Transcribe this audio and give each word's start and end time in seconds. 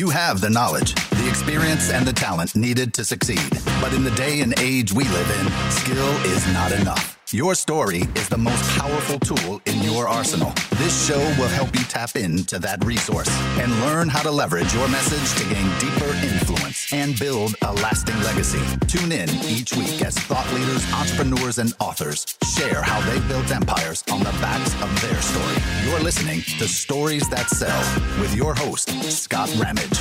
You 0.00 0.08
have 0.08 0.40
the 0.40 0.48
knowledge, 0.48 0.94
the 1.10 1.28
experience, 1.28 1.90
and 1.90 2.06
the 2.06 2.12
talent 2.14 2.56
needed 2.56 2.94
to 2.94 3.04
succeed. 3.04 3.50
But 3.82 3.92
in 3.92 4.02
the 4.02 4.10
day 4.12 4.40
and 4.40 4.58
age 4.58 4.94
we 4.94 5.04
live 5.04 5.30
in, 5.38 5.70
skill 5.70 6.08
is 6.24 6.46
not 6.54 6.72
enough. 6.72 7.20
Your 7.32 7.54
story 7.54 8.08
is 8.16 8.26
the 8.30 8.38
most 8.38 8.62
powerful 8.78 9.18
tool 9.20 9.60
in 9.66 9.82
your 9.82 10.08
arsenal. 10.08 10.54
This 10.76 11.06
show 11.06 11.20
will 11.38 11.48
help 11.48 11.76
you 11.76 11.84
tap 11.84 12.16
into 12.16 12.58
that 12.60 12.82
resource 12.82 13.28
and 13.58 13.70
learn 13.82 14.08
how 14.08 14.22
to 14.22 14.30
leverage 14.30 14.72
your 14.72 14.88
message 14.88 15.38
to 15.42 15.54
gain 15.54 15.68
deeper 15.78 16.10
influence 16.24 16.79
and 16.92 17.18
build 17.18 17.54
a 17.62 17.72
lasting 17.74 18.18
legacy. 18.22 18.60
Tune 18.86 19.12
in 19.12 19.28
each 19.46 19.74
week 19.74 20.02
as 20.02 20.18
thought 20.18 20.46
leaders, 20.52 20.92
entrepreneurs, 20.92 21.58
and 21.58 21.72
authors 21.80 22.26
share 22.56 22.82
how 22.82 23.00
they 23.10 23.20
built 23.28 23.50
empires 23.50 24.02
on 24.10 24.20
the 24.20 24.32
backs 24.40 24.74
of 24.82 25.00
their 25.02 25.20
story. 25.20 25.56
You're 25.84 26.00
listening 26.00 26.40
to 26.58 26.68
Stories 26.68 27.28
That 27.28 27.48
Sell 27.48 27.80
with 28.20 28.34
your 28.34 28.54
host, 28.54 28.90
Scott 29.10 29.54
Ramage. 29.58 29.98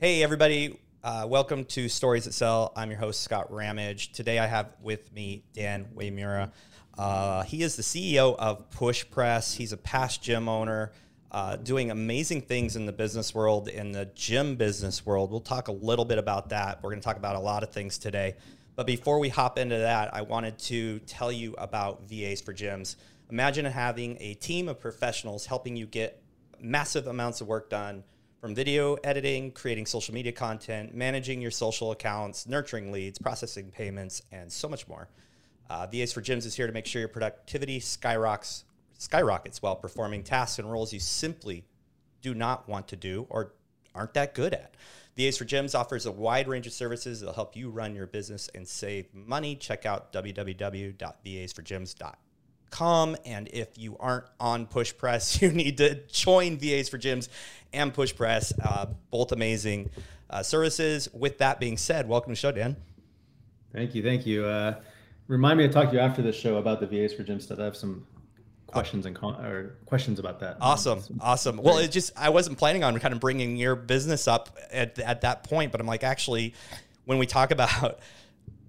Hey, 0.00 0.22
everybody. 0.22 0.83
Uh, 1.04 1.26
welcome 1.28 1.66
to 1.66 1.86
Stories 1.86 2.24
That 2.24 2.32
Sell. 2.32 2.72
I'm 2.74 2.88
your 2.88 2.98
host, 2.98 3.20
Scott 3.20 3.52
Ramage. 3.52 4.12
Today 4.12 4.38
I 4.38 4.46
have 4.46 4.72
with 4.80 5.12
me 5.12 5.44
Dan 5.52 5.86
Uyemura. 5.94 6.50
Uh, 6.96 7.42
he 7.42 7.62
is 7.62 7.76
the 7.76 7.82
CEO 7.82 8.34
of 8.36 8.70
Push 8.70 9.10
Press. 9.10 9.52
He's 9.52 9.74
a 9.74 9.76
past 9.76 10.22
gym 10.22 10.48
owner, 10.48 10.92
uh, 11.30 11.56
doing 11.56 11.90
amazing 11.90 12.40
things 12.40 12.74
in 12.74 12.86
the 12.86 12.92
business 12.92 13.34
world, 13.34 13.68
in 13.68 13.92
the 13.92 14.06
gym 14.14 14.56
business 14.56 15.04
world. 15.04 15.30
We'll 15.30 15.40
talk 15.40 15.68
a 15.68 15.72
little 15.72 16.06
bit 16.06 16.16
about 16.16 16.48
that. 16.48 16.82
We're 16.82 16.88
going 16.88 17.02
to 17.02 17.04
talk 17.04 17.18
about 17.18 17.36
a 17.36 17.40
lot 17.40 17.62
of 17.62 17.70
things 17.70 17.98
today. 17.98 18.36
But 18.74 18.86
before 18.86 19.18
we 19.18 19.28
hop 19.28 19.58
into 19.58 19.76
that, 19.76 20.14
I 20.14 20.22
wanted 20.22 20.58
to 20.60 21.00
tell 21.00 21.30
you 21.30 21.54
about 21.58 22.08
VAs 22.08 22.40
for 22.40 22.54
Gyms. 22.54 22.96
Imagine 23.28 23.66
having 23.66 24.16
a 24.20 24.32
team 24.32 24.70
of 24.70 24.80
professionals 24.80 25.44
helping 25.44 25.76
you 25.76 25.84
get 25.84 26.22
massive 26.62 27.06
amounts 27.08 27.42
of 27.42 27.46
work 27.46 27.68
done 27.68 28.04
from 28.44 28.54
video 28.54 28.92
editing, 29.04 29.50
creating 29.50 29.86
social 29.86 30.12
media 30.12 30.30
content, 30.30 30.94
managing 30.94 31.40
your 31.40 31.50
social 31.50 31.92
accounts, 31.92 32.46
nurturing 32.46 32.92
leads, 32.92 33.18
processing 33.18 33.70
payments, 33.70 34.20
and 34.32 34.52
so 34.52 34.68
much 34.68 34.86
more. 34.86 35.08
Uh, 35.70 35.86
VAs 35.86 36.12
for 36.12 36.20
Gyms 36.20 36.44
is 36.44 36.54
here 36.54 36.66
to 36.66 36.72
make 36.74 36.84
sure 36.84 37.00
your 37.00 37.08
productivity 37.08 37.80
skyrockets, 37.80 38.66
skyrockets 38.98 39.62
while 39.62 39.74
performing 39.74 40.22
tasks 40.22 40.58
and 40.58 40.70
roles 40.70 40.92
you 40.92 41.00
simply 41.00 41.64
do 42.20 42.34
not 42.34 42.68
want 42.68 42.86
to 42.88 42.96
do 42.96 43.26
or 43.30 43.54
aren't 43.94 44.12
that 44.12 44.34
good 44.34 44.52
at. 44.52 44.74
VAs 45.16 45.38
for 45.38 45.46
Gyms 45.46 45.74
offers 45.74 46.04
a 46.04 46.12
wide 46.12 46.46
range 46.46 46.66
of 46.66 46.74
services 46.74 47.20
that'll 47.20 47.34
help 47.34 47.56
you 47.56 47.70
run 47.70 47.94
your 47.94 48.06
business 48.06 48.50
and 48.54 48.68
save 48.68 49.06
money. 49.14 49.56
Check 49.56 49.86
out 49.86 50.12
www.vasforgyms.com 50.12 52.14
And 52.80 53.48
if 53.52 53.78
you 53.78 53.96
aren't 53.98 54.24
on 54.40 54.66
Push 54.66 54.96
Press, 54.96 55.40
you 55.42 55.50
need 55.50 55.78
to 55.78 55.94
join 56.08 56.58
VAs 56.58 56.88
for 56.88 56.98
Gyms 56.98 57.28
and 57.72 57.92
Push 57.92 58.14
Press, 58.16 58.52
uh, 58.62 58.86
both 59.10 59.32
amazing 59.32 59.90
uh, 60.30 60.42
services. 60.42 61.08
With 61.12 61.38
that 61.38 61.60
being 61.60 61.76
said, 61.76 62.08
welcome 62.08 62.30
to 62.30 62.32
the 62.32 62.40
show, 62.40 62.52
Dan. 62.52 62.76
Thank 63.72 63.94
you. 63.94 64.02
Thank 64.02 64.26
you. 64.26 64.44
Uh, 64.44 64.80
remind 65.28 65.58
me 65.58 65.66
to 65.66 65.72
talk 65.72 65.88
to 65.88 65.94
you 65.94 66.00
after 66.00 66.22
the 66.22 66.32
show 66.32 66.56
about 66.56 66.80
the 66.80 66.86
VAs 66.86 67.12
for 67.12 67.24
Gyms 67.24 67.42
stuff. 67.42 67.58
I 67.58 67.64
have 67.64 67.76
some 67.76 68.06
questions 68.66 69.06
and 69.06 69.14
con- 69.14 69.40
or 69.44 69.76
questions 69.86 70.18
about 70.18 70.40
that. 70.40 70.56
Awesome, 70.60 71.00
awesome. 71.20 71.58
Well, 71.58 71.78
it 71.78 71.90
just 71.90 72.12
I 72.16 72.30
wasn't 72.30 72.58
planning 72.58 72.82
on 72.84 72.98
kind 72.98 73.14
of 73.14 73.20
bringing 73.20 73.56
your 73.56 73.76
business 73.76 74.26
up 74.26 74.56
at 74.70 74.98
at 74.98 75.20
that 75.22 75.44
point, 75.44 75.72
but 75.72 75.80
I'm 75.80 75.86
like 75.86 76.04
actually 76.04 76.54
when 77.04 77.18
we 77.18 77.26
talk 77.26 77.50
about 77.52 78.00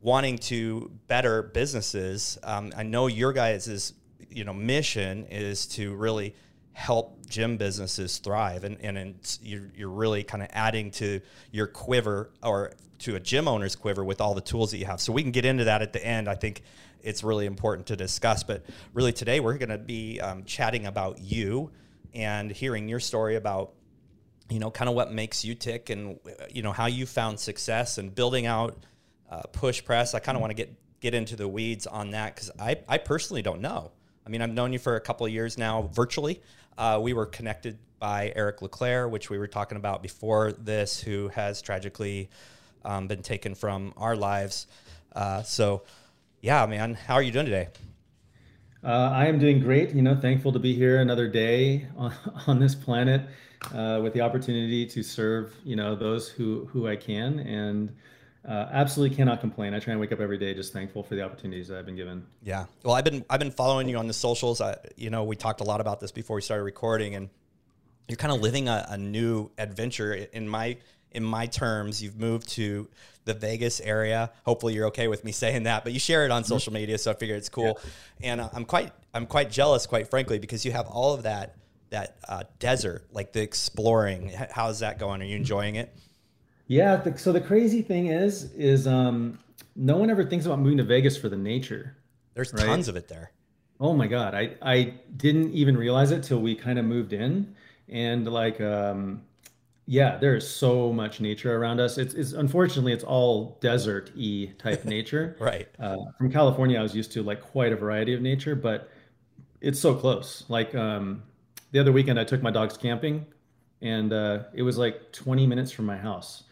wanting 0.02 0.38
to 0.38 0.92
better 1.08 1.42
businesses, 1.42 2.38
um, 2.44 2.72
I 2.78 2.84
know 2.84 3.08
your 3.08 3.34
guys' 3.34 3.94
you 4.36 4.44
know 4.44 4.54
mission 4.54 5.26
is 5.26 5.66
to 5.66 5.96
really 5.96 6.36
help 6.74 7.26
gym 7.28 7.56
businesses 7.56 8.18
thrive, 8.18 8.66
and 8.66 8.78
and 8.82 9.38
you're, 9.42 9.72
you're 9.76 9.90
really 9.90 10.24
kind 10.24 10.44
of 10.44 10.50
adding 10.52 10.92
to 10.92 11.22
your 11.52 11.68
quiver 11.68 12.32
or 12.44 12.74
to 13.00 13.16
a 13.16 13.20
gym 13.20 13.48
owner's 13.48 13.76
quiver 13.76 14.04
with 14.04 14.20
all 14.22 14.36
the 14.36 14.42
tools 14.42 14.72
that 14.72 14.78
you 14.78 14.86
have. 14.86 15.00
So 15.00 15.14
we 15.14 15.22
can 15.22 15.32
get 15.32 15.46
into 15.46 15.64
that 15.66 15.82
at 15.82 15.94
the 15.94 16.06
end. 16.06 16.28
I 16.28 16.36
think 16.36 16.64
it's 17.02 17.24
really 17.24 17.46
important 17.46 17.88
to 17.88 17.96
discuss. 17.96 18.44
But 18.44 18.66
really 18.94 19.14
today 19.14 19.40
we're 19.40 19.58
going 19.58 19.70
to 19.70 19.78
be 19.78 20.20
um, 20.20 20.44
chatting 20.44 20.86
about 20.86 21.20
you 21.20 21.72
and 22.14 22.52
hearing 22.52 22.90
your 22.90 23.00
story 23.00 23.36
about 23.36 23.74
you 24.50 24.60
know 24.60 24.70
kind 24.70 24.90
of 24.90 24.96
what 24.96 25.12
makes 25.12 25.46
you 25.46 25.56
tick 25.56 25.90
and 25.90 26.20
you 26.52 26.62
know 26.62 26.72
how 26.72 26.88
you 26.88 27.06
found 27.06 27.40
success 27.40 27.98
and 27.98 28.14
building 28.14 28.46
out 28.46 28.78
uh, 29.30 29.44
push 29.54 29.84
press. 29.84 30.14
I 30.14 30.20
kind 30.20 30.36
of 30.36 30.42
want 30.42 30.52
to 30.52 30.56
get 30.56 30.76
get 31.00 31.14
into 31.14 31.38
the 31.38 31.48
weeds 31.48 31.88
on 31.88 32.12
that 32.12 32.36
because 32.36 32.52
I, 32.60 32.80
I 32.90 32.98
personally 32.98 33.42
don't 33.42 33.62
know. 33.62 33.92
I 34.26 34.30
mean, 34.30 34.42
I've 34.42 34.52
known 34.52 34.74
you 34.74 34.80
for 34.80 34.96
a 34.96 35.02
couple 35.02 35.26
of 35.26 35.32
years 35.32 35.58
now 35.58 35.90
virtually. 35.94 36.42
Uh, 36.78 37.00
we 37.02 37.14
were 37.14 37.26
connected 37.26 37.78
by 38.00 38.34
Eric 38.36 38.62
LeClaire, 38.62 39.08
which 39.08 39.30
we 39.30 39.38
were 39.38 39.48
talking 39.48 39.78
about 39.78 40.02
before 40.02 40.52
this, 40.52 41.00
who 41.00 41.30
has 41.30 41.62
tragically 41.62 42.30
um, 42.84 43.08
been 43.08 43.22
taken 43.22 43.56
from 43.56 43.94
our 43.98 44.16
lives. 44.16 44.68
Uh, 45.16 45.44
so, 45.44 45.84
yeah, 46.42 46.66
man, 46.66 46.96
how 46.96 47.16
are 47.16 47.22
you 47.22 47.32
doing 47.32 47.46
today? 47.46 47.68
Uh, 48.84 49.12
I 49.14 49.26
am 49.28 49.40
doing 49.40 49.60
great. 49.60 49.92
You 49.96 50.02
know, 50.02 50.16
thankful 50.16 50.52
to 50.52 50.60
be 50.60 50.76
here 50.76 51.02
another 51.02 51.28
day 51.28 51.88
on, 51.96 52.14
on 52.48 52.60
this 52.60 52.76
planet 52.76 53.22
uh, 53.74 54.00
with 54.04 54.14
the 54.14 54.22
opportunity 54.22 54.86
to 54.88 55.04
serve, 55.04 55.56
you 55.64 55.76
know, 55.76 55.96
those 55.96 56.30
who 56.30 56.66
who 56.66 56.88
I 56.88 56.96
can 56.96 57.40
and 57.40 57.96
uh, 58.48 58.70
absolutely 58.72 59.16
cannot 59.16 59.42
complain. 59.42 59.74
I 59.74 59.80
try 59.80 59.92
and 59.92 60.00
wake 60.00 60.12
up 60.12 60.20
every 60.20 60.38
day 60.38 60.54
just 60.54 60.72
thankful 60.72 61.04
for 61.04 61.16
the 61.16 61.24
opportunities 61.24 61.68
that 61.70 61.80
I've 61.80 61.86
been 61.86 61.96
given. 61.96 62.26
Yeah. 62.44 62.66
Well, 62.84 62.94
I've 62.94 63.04
been 63.04 63.26
I've 63.30 63.40
been 63.40 63.52
following 63.52 63.90
you 63.90 63.98
on 63.98 64.08
the 64.08 64.14
socials. 64.14 64.62
I, 64.62 64.78
you 64.96 65.10
know, 65.10 65.24
we 65.24 65.36
talked 65.36 65.62
a 65.62 65.64
lot 65.64 65.82
about 65.82 66.00
this 66.00 66.12
before 66.12 66.36
we 66.36 66.42
started 66.42 66.64
recording, 66.64 67.16
and 67.16 67.30
you're 68.08 68.18
kind 68.18 68.34
of 68.34 68.42
living 68.42 68.68
a, 68.68 68.86
a 68.90 68.98
new 68.98 69.50
adventure 69.58 70.14
in 70.14 70.48
my 70.48 70.78
in 71.12 71.24
my 71.24 71.48
terms. 71.48 72.04
You've 72.04 72.20
moved 72.20 72.50
to 72.50 72.88
the 73.24 73.34
Vegas 73.34 73.82
area. 73.82 74.32
Hopefully, 74.46 74.76
you're 74.76 74.88
okay 74.88 75.08
with 75.08 75.24
me 75.24 75.32
saying 75.44 75.64
that. 75.64 75.84
But 75.84 75.94
you 75.94 76.00
share 76.00 76.26
it 76.26 76.32
on 76.32 76.44
mm-hmm. 76.44 76.50
social 76.50 76.74
media, 76.74 76.98
so 76.98 77.12
I 77.12 77.16
figure 77.16 77.36
it's 77.36 77.50
cool. 77.50 77.80
Yeah. 78.20 78.32
And 78.32 78.42
uh, 78.42 78.50
I'm 78.54 78.66
quite 78.66 78.92
I'm 79.14 79.26
quite 79.26 79.50
jealous, 79.50 79.88
quite 79.88 80.10
frankly, 80.10 80.38
because 80.38 80.64
you 80.64 80.72
have 80.72 80.88
all 80.88 81.14
of 81.14 81.24
that 81.24 81.56
that 81.90 82.18
uh, 82.28 82.44
desert, 82.60 83.08
like 83.12 83.34
the 83.34 83.42
exploring. 83.42 84.32
How's 84.52 84.80
that 84.80 85.00
going? 85.00 85.22
Are 85.22 85.26
you 85.26 85.36
enjoying 85.36 85.76
it? 85.76 85.96
Yeah. 86.68 86.98
The, 86.98 87.18
so 87.18 87.32
the 87.32 87.42
crazy 87.42 87.82
thing 87.82 88.08
is, 88.08 88.52
is 88.54 88.88
um, 88.88 89.40
no 89.76 89.98
one 89.98 90.10
ever 90.10 90.24
thinks 90.24 90.46
about 90.46 90.60
moving 90.60 90.78
to 90.78 90.84
Vegas 90.84 91.18
for 91.18 91.30
the 91.30 91.38
nature. 91.38 91.98
There's 92.34 92.54
right? 92.54 92.66
tons 92.66 92.88
of 92.88 92.96
it 92.96 93.08
there. 93.08 93.32
Oh 93.80 93.94
my 93.94 94.08
God. 94.08 94.34
I, 94.34 94.56
I 94.62 94.94
didn't 95.18 95.52
even 95.54 95.78
realize 95.78 96.12
it 96.12 96.24
till 96.24 96.40
we 96.40 96.56
kind 96.56 96.80
of 96.80 96.86
moved 96.86 97.14
in. 97.14 97.56
And 97.90 98.26
like, 98.28 98.60
um, 98.62 99.22
yeah, 99.86 100.18
there 100.18 100.36
is 100.36 100.50
so 100.50 100.92
much 100.92 101.20
nature 101.22 101.56
around 101.56 101.80
us. 101.80 101.98
It's, 101.98 102.14
it's 102.14 102.32
unfortunately 102.32 102.94
it's 102.94 103.04
all 103.04 103.58
desert 103.62 104.12
y 104.16 104.52
type 104.58 104.86
nature. 104.86 105.36
right. 105.40 105.68
Uh, 105.80 105.98
from 106.18 106.32
California, 106.32 106.80
I 106.80 106.82
was 106.82 106.96
used 106.96 107.12
to 107.14 107.24
like 107.24 107.42
quite 107.42 107.72
a 107.72 107.76
variety 107.76 108.14
of 108.14 108.22
nature, 108.22 108.56
but 108.56 108.90
it's 109.62 109.80
so 109.80 109.94
close. 109.94 110.46
Like 110.48 110.74
um, 110.74 111.22
the 111.72 111.80
other 111.80 111.92
weekend, 111.92 112.20
I 112.20 112.24
took 112.24 112.42
my 112.42 112.52
dogs 112.52 112.78
camping, 112.78 113.26
and 113.82 114.12
uh, 114.12 114.44
it 114.54 114.64
was 114.64 114.78
like 114.78 115.12
20 115.12 115.46
minutes 115.46 115.72
from 115.72 115.86
my 115.86 115.98
house 115.98 116.44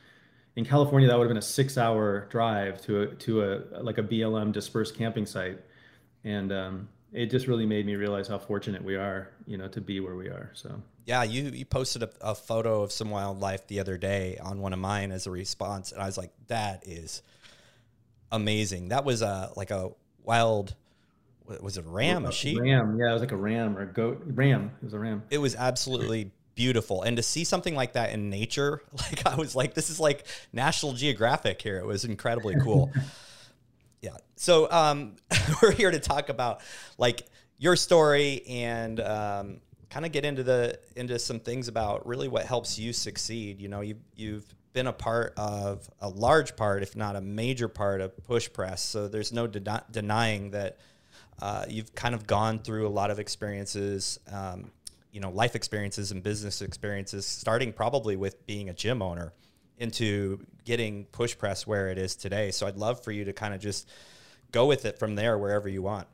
in 0.55 0.65
California, 0.65 1.07
that 1.07 1.17
would 1.17 1.23
have 1.23 1.29
been 1.29 1.37
a 1.37 1.41
six-hour 1.41 2.27
drive 2.29 2.81
to 2.83 3.01
a 3.01 3.07
to 3.07 3.43
a 3.43 3.81
like 3.81 3.97
a 3.97 4.03
BLM 4.03 4.51
dispersed 4.51 4.95
camping 4.95 5.25
site, 5.25 5.59
and 6.23 6.51
um, 6.51 6.89
it 7.11 7.31
just 7.31 7.47
really 7.47 7.65
made 7.65 7.85
me 7.85 7.95
realize 7.95 8.27
how 8.27 8.37
fortunate 8.37 8.83
we 8.83 8.95
are, 8.95 9.29
you 9.47 9.57
know, 9.57 9.67
to 9.69 9.81
be 9.81 9.99
where 9.99 10.15
we 10.15 10.27
are. 10.27 10.51
So 10.53 10.81
yeah, 11.05 11.23
you 11.23 11.45
you 11.45 11.65
posted 11.65 12.03
a, 12.03 12.09
a 12.21 12.35
photo 12.35 12.83
of 12.83 12.91
some 12.91 13.09
wildlife 13.09 13.67
the 13.67 13.79
other 13.79 13.97
day 13.97 14.37
on 14.41 14.59
one 14.59 14.73
of 14.73 14.79
mine 14.79 15.11
as 15.11 15.25
a 15.25 15.31
response, 15.31 15.91
and 15.91 16.01
I 16.01 16.05
was 16.05 16.17
like, 16.17 16.31
that 16.47 16.87
is 16.87 17.23
amazing. 18.31 18.89
That 18.89 19.05
was 19.05 19.21
a 19.21 19.51
like 19.55 19.71
a 19.71 19.91
wild. 20.23 20.75
Was 21.61 21.77
it 21.77 21.85
a 21.85 21.89
ram? 21.89 22.25
A 22.25 22.31
sheep? 22.31 22.57
Ram, 22.59 22.97
yeah, 22.97 23.09
it 23.09 23.13
was 23.13 23.21
like 23.21 23.33
a 23.33 23.37
ram 23.37 23.77
or 23.77 23.81
a 23.81 23.85
goat. 23.85 24.23
Ram, 24.27 24.71
it 24.81 24.85
was 24.85 24.93
a 24.93 24.99
ram. 24.99 25.23
It 25.29 25.39
was 25.39 25.55
absolutely 25.55 26.31
beautiful. 26.55 27.01
And 27.01 27.17
to 27.17 27.23
see 27.23 27.43
something 27.43 27.75
like 27.75 27.93
that 27.93 28.11
in 28.11 28.29
nature, 28.29 28.81
like 28.93 29.25
I 29.25 29.35
was 29.35 29.55
like, 29.55 29.73
this 29.73 29.89
is 29.89 29.99
like 29.99 30.25
National 30.51 30.93
Geographic 30.93 31.61
here. 31.61 31.77
It 31.77 31.85
was 31.85 32.05
incredibly 32.05 32.55
cool. 32.55 32.91
yeah. 34.01 34.17
So 34.35 34.69
um, 34.71 35.15
we're 35.61 35.71
here 35.71 35.91
to 35.91 35.99
talk 35.99 36.29
about 36.29 36.61
like 36.97 37.23
your 37.57 37.75
story 37.75 38.43
and 38.47 38.99
um, 38.99 39.61
kind 39.89 40.05
of 40.05 40.11
get 40.11 40.25
into 40.25 40.43
the 40.43 40.79
into 40.95 41.19
some 41.19 41.39
things 41.39 41.67
about 41.67 42.05
really 42.07 42.27
what 42.27 42.45
helps 42.45 42.77
you 42.77 42.93
succeed. 42.93 43.61
You 43.61 43.69
know, 43.69 43.81
you 43.81 43.95
you've 44.15 44.45
been 44.73 44.87
a 44.87 44.93
part 44.93 45.33
of 45.37 45.87
a 46.01 46.09
large 46.09 46.55
part, 46.55 46.83
if 46.83 46.95
not 46.95 47.15
a 47.15 47.21
major 47.21 47.67
part 47.67 48.01
of 48.01 48.17
push 48.25 48.51
press. 48.51 48.83
So 48.83 49.07
there's 49.07 49.31
no 49.31 49.47
de- 49.47 49.83
denying 49.91 50.51
that 50.51 50.79
uh, 51.41 51.65
you've 51.69 51.93
kind 51.93 52.15
of 52.15 52.27
gone 52.27 52.59
through 52.59 52.87
a 52.87 52.89
lot 52.89 53.11
of 53.11 53.19
experiences. 53.19 54.19
Um, 54.31 54.71
you 55.13 55.21
know 55.21 55.29
life 55.29 55.55
experiences 55.55 56.11
and 56.11 56.21
business 56.21 56.61
experiences 56.61 57.25
starting 57.25 57.71
probably 57.71 58.17
with 58.17 58.45
being 58.45 58.67
a 58.67 58.73
gym 58.73 59.01
owner 59.01 59.31
into 59.77 60.45
getting 60.65 61.05
push 61.05 61.37
press 61.37 61.65
where 61.65 61.87
it 61.89 61.97
is 61.97 62.15
today. 62.15 62.51
So 62.51 62.67
I'd 62.67 62.77
love 62.77 63.03
for 63.03 63.11
you 63.11 63.25
to 63.25 63.33
kind 63.33 63.53
of 63.53 63.61
just 63.61 63.89
go 64.51 64.65
with 64.65 64.85
it 64.85 64.99
from 64.99 65.15
there 65.15 65.37
wherever 65.37 65.69
you 65.69 65.81
want. 65.81 66.07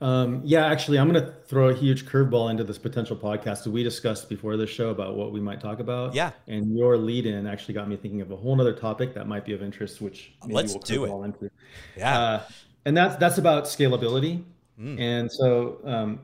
Um, 0.00 0.40
yeah, 0.44 0.66
actually, 0.66 0.98
I'm 0.98 1.12
going 1.12 1.22
to 1.22 1.32
throw 1.46 1.68
a 1.68 1.74
huge 1.74 2.06
curveball 2.06 2.50
into 2.50 2.64
this 2.64 2.78
potential 2.78 3.16
podcast 3.16 3.64
that 3.64 3.70
we 3.70 3.82
discussed 3.82 4.30
before 4.30 4.56
the 4.56 4.66
show 4.66 4.88
about 4.88 5.14
what 5.14 5.30
we 5.30 5.40
might 5.40 5.60
talk 5.60 5.78
about. 5.78 6.14
Yeah. 6.14 6.30
And 6.46 6.74
your 6.74 6.96
lead 6.96 7.26
in 7.26 7.46
actually 7.46 7.74
got 7.74 7.86
me 7.86 7.96
thinking 7.96 8.22
of 8.22 8.30
a 8.30 8.36
whole 8.36 8.58
other 8.58 8.72
topic 8.72 9.12
that 9.14 9.28
might 9.28 9.44
be 9.44 9.52
of 9.52 9.62
interest, 9.62 10.00
which 10.00 10.32
maybe 10.42 10.54
Let's 10.54 10.72
we'll 10.72 10.80
do 10.80 11.04
it. 11.04 11.24
Into. 11.24 11.50
Yeah. 11.96 12.18
Uh, 12.18 12.42
and 12.86 12.96
that's, 12.96 13.16
that's 13.16 13.36
about 13.36 13.64
scalability. 13.64 14.42
Mm. 14.80 14.98
And 14.98 15.30
so 15.30 15.80
um, 15.84 16.20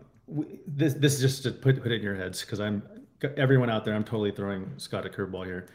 this, 0.67 0.95
this 0.95 1.15
is 1.15 1.21
just 1.21 1.43
to 1.45 1.51
put, 1.51 1.83
put 1.83 1.93
it 1.93 1.97
in 1.97 2.03
your 2.03 2.17
heads 2.17 2.41
because 2.41 2.61
I'm 2.61 2.83
everyone 3.37 3.71
out 3.71 3.85
there, 3.85 3.95
I'm 3.95 4.05
totally 4.05 4.31
throwing 4.31 4.71
Scott 4.77 5.07
a 5.07 5.09
curveball 5.09 5.47
here. 5.47 5.69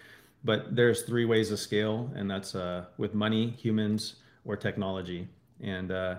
But 0.44 0.76
there's 0.76 1.04
three 1.04 1.26
ways 1.26 1.50
to 1.50 1.58
scale, 1.58 2.12
and 2.16 2.30
that's 2.30 2.56
uh, 2.56 2.86
with 2.98 3.14
money, 3.14 3.52
humans, 3.52 4.16
or 4.44 4.56
technology. 4.56 5.28
And 5.62 5.92
uh, 5.92 6.16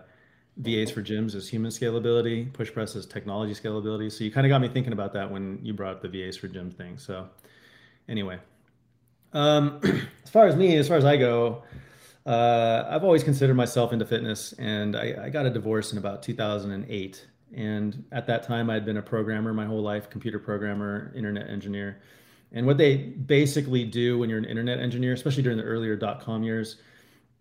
VAs 0.58 0.90
for 0.90 1.02
gyms 1.02 1.34
is 1.34 1.48
human 1.48 1.70
scalability, 1.70 2.52
push 2.52 2.72
press 2.72 2.94
is 2.94 3.04
technology 3.04 3.52
scalability. 3.52 4.12
So 4.12 4.22
you 4.22 4.30
kind 4.30 4.46
of 4.46 4.50
got 4.50 4.60
me 4.60 4.68
thinking 4.68 4.92
about 4.92 5.12
that 5.14 5.30
when 5.30 5.58
you 5.62 5.74
brought 5.74 5.96
up 5.96 6.02
the 6.02 6.08
VAs 6.08 6.36
for 6.36 6.46
gym 6.46 6.70
thing. 6.70 6.98
So 6.98 7.28
anyway, 8.08 8.38
um, 9.32 9.80
as 10.24 10.30
far 10.30 10.46
as 10.46 10.54
me, 10.54 10.76
as 10.76 10.86
far 10.86 10.96
as 10.96 11.04
I 11.04 11.16
go, 11.16 11.64
uh, 12.26 12.84
I've 12.88 13.02
always 13.02 13.24
considered 13.24 13.54
myself 13.54 13.92
into 13.92 14.04
fitness, 14.04 14.52
and 14.54 14.94
I, 14.94 15.24
I, 15.24 15.28
got 15.30 15.44
a 15.44 15.50
divorce 15.50 15.90
in 15.90 15.98
about 15.98 16.22
2008. 16.22 17.26
And 17.54 18.04
at 18.12 18.26
that 18.26 18.42
time, 18.42 18.70
I'd 18.70 18.84
been 18.84 18.96
a 18.96 19.02
programmer 19.02 19.52
my 19.52 19.66
whole 19.66 19.82
life, 19.82 20.08
computer 20.08 20.38
programmer, 20.38 21.12
internet 21.14 21.48
engineer. 21.50 22.00
And 22.52 22.66
what 22.66 22.78
they 22.78 22.96
basically 22.96 23.84
do 23.84 24.18
when 24.18 24.28
you're 24.28 24.38
an 24.38 24.44
internet 24.44 24.78
engineer, 24.78 25.12
especially 25.12 25.42
during 25.42 25.58
the 25.58 25.64
earlier 25.64 25.96
dot 25.96 26.20
com 26.20 26.42
years, 26.42 26.76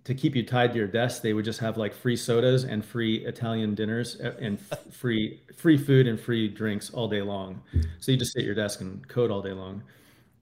to 0.04 0.16
keep 0.16 0.36
you 0.36 0.44
tied 0.44 0.72
to 0.72 0.78
your 0.78 0.88
desk, 0.88 1.22
they 1.22 1.34
would 1.34 1.46
just 1.46 1.60
have 1.60 1.78
like 1.78 1.94
free 1.94 2.16
sodas 2.16 2.64
and 2.64 2.84
free 2.84 3.26
Italian 3.26 3.76
dinners 3.76 4.20
uh, 4.20 4.36
and 4.40 4.60
free 4.92 5.42
free 5.56 5.78
food 5.78 6.08
and 6.08 6.20
free 6.20 6.48
drinks 6.48 6.90
all 6.90 7.08
day 7.08 7.22
long. 7.22 7.62
So 8.00 8.12
you 8.12 8.18
just 8.18 8.34
sit 8.34 8.40
at 8.40 8.46
your 8.46 8.56
desk 8.56 8.82
and 8.82 9.08
code 9.08 9.32
all 9.32 9.42
day 9.42 9.54
long. 9.54 9.84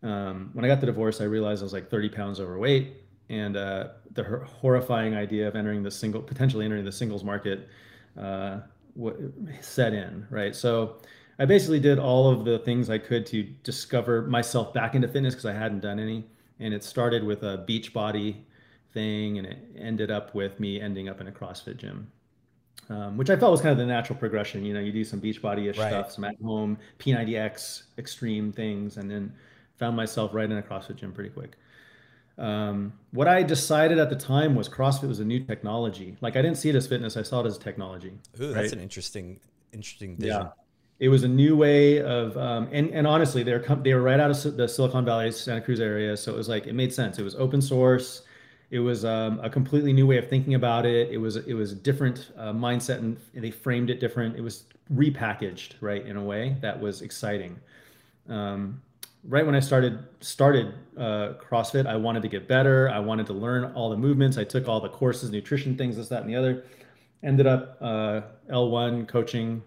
Um, 0.01 0.51
when 0.53 0.63
I 0.63 0.67
got 0.67 0.79
the 0.79 0.85
divorce, 0.85 1.19
I 1.19 1.25
realized 1.25 1.61
I 1.61 1.65
was 1.65 1.73
like 1.73 1.89
30 1.89 2.09
pounds 2.09 2.39
overweight, 2.39 2.93
and 3.29 3.57
uh, 3.57 3.89
the 4.13 4.23
horrifying 4.45 5.13
idea 5.13 5.47
of 5.47 5.55
entering 5.55 5.83
the 5.83 5.91
single, 5.91 6.21
potentially 6.21 6.63
entering 6.63 6.85
the 6.85 6.91
singles 6.91 7.23
market, 7.23 7.67
uh, 8.17 8.59
set 9.61 9.93
in. 9.93 10.27
Right, 10.29 10.55
so. 10.55 10.97
I 11.41 11.45
basically 11.45 11.79
did 11.79 11.99
all 11.99 12.29
of 12.29 12.43
the 12.43 12.59
things 12.59 12.89
I 12.89 12.97
could 12.97 13.25
to 13.27 13.43
discover 13.63 14.23
myself 14.23 14.73
back 14.73 14.93
into 14.93 15.07
fitness 15.07 15.33
because 15.33 15.45
I 15.45 15.53
hadn't 15.53 15.79
done 15.79 15.97
any. 15.97 16.25
And 16.59 16.73
it 16.73 16.83
started 16.83 17.23
with 17.23 17.43
a 17.43 17.63
Beachbody 17.65 18.35
thing, 18.93 19.37
and 19.37 19.47
it 19.47 19.57
ended 19.77 20.11
up 20.11 20.33
with 20.35 20.59
me 20.59 20.81
ending 20.81 21.09
up 21.09 21.21
in 21.21 21.27
a 21.27 21.31
CrossFit 21.31 21.77
gym, 21.77 22.11
um, 22.89 23.17
which 23.17 23.29
I 23.29 23.35
felt 23.35 23.51
was 23.51 23.61
kind 23.61 23.71
of 23.71 23.77
the 23.77 23.85
natural 23.85 24.17
progression. 24.17 24.65
You 24.65 24.73
know, 24.73 24.79
you 24.79 24.91
do 24.91 25.03
some 25.03 25.21
Beachbody-ish 25.21 25.77
right. 25.77 25.89
stuff, 25.89 26.11
some 26.11 26.25
at 26.25 26.35
home 26.43 26.77
P90X 26.99 27.83
extreme 27.97 28.51
things, 28.51 28.97
and 28.97 29.09
then 29.09 29.33
found 29.77 29.95
myself 29.95 30.33
right 30.33 30.49
in 30.49 30.57
a 30.57 30.61
CrossFit 30.61 30.97
gym 30.97 31.13
pretty 31.13 31.29
quick. 31.29 31.57
Um, 32.39 32.93
what 33.11 33.27
I 33.27 33.43
decided 33.43 33.99
at 33.99 34.09
the 34.09 34.15
time 34.15 34.55
was 34.55 34.67
CrossFit 34.67 35.07
was 35.07 35.19
a 35.19 35.25
new 35.25 35.41
technology. 35.41 36.15
Like 36.21 36.35
I 36.35 36.41
didn't 36.41 36.57
see 36.57 36.69
it 36.69 36.75
as 36.75 36.87
fitness; 36.87 37.17
I 37.17 37.21
saw 37.21 37.41
it 37.41 37.45
as 37.45 37.57
technology. 37.57 38.13
Ooh, 38.39 38.47
right? 38.47 38.61
that's 38.61 38.73
an 38.73 38.79
interesting, 38.79 39.39
interesting 39.71 40.15
vision. 40.15 40.41
Yeah 40.41 40.49
it 40.99 41.07
was 41.07 41.23
a 41.23 41.27
new 41.29 41.55
way 41.55 42.01
of 42.01 42.35
um, 42.37 42.67
and 42.73 42.89
and 42.89 43.07
honestly 43.07 43.41
they're 43.41 43.63
they 43.83 43.93
were 43.93 44.01
right 44.01 44.19
out 44.19 44.29
of 44.29 44.57
the 44.57 44.67
silicon 44.67 45.05
valley 45.05 45.31
santa 45.31 45.61
cruz 45.61 45.79
area 45.79 46.17
so 46.17 46.33
it 46.33 46.35
was 46.35 46.49
like 46.49 46.67
it 46.67 46.73
made 46.73 46.93
sense 46.93 47.17
it 47.17 47.23
was 47.23 47.35
open 47.35 47.61
source 47.61 48.23
it 48.71 48.79
was 48.79 49.03
um, 49.03 49.39
a 49.41 49.49
completely 49.49 49.93
new 49.93 50.05
way 50.05 50.17
of 50.17 50.29
thinking 50.29 50.53
about 50.53 50.85
it. 50.85 51.09
It 51.09 51.17
was 51.17 51.37
it 51.37 51.53
was 51.53 51.71
a 51.71 51.75
different 51.75 52.31
uh, 52.37 52.53
mindset, 52.53 52.99
and 52.99 53.17
they 53.33 53.49
framed 53.49 53.89
it 53.89 53.99
different. 53.99 54.35
It 54.35 54.41
was 54.41 54.65
repackaged, 54.93 55.73
right, 55.81 56.05
in 56.05 56.17
a 56.17 56.23
way 56.23 56.55
that 56.61 56.79
was 56.79 57.01
exciting. 57.01 57.59
Um, 58.27 58.81
right 59.23 59.45
when 59.45 59.55
I 59.55 59.59
started 59.59 59.99
started 60.21 60.73
uh, 60.97 61.33
CrossFit, 61.39 61.85
I 61.85 61.95
wanted 61.95 62.21
to 62.23 62.27
get 62.27 62.47
better. 62.47 62.89
I 62.89 62.99
wanted 62.99 63.25
to 63.27 63.33
learn 63.33 63.65
all 63.73 63.89
the 63.89 63.97
movements. 63.97 64.37
I 64.37 64.43
took 64.43 64.67
all 64.67 64.79
the 64.79 64.89
courses, 64.89 65.29
nutrition 65.29 65.77
things, 65.77 65.97
this, 65.97 66.09
that, 66.09 66.21
and 66.21 66.29
the 66.29 66.35
other. 66.35 66.63
Ended 67.21 67.47
up 67.47 67.77
uh, 67.81 68.21
L1 68.49 69.07
coaching, 69.07 69.61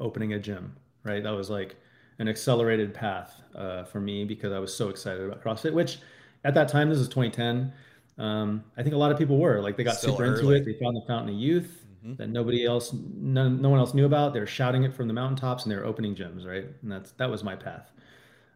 opening 0.00 0.32
a 0.32 0.38
gym. 0.38 0.74
Right, 1.04 1.22
that 1.22 1.30
was 1.30 1.50
like 1.50 1.76
an 2.18 2.28
accelerated 2.28 2.94
path 2.94 3.34
uh, 3.54 3.84
for 3.84 4.00
me 4.00 4.24
because 4.24 4.52
I 4.52 4.58
was 4.58 4.74
so 4.74 4.88
excited 4.88 5.22
about 5.22 5.42
CrossFit. 5.44 5.72
Which 5.72 5.98
at 6.44 6.54
that 6.54 6.68
time, 6.68 6.88
this 6.88 6.98
is 6.98 7.08
2010 7.08 7.72
um, 8.18 8.64
I 8.76 8.82
think 8.82 8.94
a 8.94 8.98
lot 8.98 9.10
of 9.10 9.18
people 9.18 9.38
were 9.38 9.60
like 9.60 9.76
they 9.76 9.84
got 9.84 9.96
Still 9.96 10.12
super 10.12 10.24
early. 10.24 10.38
into 10.38 10.50
it. 10.52 10.64
They 10.64 10.78
found 10.84 10.96
the 10.96 11.02
fountain 11.06 11.34
of 11.34 11.40
youth 11.40 11.84
mm-hmm. 12.04 12.14
that 12.16 12.28
nobody 12.28 12.64
else, 12.64 12.92
no, 12.92 13.48
no 13.48 13.68
one 13.68 13.80
else 13.80 13.94
knew 13.94 14.06
about. 14.06 14.32
They're 14.32 14.46
shouting 14.46 14.84
it 14.84 14.94
from 14.94 15.08
the 15.08 15.14
mountaintops 15.14 15.64
and 15.64 15.72
they're 15.72 15.84
opening 15.84 16.14
gyms, 16.14 16.46
right? 16.46 16.66
And 16.82 16.92
that's 16.92 17.12
that 17.12 17.28
was 17.28 17.42
my 17.42 17.56
path. 17.56 17.90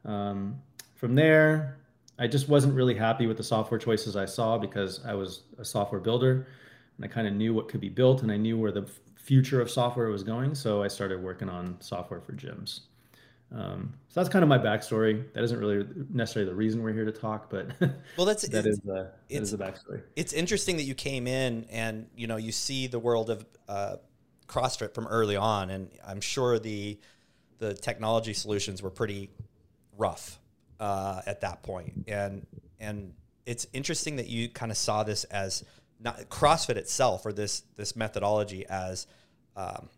Um, 0.09 0.61
from 0.97 1.15
there, 1.15 1.79
I 2.19 2.27
just 2.27 2.49
wasn't 2.49 2.75
really 2.75 2.95
happy 2.95 3.27
with 3.27 3.37
the 3.37 3.45
software 3.45 3.79
choices 3.79 4.17
I 4.17 4.25
saw 4.25 4.59
because 4.59 5.05
I 5.05 5.15
was 5.15 5.43
a 5.59 5.65
software 5.65 6.01
builder 6.01 6.49
and 6.97 7.05
I 7.05 7.09
kind 7.09 7.29
of 7.29 7.35
knew 7.35 7.55
what 7.55 7.69
could 7.69 7.81
be 7.81 7.89
built 7.89 8.23
and 8.23 8.33
I 8.33 8.37
knew 8.37 8.59
where 8.59 8.73
the 8.73 8.91
future 9.15 9.61
of 9.61 9.71
software 9.71 10.09
was 10.09 10.25
going. 10.25 10.55
So 10.55 10.83
I 10.83 10.89
started 10.89 11.23
working 11.23 11.49
on 11.49 11.77
software 11.81 12.21
for 12.21 12.33
gyms. 12.33 12.81
Um, 13.55 13.95
so 14.09 14.21
that's 14.21 14.29
kind 14.29 14.43
of 14.43 14.49
my 14.49 14.59
backstory. 14.59 15.33
That 15.33 15.45
isn't 15.45 15.59
really 15.59 15.87
necessarily 16.11 16.51
the 16.51 16.57
reason 16.57 16.83
we're 16.83 16.93
here 16.93 17.05
to 17.05 17.13
talk, 17.13 17.49
but 17.49 17.69
well, 18.17 18.27
that's 18.27 18.47
that 18.49 18.67
is 18.67 18.79
the 18.81 19.11
that 19.31 19.43
is 19.43 19.53
the 19.53 19.57
backstory. 19.57 20.03
It's 20.17 20.35
interesting 20.35 20.77
that 20.77 20.83
you 20.83 20.95
came 20.95 21.27
in 21.27 21.65
and 21.71 22.09
you 22.15 22.27
know 22.27 22.37
you 22.37 22.53
see 22.53 22.89
the 22.89 22.99
world 22.99 23.31
of 23.31 23.47
uh, 23.67 23.97
CrossFit 24.49 24.93
from 24.93 25.07
early 25.07 25.37
on, 25.37 25.71
and 25.71 25.89
I'm 26.07 26.21
sure 26.21 26.59
the 26.59 26.99
the 27.59 27.73
technology 27.73 28.35
solutions 28.35 28.83
were 28.83 28.91
pretty 28.91 29.31
rough 29.99 30.39
uh, 30.81 31.21
at 31.27 31.43
that 31.43 31.63
point, 31.63 32.05
and 32.09 32.47
and 32.81 33.13
it's 33.45 33.67
interesting 33.73 34.17
that 34.17 34.29
you 34.29 34.49
kind 34.49 34.73
of 34.73 34.79
saw 34.79 35.03
this 35.03 35.25
as 35.25 35.65
not 36.01 36.29
CrossFit 36.31 36.77
itself 36.77 37.27
or 37.27 37.33
this 37.33 37.63
this 37.77 37.97
methodology 37.97 38.65
as 38.67 39.07
um, 39.57 39.89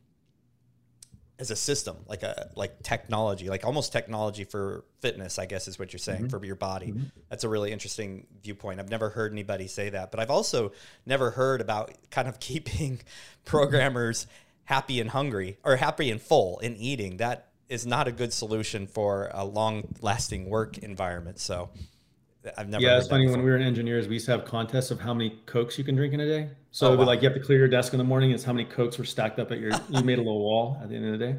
as 1.40 1.50
a 1.50 1.56
system, 1.56 1.96
like 2.06 2.22
a 2.22 2.50
like 2.54 2.82
technology, 2.82 3.48
like 3.48 3.64
almost 3.64 3.92
technology 3.92 4.44
for 4.44 4.84
fitness, 5.00 5.38
I 5.38 5.46
guess 5.46 5.68
is 5.68 5.78
what 5.78 5.92
you're 5.92 5.98
saying 5.98 6.24
mm-hmm. 6.24 6.38
for 6.38 6.44
your 6.44 6.54
body. 6.54 6.88
Mm-hmm. 6.88 7.04
That's 7.30 7.44
a 7.44 7.48
really 7.48 7.72
interesting 7.72 8.26
viewpoint. 8.42 8.78
I've 8.78 8.90
never 8.90 9.08
heard 9.08 9.32
anybody 9.32 9.66
say 9.66 9.88
that, 9.90 10.10
but 10.10 10.20
I've 10.20 10.30
also 10.30 10.72
never 11.06 11.30
heard 11.30 11.60
about 11.60 11.92
kind 12.10 12.28
of 12.28 12.38
keeping 12.40 13.00
programmers 13.44 14.26
happy 14.64 15.00
and 15.00 15.10
hungry 15.10 15.58
or 15.64 15.76
happy 15.76 16.10
and 16.10 16.20
full 16.20 16.58
in 16.58 16.76
eating. 16.76 17.16
That 17.16 17.48
is 17.70 17.86
not 17.86 18.08
a 18.08 18.12
good 18.12 18.32
solution 18.32 18.86
for 18.86 19.30
a 19.32 19.44
long 19.44 19.94
lasting 20.02 20.50
work 20.50 20.76
environment. 20.78 21.38
So 21.38 21.70
I've 22.58 22.68
never. 22.68 22.82
Yeah, 22.82 22.98
it's 22.98 23.08
funny 23.08 23.24
before. 23.24 23.38
when 23.38 23.44
we 23.46 23.50
were 23.50 23.56
in 23.56 23.62
engineers, 23.62 24.08
we 24.08 24.14
used 24.14 24.26
to 24.26 24.32
have 24.32 24.44
contests 24.44 24.90
of 24.90 25.00
how 25.00 25.14
many 25.14 25.38
cokes 25.46 25.78
you 25.78 25.84
can 25.84 25.94
drink 25.94 26.12
in 26.12 26.20
a 26.20 26.26
day. 26.26 26.50
So 26.72 26.92
oh, 26.92 26.96
wow. 26.96 27.04
like 27.04 27.22
you 27.22 27.28
have 27.28 27.38
to 27.38 27.42
clear 27.42 27.58
your 27.58 27.68
desk 27.68 27.92
in 27.94 27.98
the 27.98 28.04
morning. 28.04 28.32
It's 28.32 28.44
how 28.44 28.52
many 28.52 28.64
cokes 28.68 28.98
were 28.98 29.04
stacked 29.04 29.38
up 29.38 29.52
at 29.52 29.60
your. 29.60 29.70
you 29.88 30.02
made 30.02 30.18
a 30.18 30.22
little 30.22 30.40
wall 30.40 30.78
at 30.82 30.88
the 30.88 30.96
end 30.96 31.06
of 31.06 31.18
the 31.18 31.32
day. 31.32 31.38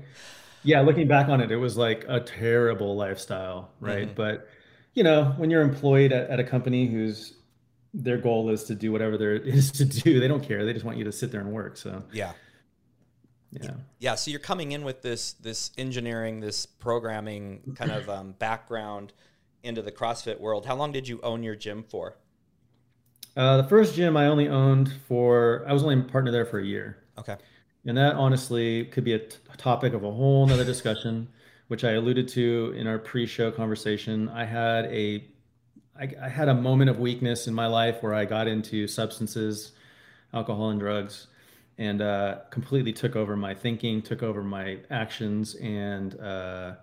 Yeah, 0.63 0.81
looking 0.81 1.07
back 1.07 1.27
on 1.27 1.41
it, 1.41 1.51
it 1.51 1.57
was 1.57 1.75
like 1.75 2.05
a 2.07 2.19
terrible 2.19 2.95
lifestyle, 2.95 3.71
right? 3.79 4.05
Mm-hmm. 4.05 4.15
But 4.15 4.47
you 4.93 5.03
know, 5.03 5.33
when 5.37 5.49
you're 5.49 5.63
employed 5.63 6.13
at, 6.13 6.29
at 6.29 6.39
a 6.39 6.43
company 6.43 6.87
whose 6.87 7.33
their 7.93 8.17
goal 8.17 8.49
is 8.49 8.63
to 8.65 8.75
do 8.75 8.91
whatever 8.91 9.17
there 9.17 9.35
is 9.35 9.71
to 9.73 9.85
do, 9.85 10.19
they 10.19 10.27
don't 10.29 10.43
care. 10.43 10.65
They 10.65 10.73
just 10.73 10.85
want 10.85 10.97
you 10.97 11.03
to 11.03 11.11
sit 11.11 11.31
there 11.31 11.41
and 11.41 11.51
work. 11.51 11.75
So 11.77 12.03
yeah. 12.13 12.33
Yeah. 13.51 13.71
Yeah. 13.99 14.15
So 14.15 14.31
you're 14.31 14.39
coming 14.39 14.71
in 14.71 14.83
with 14.83 15.01
this 15.01 15.33
this 15.33 15.71
engineering, 15.77 16.39
this 16.39 16.65
programming 16.65 17.75
kind 17.75 17.91
of 17.91 18.09
um, 18.09 18.31
background 18.33 19.13
into 19.63 19.81
the 19.81 19.91
CrossFit 19.91 20.39
world. 20.39 20.65
How 20.65 20.75
long 20.75 20.91
did 20.91 21.07
you 21.07 21.19
own 21.21 21.43
your 21.43 21.55
gym 21.55 21.83
for? 21.83 22.17
Uh, 23.35 23.57
the 23.57 23.63
first 23.63 23.95
gym 23.95 24.17
I 24.17 24.27
only 24.27 24.49
owned 24.49 24.91
for, 25.07 25.63
I 25.67 25.73
was 25.73 25.83
only 25.83 25.99
a 25.99 26.03
partner 26.03 26.31
there 26.31 26.45
for 26.45 26.59
a 26.59 26.65
year. 26.65 26.97
Okay. 27.17 27.37
And 27.85 27.97
that 27.97 28.15
honestly 28.15 28.85
could 28.85 29.03
be 29.03 29.13
a 29.13 29.19
t- 29.19 29.37
topic 29.57 29.93
of 29.93 30.03
a 30.03 30.11
whole 30.11 30.45
nother 30.45 30.65
discussion, 30.65 31.29
which 31.67 31.83
I 31.83 31.91
alluded 31.91 32.27
to 32.29 32.73
in 32.75 32.87
our 32.87 32.99
pre-show 32.99 33.51
conversation. 33.51 34.27
I 34.29 34.45
had 34.45 34.85
a, 34.85 35.23
I, 35.97 36.09
I 36.21 36.29
had 36.29 36.49
a 36.49 36.53
moment 36.53 36.89
of 36.89 36.99
weakness 36.99 37.47
in 37.47 37.53
my 37.53 37.67
life 37.67 38.03
where 38.03 38.13
I 38.13 38.25
got 38.25 38.47
into 38.47 38.87
substances, 38.87 39.71
alcohol 40.33 40.69
and 40.69 40.79
drugs, 40.79 41.27
and 41.77 42.01
uh, 42.01 42.39
completely 42.49 42.93
took 42.93 43.15
over 43.15 43.35
my 43.35 43.53
thinking, 43.53 44.01
took 44.01 44.23
over 44.23 44.43
my 44.43 44.77
actions, 44.89 45.55
and 45.55 46.19
uh, 46.19 46.73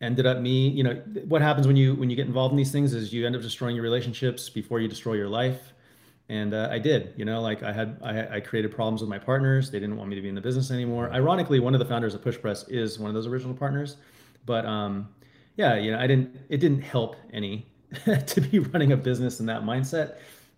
ended 0.00 0.26
up 0.26 0.40
me 0.40 0.68
you 0.68 0.84
know 0.84 0.94
what 1.26 1.40
happens 1.40 1.66
when 1.66 1.76
you 1.76 1.94
when 1.94 2.10
you 2.10 2.16
get 2.16 2.26
involved 2.26 2.52
in 2.52 2.56
these 2.56 2.72
things 2.72 2.92
is 2.92 3.12
you 3.12 3.26
end 3.26 3.34
up 3.34 3.42
destroying 3.42 3.74
your 3.74 3.82
relationships 3.82 4.50
before 4.50 4.80
you 4.80 4.88
destroy 4.88 5.14
your 5.14 5.28
life. 5.28 5.72
And 6.28 6.54
uh, 6.54 6.68
i 6.72 6.78
did 6.78 7.14
you 7.16 7.24
know 7.24 7.40
like 7.40 7.62
i 7.62 7.72
had 7.72 7.98
I, 8.02 8.36
I, 8.36 8.40
created 8.40 8.72
problems 8.72 9.00
with 9.00 9.08
my 9.08 9.18
partners. 9.18 9.70
They 9.70 9.78
didn't 9.78 9.96
want 9.96 10.10
me 10.10 10.16
to 10.16 10.22
be 10.22 10.28
in 10.28 10.34
the 10.34 10.40
business 10.40 10.70
anymore. 10.72 11.10
Ironically 11.12 11.60
one 11.60 11.72
of 11.72 11.78
the 11.78 11.86
founders 11.86 12.14
of 12.14 12.22
push 12.22 12.38
press 12.38 12.66
is 12.68 12.98
one 12.98 13.08
of 13.08 13.14
those 13.14 13.28
original 13.28 13.54
partners. 13.54 13.96
But 14.44 14.66
um 14.66 15.08
yeah 15.56 15.76
you 15.76 15.92
know 15.92 15.98
i 15.98 16.06
didn't 16.06 16.36
it 16.48 16.58
didn't 16.58 16.82
help 16.82 17.16
any 17.32 17.66
to 18.26 18.40
be 18.40 18.58
running 18.58 18.92
a 18.92 18.96
business 18.96 19.40
in 19.40 19.46
that 19.46 19.62
mindset. 19.62 20.16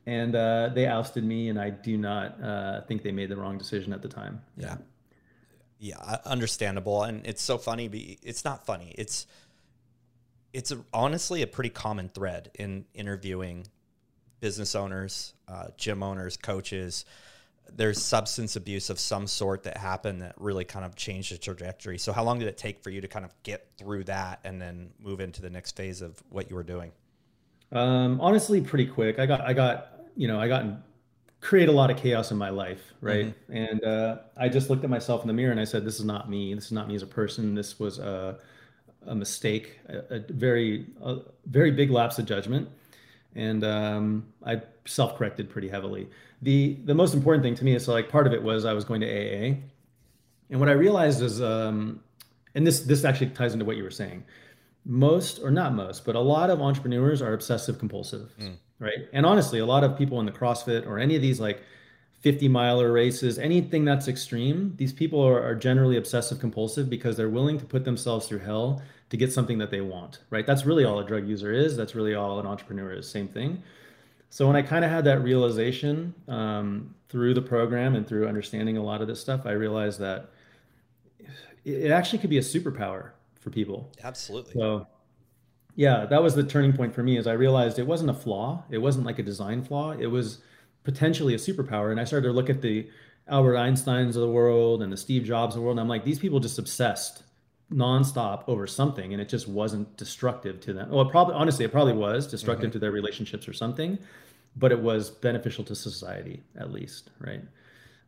And 0.09 0.35
uh, 0.35 0.71
they 0.73 0.87
ousted 0.87 1.23
me, 1.23 1.51
and 1.51 1.61
I 1.61 1.69
do 1.69 1.99
not 1.99 2.43
uh, 2.43 2.81
think 2.87 3.03
they 3.03 3.13
made 3.13 3.29
the 3.29 3.37
wrong 3.37 3.59
decision 3.59 3.93
at 3.93 4.01
the 4.01 4.09
time. 4.09 4.41
Yeah. 4.57 4.77
Yeah, 5.79 6.17
understandable. 6.25 7.03
And 7.03 7.27
it's 7.27 7.43
so 7.43 7.59
funny. 7.59 7.89
But 7.89 8.01
it's 8.23 8.43
not 8.43 8.65
funny. 8.65 8.95
It's 8.97 9.27
it's 10.55 10.71
a, 10.71 10.83
honestly 10.95 11.43
a 11.43 11.47
pretty 11.47 11.69
common 11.69 12.09
thread 12.09 12.51
in 12.59 12.87
interviewing 12.95 13.67
business 14.41 14.75
owners, 14.75 15.35
uh, 15.47 15.67
gym 15.77 16.03
owners, 16.03 16.39
coaches. 16.39 17.05
There's 17.71 18.03
substance 18.03 18.57
abuse 18.57 18.89
of 18.89 18.99
some 18.99 19.27
sort 19.27 19.65
that 19.65 19.77
happened 19.77 20.23
that 20.23 20.37
really 20.39 20.65
kind 20.65 20.87
of 20.87 20.97
changed 20.97 21.35
the 21.35 21.37
trajectory. 21.37 21.99
So, 21.99 22.15
how 22.15 22.25
long 22.25 22.39
did 22.39 22.49
it 22.49 22.57
take 22.57 22.83
for 22.83 22.89
you 22.89 23.03
to 23.03 23.09
kind 23.09 23.27
of 23.27 23.35
get 23.43 23.69
through 23.77 24.05
that 24.05 24.41
and 24.43 24.59
then 24.59 24.89
move 24.99 25.21
into 25.21 25.43
the 25.43 25.51
next 25.51 25.77
phase 25.77 26.01
of 26.01 26.23
what 26.31 26.49
you 26.49 26.57
were 26.57 26.63
doing? 26.63 26.93
Um, 27.73 28.19
honestly, 28.23 28.63
pretty 28.63 28.87
quick. 28.87 29.19
I 29.19 29.27
got, 29.27 29.43
I 29.43 29.53
got, 29.53 29.98
you 30.19 30.29
know, 30.29 30.39
I 30.39 30.49
got 30.49 30.65
create 31.41 31.69
a 31.69 31.73
lot 31.73 31.91
of 31.91 31.97
chaos 31.97 32.31
in 32.31 32.37
my 32.37 32.51
life, 32.51 32.93
right? 33.01 33.27
Mm-hmm. 33.27 33.57
And 33.57 33.85
uh, 33.85 34.17
I 34.37 34.49
just 34.49 34.69
looked 34.69 34.85
at 34.85 34.91
myself 34.91 35.23
in 35.23 35.29
the 35.29 35.33
mirror 35.33 35.53
and 35.53 35.61
I 35.61 35.65
said, 35.65 35.85
"This 35.85 35.99
is 35.99 36.05
not 36.05 36.29
me. 36.29 36.53
This 36.55 36.67
is 36.67 36.73
not 36.73 36.89
me 36.89 36.95
as 36.95 37.03
a 37.03 37.07
person. 37.07 37.55
This 37.55 37.79
was 37.79 37.99
a, 37.99 38.39
a 39.07 39.15
mistake, 39.15 39.79
a, 39.89 40.17
a 40.17 40.19
very, 40.29 40.87
a 41.01 41.19
very 41.47 41.71
big 41.71 41.91
lapse 41.91 42.19
of 42.19 42.27
judgment." 42.27 42.69
and 43.35 43.65
um, 43.65 44.27
I 44.45 44.61
self-corrected 44.87 45.49
pretty 45.49 45.69
heavily. 45.69 46.09
the 46.43 46.79
The 46.85 46.95
most 46.95 47.15
important 47.15 47.45
thing 47.45 47.55
to 47.57 47.65
me 47.65 47.75
is 47.75 47.85
so 47.85 47.93
like 47.93 48.09
part 48.09 48.27
of 48.27 48.33
it 48.33 48.43
was 48.43 48.65
I 48.65 48.73
was 48.73 48.85
going 48.85 49.01
to 49.01 49.07
AA, 49.07 49.57
and 50.51 50.61
what 50.61 50.69
I 50.69 50.73
realized 50.73 51.23
is, 51.23 51.41
um, 51.41 52.01
and 52.55 52.67
this 52.67 52.81
this 52.81 53.05
actually 53.05 53.31
ties 53.31 53.53
into 53.53 53.65
what 53.65 53.77
you 53.77 53.85
were 53.85 53.91
saying. 53.91 54.25
Most, 54.85 55.41
or 55.43 55.51
not 55.51 55.75
most, 55.75 56.07
but 56.07 56.15
a 56.15 56.21
lot 56.21 56.49
of 56.51 56.63
entrepreneurs 56.63 57.21
are 57.21 57.35
obsessive 57.35 57.79
compulsive, 57.79 58.31
mm. 58.41 58.57
Right? 58.79 59.09
And 59.13 59.27
honestly, 59.27 59.59
a 59.59 59.67
lot 59.67 59.85
of 59.85 59.97
people 59.97 60.21
in 60.21 60.27
the 60.27 60.33
CrossFit 60.33 60.87
or 60.87 60.99
any 60.99 61.17
of 61.17 61.23
these 61.23 61.41
like 61.41 61.63
50 62.21 62.49
miler 62.49 62.93
races, 62.93 63.39
anything 63.39 63.85
that's 63.85 64.09
extreme, 64.09 64.75
these 64.77 64.93
people 64.93 65.25
are, 65.25 65.43
are 65.43 65.55
generally 65.55 65.97
obsessive 65.97 66.41
compulsive 66.41 66.91
because 66.91 67.17
they're 67.17 67.29
willing 67.29 67.59
to 67.59 67.65
put 67.65 67.85
themselves 67.85 68.27
through 68.27 68.41
hell 68.41 68.83
to 69.11 69.17
get 69.17 69.33
something 69.33 69.59
that 69.59 69.71
they 69.71 69.81
want, 69.81 70.21
right? 70.31 70.47
That's 70.47 70.67
really 70.67 70.85
all 70.85 70.99
a 70.99 71.05
drug 71.05 71.27
user 71.29 71.53
is. 71.53 71.77
That's 71.77 71.95
really 71.95 72.15
all 72.15 72.39
an 72.41 72.47
entrepreneur 72.47 72.93
is. 72.93 73.09
Same 73.09 73.29
thing. 73.29 73.63
So 74.31 74.47
when 74.47 74.57
I 74.57 74.63
kind 74.63 74.85
of 74.85 74.91
had 74.91 75.05
that 75.05 75.23
realization 75.23 76.15
um, 76.27 76.95
through 77.09 77.35
the 77.35 77.43
program 77.43 77.95
and 77.95 78.07
through 78.07 78.29
understanding 78.29 78.77
a 78.77 78.83
lot 78.83 79.01
of 79.01 79.09
this 79.09 79.21
stuff, 79.21 79.47
I 79.47 79.53
realized 79.53 79.99
that 80.01 80.31
it 81.65 81.91
actually 81.91 82.19
could 82.19 82.31
be 82.31 82.39
a 82.39 82.43
superpower 82.43 83.11
for 83.41 83.51
people. 83.51 83.91
Absolutely. 84.03 84.53
So 84.53 84.87
yeah, 85.79 86.07
that 86.07 86.21
was 86.21 86.35
the 86.35 86.43
turning 86.43 86.73
point 86.73 86.93
for 86.93 87.05
me. 87.05 87.19
As 87.19 87.29
I 87.29 87.35
realized 87.35 87.79
it 87.79 87.87
wasn't 87.87 88.11
a 88.11 88.15
flaw. 88.15 88.65
It 88.69 88.79
wasn't 88.79 89.07
like 89.07 89.21
a 89.21 89.23
design 89.23 89.63
flaw. 89.63 89.93
It 89.93 90.09
was 90.09 90.39
potentially 90.83 91.35
a 91.35 91.37
superpower. 91.37 91.93
And 91.93 92.01
I 92.01 92.05
started 92.05 92.27
to 92.27 92.33
look 92.33 92.51
at 92.51 92.63
the 92.63 92.91
Albert 93.29 93.55
Einsteins 93.55 94.09
of 94.09 94.15
the 94.23 94.29
world 94.29 94.83
and 94.83 94.93
the 94.93 94.97
Steve 94.97 95.23
Jobs 95.23 95.55
of 95.55 95.61
the 95.61 95.65
world. 95.65 95.77
And 95.77 95.81
I'm 95.81 95.89
like, 95.89 96.05
these 96.05 96.19
people 96.19 96.41
just 96.41 96.59
obsessed 96.59 97.23
nonstop 97.73 98.43
over 98.49 98.67
something 98.67 99.13
and 99.13 99.23
it 99.23 99.29
just 99.29 99.47
wasn't 99.47 99.97
destructive 99.97 100.59
to 100.63 100.73
them. 100.73 100.91
Well, 100.91 101.03
it 101.03 101.13
probably 101.13 101.35
honestly 101.35 101.65
it 101.65 101.71
probably 101.71 101.93
was 101.93 102.27
destructive 102.27 102.71
mm-hmm. 102.71 102.73
to 102.73 102.79
their 102.81 102.91
relationships 102.91 103.47
or 103.47 103.53
something, 103.53 104.01
but 104.57 104.73
it 104.73 104.81
was 104.81 105.11
beneficial 105.11 105.63
to 105.65 105.77
society 105.77 106.43
at 106.57 106.73
least, 106.73 107.11
right? 107.21 107.43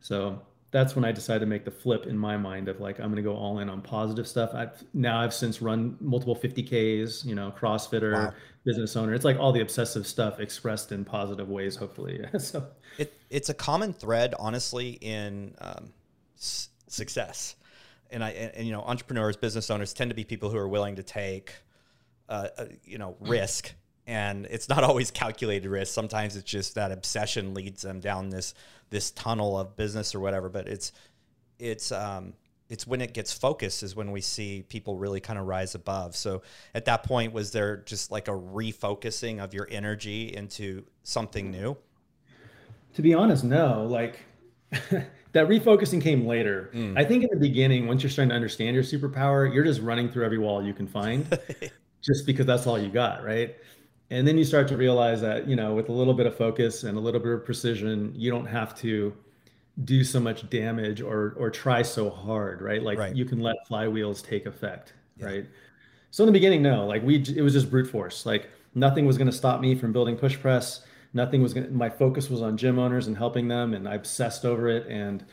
So 0.00 0.42
that's 0.70 0.94
when 0.94 1.04
I 1.04 1.12
decided 1.12 1.40
to 1.40 1.46
make 1.46 1.64
the 1.64 1.70
flip 1.70 2.06
in 2.06 2.16
my 2.16 2.36
mind 2.36 2.68
of 2.68 2.80
like 2.80 2.98
I'm 2.98 3.06
going 3.06 3.16
to 3.16 3.22
go 3.22 3.34
all 3.34 3.58
in 3.58 3.68
on 3.68 3.80
positive 3.80 4.26
stuff. 4.26 4.54
I've 4.54 4.82
now 4.94 5.20
I've 5.20 5.34
since 5.34 5.60
run 5.60 5.96
multiple 6.00 6.36
50ks, 6.36 7.24
you 7.24 7.34
know, 7.34 7.52
CrossFitter, 7.58 8.12
wow. 8.12 8.32
business 8.64 8.96
owner. 8.96 9.14
It's 9.14 9.24
like 9.24 9.38
all 9.38 9.52
the 9.52 9.60
obsessive 9.60 10.06
stuff 10.06 10.38
expressed 10.38 10.92
in 10.92 11.04
positive 11.04 11.48
ways, 11.48 11.76
hopefully. 11.76 12.24
so 12.38 12.66
it, 12.98 13.12
it's 13.30 13.48
a 13.48 13.54
common 13.54 13.92
thread, 13.92 14.34
honestly, 14.38 14.90
in 15.00 15.54
um, 15.60 15.92
s- 16.38 16.68
success 16.86 17.56
and 18.10 18.24
I 18.24 18.30
and, 18.30 18.54
and, 18.56 18.66
you 18.66 18.72
know 18.72 18.82
entrepreneurs, 18.82 19.36
business 19.36 19.70
owners 19.70 19.92
tend 19.92 20.10
to 20.10 20.14
be 20.14 20.24
people 20.24 20.50
who 20.50 20.58
are 20.58 20.68
willing 20.68 20.96
to 20.96 21.02
take, 21.02 21.52
uh, 22.28 22.48
uh, 22.58 22.64
you 22.84 22.98
know, 22.98 23.16
risk, 23.20 23.74
and 24.10 24.48
it's 24.50 24.68
not 24.68 24.82
always 24.90 25.10
calculated 25.10 25.68
risk. 25.68 25.94
Sometimes 25.94 26.36
it's 26.36 26.50
just 26.50 26.74
that 26.74 26.92
obsession 26.92 27.54
leads 27.54 27.82
them 27.82 28.00
down 28.00 28.28
this 28.28 28.54
this 28.90 29.12
tunnel 29.12 29.56
of 29.56 29.76
business 29.76 30.14
or 30.14 30.20
whatever. 30.20 30.48
But 30.48 30.68
it's 30.68 30.92
it's 31.58 31.92
um, 31.92 32.34
it's 32.68 32.86
when 32.86 33.00
it 33.00 33.14
gets 33.14 33.32
focused 33.32 33.82
is 33.82 33.94
when 33.94 34.10
we 34.10 34.20
see 34.20 34.64
people 34.68 34.96
really 34.96 35.20
kind 35.20 35.38
of 35.38 35.46
rise 35.46 35.74
above. 35.74 36.16
So 36.16 36.42
at 36.74 36.84
that 36.86 37.04
point, 37.04 37.32
was 37.32 37.52
there 37.52 37.78
just 37.78 38.10
like 38.10 38.28
a 38.28 38.32
refocusing 38.32 39.42
of 39.42 39.54
your 39.54 39.68
energy 39.70 40.34
into 40.34 40.84
something 41.04 41.50
new? 41.50 41.76
To 42.94 43.02
be 43.02 43.14
honest, 43.14 43.44
no. 43.44 43.84
Like 43.84 44.18
that 44.70 45.48
refocusing 45.48 46.02
came 46.02 46.26
later. 46.26 46.70
Mm. 46.74 46.98
I 46.98 47.04
think 47.04 47.22
in 47.22 47.30
the 47.30 47.36
beginning, 47.36 47.86
once 47.86 48.02
you're 48.02 48.10
starting 48.10 48.30
to 48.30 48.34
understand 48.34 48.74
your 48.74 48.84
superpower, 48.84 49.52
you're 49.52 49.64
just 49.64 49.80
running 49.80 50.10
through 50.10 50.24
every 50.24 50.38
wall 50.38 50.64
you 50.64 50.74
can 50.74 50.88
find, 50.88 51.38
just 52.02 52.26
because 52.26 52.46
that's 52.46 52.66
all 52.66 52.78
you 52.78 52.88
got, 52.88 53.24
right? 53.24 53.54
And 54.10 54.26
then 54.26 54.36
you 54.36 54.44
start 54.44 54.66
to 54.68 54.76
realize 54.76 55.20
that 55.20 55.48
you 55.48 55.56
know, 55.56 55.74
with 55.74 55.88
a 55.88 55.92
little 55.92 56.14
bit 56.14 56.26
of 56.26 56.36
focus 56.36 56.84
and 56.84 56.96
a 56.96 57.00
little 57.00 57.20
bit 57.20 57.32
of 57.32 57.44
precision, 57.44 58.12
you 58.16 58.30
don't 58.30 58.46
have 58.46 58.76
to 58.80 59.14
do 59.84 60.04
so 60.04 60.20
much 60.20 60.48
damage 60.50 61.00
or 61.00 61.34
or 61.38 61.50
try 61.50 61.82
so 61.82 62.10
hard, 62.10 62.60
right? 62.60 62.82
Like 62.82 62.98
right. 62.98 63.14
you 63.14 63.24
can 63.24 63.40
let 63.40 63.56
flywheels 63.68 64.24
take 64.24 64.46
effect, 64.46 64.94
yeah. 65.16 65.26
right? 65.26 65.46
So 66.10 66.24
in 66.24 66.26
the 66.26 66.32
beginning, 66.32 66.60
no, 66.62 66.86
like 66.86 67.04
we, 67.04 67.22
it 67.22 67.42
was 67.42 67.52
just 67.52 67.70
brute 67.70 67.88
force. 67.88 68.26
Like 68.26 68.50
nothing 68.74 69.06
was 69.06 69.16
going 69.16 69.30
to 69.30 69.36
stop 69.36 69.60
me 69.60 69.76
from 69.76 69.92
building 69.92 70.16
push 70.16 70.36
press 70.36 70.84
nothing 71.12 71.42
was 71.42 71.54
going 71.54 71.66
to, 71.66 71.72
my 71.72 71.90
focus 71.90 72.30
was 72.30 72.42
on 72.42 72.56
gym 72.56 72.78
owners 72.78 73.06
and 73.06 73.16
helping 73.16 73.48
them. 73.48 73.74
And 73.74 73.88
I 73.88 73.94
obsessed 73.94 74.44
over 74.44 74.68
it 74.68 74.86
and 74.86 75.24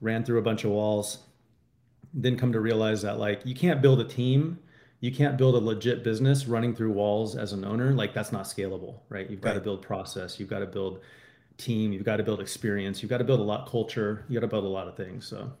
ran 0.00 0.24
through 0.24 0.38
a 0.38 0.42
bunch 0.42 0.64
of 0.64 0.70
walls. 0.70 1.18
Then 2.12 2.36
come 2.36 2.52
to 2.52 2.60
realize 2.60 3.02
that 3.02 3.18
like 3.18 3.40
you 3.44 3.54
can't 3.54 3.80
build 3.80 4.00
a 4.00 4.04
team, 4.04 4.58
you 5.00 5.10
can't 5.10 5.36
build 5.36 5.54
a 5.54 5.58
legit 5.58 6.04
business 6.04 6.46
running 6.46 6.74
through 6.74 6.92
walls 6.92 7.34
as 7.34 7.52
an 7.52 7.64
owner. 7.64 7.92
Like 7.92 8.14
that's 8.14 8.32
not 8.32 8.44
scalable, 8.44 8.96
right? 9.08 9.28
You've 9.28 9.40
got 9.40 9.50
right. 9.50 9.54
to 9.54 9.60
build 9.60 9.82
process, 9.82 10.38
you've 10.38 10.50
got 10.50 10.60
to 10.60 10.66
build 10.66 11.00
team, 11.56 11.92
you've 11.92 12.04
got 12.04 12.16
to 12.16 12.22
build 12.22 12.40
experience, 12.40 13.02
you've 13.02 13.10
got 13.10 13.18
to 13.18 13.24
build 13.24 13.40
a 13.40 13.44
lot 13.44 13.68
culture, 13.68 14.24
you 14.28 14.34
got 14.34 14.42
to 14.42 14.50
build 14.50 14.64
a 14.64 14.68
lot 14.68 14.88
of 14.88 14.96
things. 14.96 15.26
So 15.26 15.52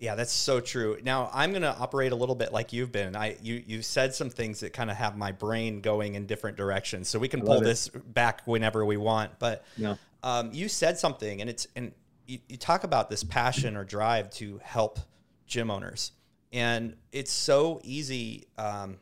yeah, 0.00 0.14
that's 0.14 0.32
so 0.32 0.60
true. 0.60 0.98
Now 1.02 1.30
I'm 1.32 1.50
going 1.50 1.62
to 1.62 1.76
operate 1.76 2.12
a 2.12 2.16
little 2.16 2.34
bit 2.34 2.54
like 2.54 2.72
you've 2.72 2.90
been. 2.90 3.14
I 3.14 3.36
you 3.42 3.62
you 3.66 3.82
said 3.82 4.14
some 4.14 4.30
things 4.30 4.60
that 4.60 4.72
kind 4.72 4.90
of 4.90 4.96
have 4.96 5.16
my 5.16 5.30
brain 5.30 5.82
going 5.82 6.14
in 6.14 6.26
different 6.26 6.56
directions, 6.56 7.08
so 7.08 7.18
we 7.18 7.28
can 7.28 7.42
pull 7.42 7.60
this 7.60 7.88
back 7.88 8.40
whenever 8.46 8.84
we 8.84 8.96
want. 8.96 9.38
But 9.38 9.62
yeah. 9.76 9.96
um, 10.22 10.50
you 10.54 10.68
said 10.68 10.98
something, 10.98 11.42
and 11.42 11.50
it's 11.50 11.68
and 11.76 11.92
you, 12.26 12.38
you 12.48 12.56
talk 12.56 12.84
about 12.84 13.10
this 13.10 13.22
passion 13.22 13.76
or 13.76 13.84
drive 13.84 14.30
to 14.30 14.58
help 14.64 15.00
gym 15.46 15.70
owners, 15.70 16.12
and 16.52 16.96
it's 17.12 17.32
so 17.32 17.80
easy. 17.84 18.46
Um, 18.58 18.98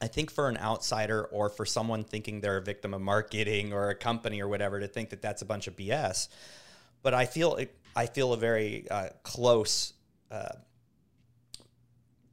I 0.00 0.06
think 0.06 0.30
for 0.30 0.48
an 0.48 0.56
outsider 0.56 1.24
or 1.24 1.50
for 1.50 1.66
someone 1.66 2.04
thinking 2.04 2.40
they're 2.40 2.56
a 2.56 2.62
victim 2.62 2.94
of 2.94 3.02
marketing 3.02 3.72
or 3.72 3.90
a 3.90 3.94
company 3.94 4.40
or 4.40 4.48
whatever 4.48 4.80
to 4.80 4.88
think 4.88 5.10
that 5.10 5.20
that's 5.20 5.42
a 5.42 5.44
bunch 5.44 5.66
of 5.66 5.76
BS. 5.76 6.28
But 7.02 7.14
I 7.14 7.26
feel 7.26 7.58
I 7.94 8.06
feel 8.06 8.32
a 8.32 8.36
very 8.36 8.88
uh, 8.90 9.08
close 9.22 9.92
uh, 10.30 10.48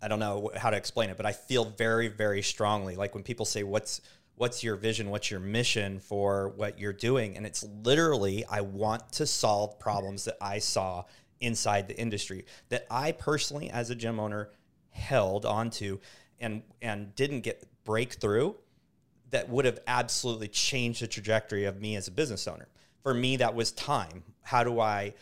I 0.01 0.07
don't 0.07 0.19
know 0.19 0.51
how 0.55 0.69
to 0.69 0.77
explain 0.77 1.09
it, 1.09 1.17
but 1.17 1.25
I 1.25 1.31
feel 1.31 1.65
very, 1.65 2.07
very 2.07 2.41
strongly 2.41 2.95
like 2.95 3.15
when 3.15 3.23
people 3.23 3.45
say, 3.45 3.63
"What's 3.63 4.01
what's 4.35 4.63
your 4.63 4.75
vision? 4.75 5.09
What's 5.09 5.31
your 5.31 5.39
mission 5.39 5.99
for 5.99 6.49
what 6.49 6.79
you're 6.79 6.93
doing?" 6.93 7.35
and 7.35 7.45
it's 7.45 7.63
literally, 7.63 8.45
I 8.45 8.61
want 8.61 9.11
to 9.13 9.25
solve 9.25 9.79
problems 9.79 10.25
that 10.25 10.37
I 10.39 10.59
saw 10.59 11.05
inside 11.39 11.87
the 11.87 11.97
industry 11.97 12.45
that 12.69 12.85
I 12.89 13.11
personally, 13.11 13.69
as 13.69 13.89
a 13.89 13.95
gym 13.95 14.19
owner, 14.19 14.49
held 14.89 15.45
onto 15.45 15.99
and 16.39 16.63
and 16.81 17.15
didn't 17.15 17.41
get 17.41 17.63
breakthrough 17.83 18.53
that 19.29 19.49
would 19.49 19.65
have 19.65 19.79
absolutely 19.87 20.47
changed 20.47 21.01
the 21.01 21.07
trajectory 21.07 21.65
of 21.65 21.81
me 21.81 21.95
as 21.95 22.07
a 22.07 22.11
business 22.11 22.47
owner. 22.47 22.67
For 23.03 23.13
me, 23.13 23.37
that 23.37 23.55
was 23.55 23.71
time. 23.71 24.23
How 24.41 24.63
do 24.63 24.79
I 24.79 25.13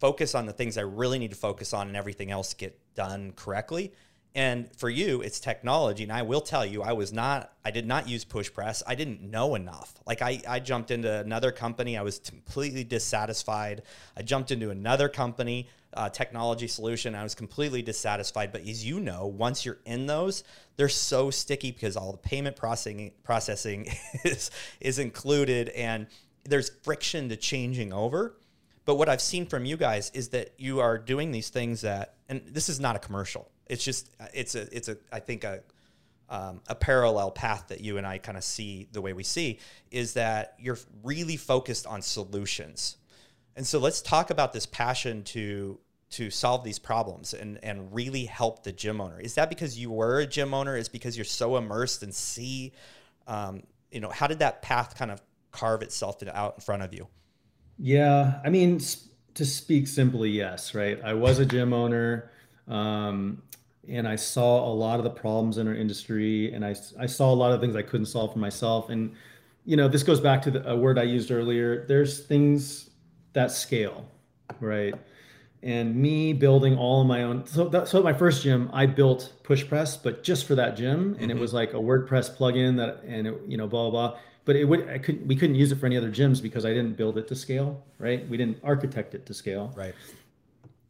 focus 0.00 0.34
on 0.34 0.46
the 0.46 0.52
things 0.52 0.76
I 0.76 0.82
really 0.82 1.18
need 1.18 1.30
to 1.30 1.36
focus 1.36 1.72
on 1.72 1.88
and 1.88 1.96
everything 1.96 2.30
else 2.30 2.52
get 2.54 2.78
done 2.94 3.32
correctly. 3.36 3.92
And 4.36 4.68
for 4.76 4.90
you, 4.90 5.20
it's 5.20 5.38
technology. 5.38 6.02
And 6.02 6.12
I 6.12 6.22
will 6.22 6.40
tell 6.40 6.66
you, 6.66 6.82
I 6.82 6.92
was 6.92 7.12
not, 7.12 7.52
I 7.64 7.70
did 7.70 7.86
not 7.86 8.08
use 8.08 8.24
push 8.24 8.52
press. 8.52 8.82
I 8.84 8.96
didn't 8.96 9.22
know 9.22 9.54
enough. 9.54 9.94
Like 10.06 10.22
I, 10.22 10.40
I 10.48 10.58
jumped 10.58 10.90
into 10.90 11.20
another 11.20 11.52
company. 11.52 11.96
I 11.96 12.02
was 12.02 12.18
completely 12.18 12.82
dissatisfied. 12.82 13.82
I 14.16 14.22
jumped 14.22 14.50
into 14.50 14.70
another 14.70 15.08
company, 15.08 15.68
uh, 15.92 16.08
technology 16.08 16.66
solution. 16.66 17.14
I 17.14 17.22
was 17.22 17.36
completely 17.36 17.80
dissatisfied. 17.80 18.50
But 18.50 18.66
as 18.66 18.84
you 18.84 18.98
know, 18.98 19.26
once 19.26 19.64
you're 19.64 19.78
in 19.84 20.06
those, 20.06 20.42
they're 20.76 20.88
so 20.88 21.30
sticky 21.30 21.70
because 21.70 21.96
all 21.96 22.10
the 22.10 22.18
payment 22.18 22.56
processing 22.56 23.12
processing 23.22 23.86
is, 24.24 24.50
is 24.80 24.98
included 24.98 25.68
and 25.70 26.08
there's 26.42 26.70
friction 26.82 27.28
to 27.28 27.36
changing 27.36 27.92
over. 27.92 28.36
But 28.84 28.96
what 28.96 29.08
I've 29.08 29.22
seen 29.22 29.46
from 29.46 29.64
you 29.64 29.76
guys 29.76 30.10
is 30.12 30.30
that 30.30 30.54
you 30.58 30.80
are 30.80 30.98
doing 30.98 31.30
these 31.30 31.48
things 31.48 31.82
that, 31.82 32.16
and 32.28 32.42
this 32.48 32.68
is 32.68 32.80
not 32.80 32.96
a 32.96 32.98
commercial. 32.98 33.48
It's 33.66 33.84
just, 33.84 34.10
it's 34.32 34.54
a, 34.54 34.76
it's 34.76 34.88
a, 34.88 34.96
I 35.12 35.20
think 35.20 35.44
a, 35.44 35.60
um, 36.28 36.60
a 36.68 36.74
parallel 36.74 37.30
path 37.30 37.68
that 37.68 37.80
you 37.80 37.98
and 37.98 38.06
I 38.06 38.18
kind 38.18 38.36
of 38.36 38.44
see 38.44 38.88
the 38.92 39.00
way 39.00 39.12
we 39.12 39.22
see 39.22 39.58
is 39.90 40.14
that 40.14 40.54
you're 40.58 40.78
really 41.02 41.36
focused 41.36 41.86
on 41.86 42.02
solutions. 42.02 42.96
And 43.56 43.66
so 43.66 43.78
let's 43.78 44.02
talk 44.02 44.30
about 44.30 44.52
this 44.52 44.66
passion 44.66 45.22
to 45.24 45.78
to 46.10 46.30
solve 46.30 46.62
these 46.64 46.78
problems 46.78 47.34
and 47.34 47.58
and 47.62 47.92
really 47.92 48.24
help 48.24 48.62
the 48.62 48.72
gym 48.72 49.00
owner. 49.00 49.20
Is 49.20 49.34
that 49.34 49.48
because 49.48 49.78
you 49.78 49.90
were 49.90 50.20
a 50.20 50.26
gym 50.26 50.54
owner? 50.54 50.76
Is 50.76 50.88
because 50.88 51.16
you're 51.16 51.24
so 51.24 51.56
immersed 51.56 52.02
and 52.02 52.14
see, 52.14 52.72
um, 53.26 53.62
you 53.90 54.00
know, 54.00 54.10
how 54.10 54.26
did 54.26 54.38
that 54.40 54.62
path 54.62 54.96
kind 54.96 55.10
of 55.10 55.20
carve 55.52 55.82
itself 55.82 56.22
out 56.32 56.54
in 56.56 56.60
front 56.60 56.82
of 56.82 56.92
you? 56.92 57.06
Yeah, 57.78 58.40
I 58.44 58.50
mean, 58.50 58.80
to 59.34 59.44
speak 59.44 59.88
simply, 59.88 60.30
yes, 60.30 60.74
right. 60.74 61.00
I 61.04 61.14
was 61.14 61.38
a 61.38 61.46
gym 61.46 61.72
owner. 61.72 62.30
Um, 62.68 63.42
and 63.88 64.08
I 64.08 64.16
saw 64.16 64.66
a 64.66 64.72
lot 64.72 64.98
of 64.98 65.04
the 65.04 65.10
problems 65.10 65.58
in 65.58 65.68
our 65.68 65.74
industry, 65.74 66.52
and 66.52 66.64
I, 66.64 66.74
I 66.98 67.06
saw 67.06 67.32
a 67.32 67.34
lot 67.34 67.52
of 67.52 67.60
things 67.60 67.76
I 67.76 67.82
couldn't 67.82 68.06
solve 68.06 68.32
for 68.32 68.38
myself. 68.38 68.90
And 68.90 69.14
you 69.64 69.76
know, 69.76 69.88
this 69.88 70.02
goes 70.02 70.20
back 70.20 70.42
to 70.42 70.50
the, 70.50 70.70
a 70.70 70.76
word 70.76 70.98
I 70.98 71.04
used 71.04 71.30
earlier. 71.30 71.86
There's 71.86 72.20
things 72.20 72.90
that 73.32 73.50
scale, 73.50 74.06
right? 74.60 74.94
And 75.62 75.96
me 75.96 76.34
building 76.34 76.76
all 76.76 77.00
of 77.00 77.06
my 77.06 77.22
own. 77.22 77.46
So, 77.46 77.68
that, 77.68 77.88
so 77.88 78.02
my 78.02 78.12
first 78.12 78.42
gym, 78.42 78.68
I 78.72 78.84
built 78.84 79.32
push 79.42 79.66
press, 79.66 79.96
but 79.96 80.22
just 80.22 80.46
for 80.46 80.54
that 80.54 80.76
gym, 80.76 81.16
and 81.18 81.30
mm-hmm. 81.30 81.30
it 81.30 81.38
was 81.38 81.54
like 81.54 81.72
a 81.72 81.78
WordPress 81.78 82.36
plugin 82.36 82.76
that, 82.76 83.02
and 83.06 83.26
it, 83.26 83.40
you 83.48 83.56
know, 83.56 83.66
blah 83.66 83.90
blah. 83.90 84.08
blah. 84.08 84.18
But 84.46 84.56
it 84.56 84.64
would, 84.64 84.86
I 84.90 84.98
couldn't, 84.98 85.26
we 85.26 85.36
couldn't 85.36 85.56
use 85.56 85.72
it 85.72 85.76
for 85.76 85.86
any 85.86 85.96
other 85.96 86.10
gyms 86.10 86.42
because 86.42 86.66
I 86.66 86.68
didn't 86.68 86.98
build 86.98 87.16
it 87.16 87.26
to 87.28 87.34
scale, 87.34 87.82
right? 87.98 88.28
We 88.28 88.36
didn't 88.36 88.58
architect 88.62 89.14
it 89.14 89.24
to 89.24 89.32
scale, 89.32 89.72
right? 89.74 89.94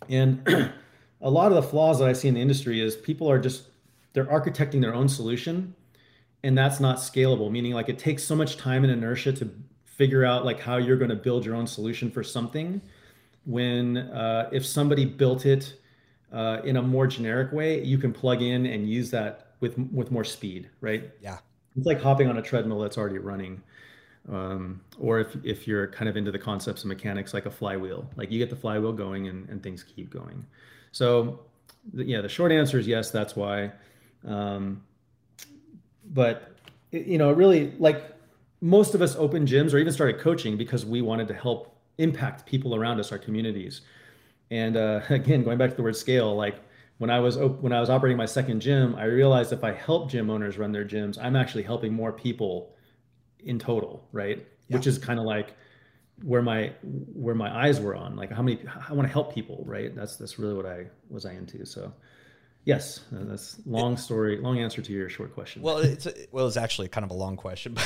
And 0.09 0.43
a 1.25 1.31
lot 1.31 1.51
of 1.51 1.57
the 1.57 1.63
flaws 1.63 1.99
that 1.99 2.09
I 2.09 2.13
see 2.13 2.29
in 2.29 2.35
the 2.35 2.41
industry 2.41 2.81
is 2.81 2.95
people 2.95 3.29
are 3.29 3.39
just 3.39 3.65
they're 4.13 4.27
architecting 4.27 4.81
their 4.81 4.95
own 4.95 5.09
solution 5.09 5.75
and 6.45 6.57
that's 6.57 6.79
not 6.79 6.99
scalable 6.99 7.51
meaning 7.51 7.73
like 7.73 7.89
it 7.89 7.99
takes 7.99 8.23
so 8.23 8.37
much 8.37 8.57
time 8.57 8.85
and 8.85 8.93
inertia 8.93 9.33
to 9.33 9.51
figure 9.85 10.25
out 10.25 10.45
like 10.45 10.61
how 10.61 10.77
you're 10.77 10.99
going 10.99 11.11
to 11.11 11.17
build 11.17 11.45
your 11.45 11.57
own 11.57 11.67
solution 11.67 12.11
for 12.11 12.23
something 12.23 12.81
when 13.47 13.97
uh, 13.97 14.49
if 14.53 14.65
somebody 14.65 15.05
built 15.05 15.47
it 15.47 15.81
uh, 16.33 16.61
in 16.65 16.77
a 16.77 16.83
more 16.83 17.07
generic 17.07 17.53
way 17.53 17.83
you 17.83 17.99
can 17.99 18.13
plug 18.13 18.43
in 18.43 18.67
and 18.67 18.89
use 18.89 19.11
that 19.11 19.55
with 19.61 19.79
with 19.93 20.11
more 20.11 20.25
speed 20.25 20.69
right? 20.81 21.11
Yeah. 21.21 21.39
It's 21.77 21.87
like 21.87 22.01
hopping 22.01 22.29
on 22.29 22.39
a 22.39 22.43
treadmill 22.43 22.79
that's 22.79 22.99
already 22.99 23.19
running 23.19 23.61
um, 24.31 24.81
or 24.99 25.19
if, 25.19 25.37
if 25.45 25.67
you're 25.67 25.89
kind 25.89 26.09
of 26.09 26.17
into 26.17 26.31
the 26.31 26.39
concepts 26.39 26.83
of 26.83 26.89
mechanics 26.89 27.35
like 27.35 27.47
a 27.47 27.51
flywheel. 27.51 28.09
Like 28.17 28.31
you 28.31 28.39
get 28.39 28.49
the 28.49 28.57
flywheel 28.57 28.93
going 28.93 29.29
and, 29.29 29.49
and 29.49 29.63
things 29.63 29.83
keep 29.83 30.09
going 30.09 30.47
so, 30.95 31.41
yeah, 31.93 32.21
the 32.21 32.29
short 32.29 32.53
answer 32.53 32.79
is 32.79 32.87
yes. 32.87 33.11
That's 33.11 33.35
why. 33.35 33.73
Um, 34.25 34.85
but 36.13 36.55
you 36.93 37.19
know, 37.19 37.33
really, 37.33 37.73
like 37.81 38.15
most 38.61 38.95
of 38.95 39.03
us 39.03 39.17
opened 39.17 39.49
gyms 39.49 39.75
or 39.75 39.79
even 39.79 39.93
started 39.93 40.21
coaching 40.21 40.57
because 40.57 40.87
we 40.87 41.03
wanted 41.03 41.27
to 41.27 41.35
help 41.35 41.77
impact 41.99 42.47
people 42.47 42.77
around 42.77 43.01
us, 43.01 43.11
our 43.11 43.19
communities. 43.19 43.81
And 44.53 44.77
uh, 44.77 45.01
again, 45.11 45.43
going 45.43 45.59
back 45.59 45.71
to 45.71 45.77
the 45.77 45.83
word 45.83 45.97
scale, 45.97 46.37
like 46.37 46.61
when 46.99 47.11
I 47.11 47.19
was 47.19 47.37
op- 47.39 47.61
when 47.61 47.73
I 47.73 47.81
was 47.81 47.91
operating 47.91 48.17
my 48.17 48.27
second 48.27 48.61
gym, 48.61 48.95
I 48.95 49.07
realized 49.07 49.53
if 49.53 49.65
I 49.65 49.73
help 49.73 50.09
gym 50.09 50.31
owners 50.31 50.59
run 50.59 50.71
their 50.71 50.85
gyms, 50.85 51.19
I'm 51.21 51.35
actually 51.35 51.65
helping 51.65 51.93
more 51.93 52.13
people 52.13 52.73
in 53.41 53.59
total, 53.59 54.07
right? 54.13 54.47
Yeah. 54.69 54.77
Which 54.77 54.87
is 54.87 54.97
kind 54.97 55.19
of 55.19 55.25
like 55.25 55.55
where 56.23 56.43
my 56.43 56.73
where 56.83 57.35
my 57.35 57.55
eyes 57.65 57.81
were 57.81 57.95
on 57.95 58.17
like 58.17 58.31
how 58.31 58.43
many 58.43 58.61
i 58.89 58.93
want 58.93 59.07
to 59.07 59.13
help 59.13 59.35
people 59.35 59.63
right? 59.67 59.95
That's 59.95 60.17
that's 60.17 60.39
really 60.39 60.55
what 60.55 60.67
i 60.67 60.87
was 61.11 61.27
i 61.27 61.33
into 61.33 61.67
so 61.67 61.93
yes 62.65 63.01
uh, 63.15 63.25
that's 63.25 63.57
long 63.67 63.97
story 63.97 64.39
long 64.39 64.59
answer 64.59 64.81
to 64.81 64.93
your 64.93 65.09
short 65.09 65.35
question. 65.35 65.63
Well 65.63 65.79
it's 65.79 66.07
well 66.31 66.47
it's 66.47 66.57
actually 66.57 66.89
kind 66.89 67.05
of 67.05 67.11
a 67.11 67.15
long 67.15 67.37
question 67.37 67.77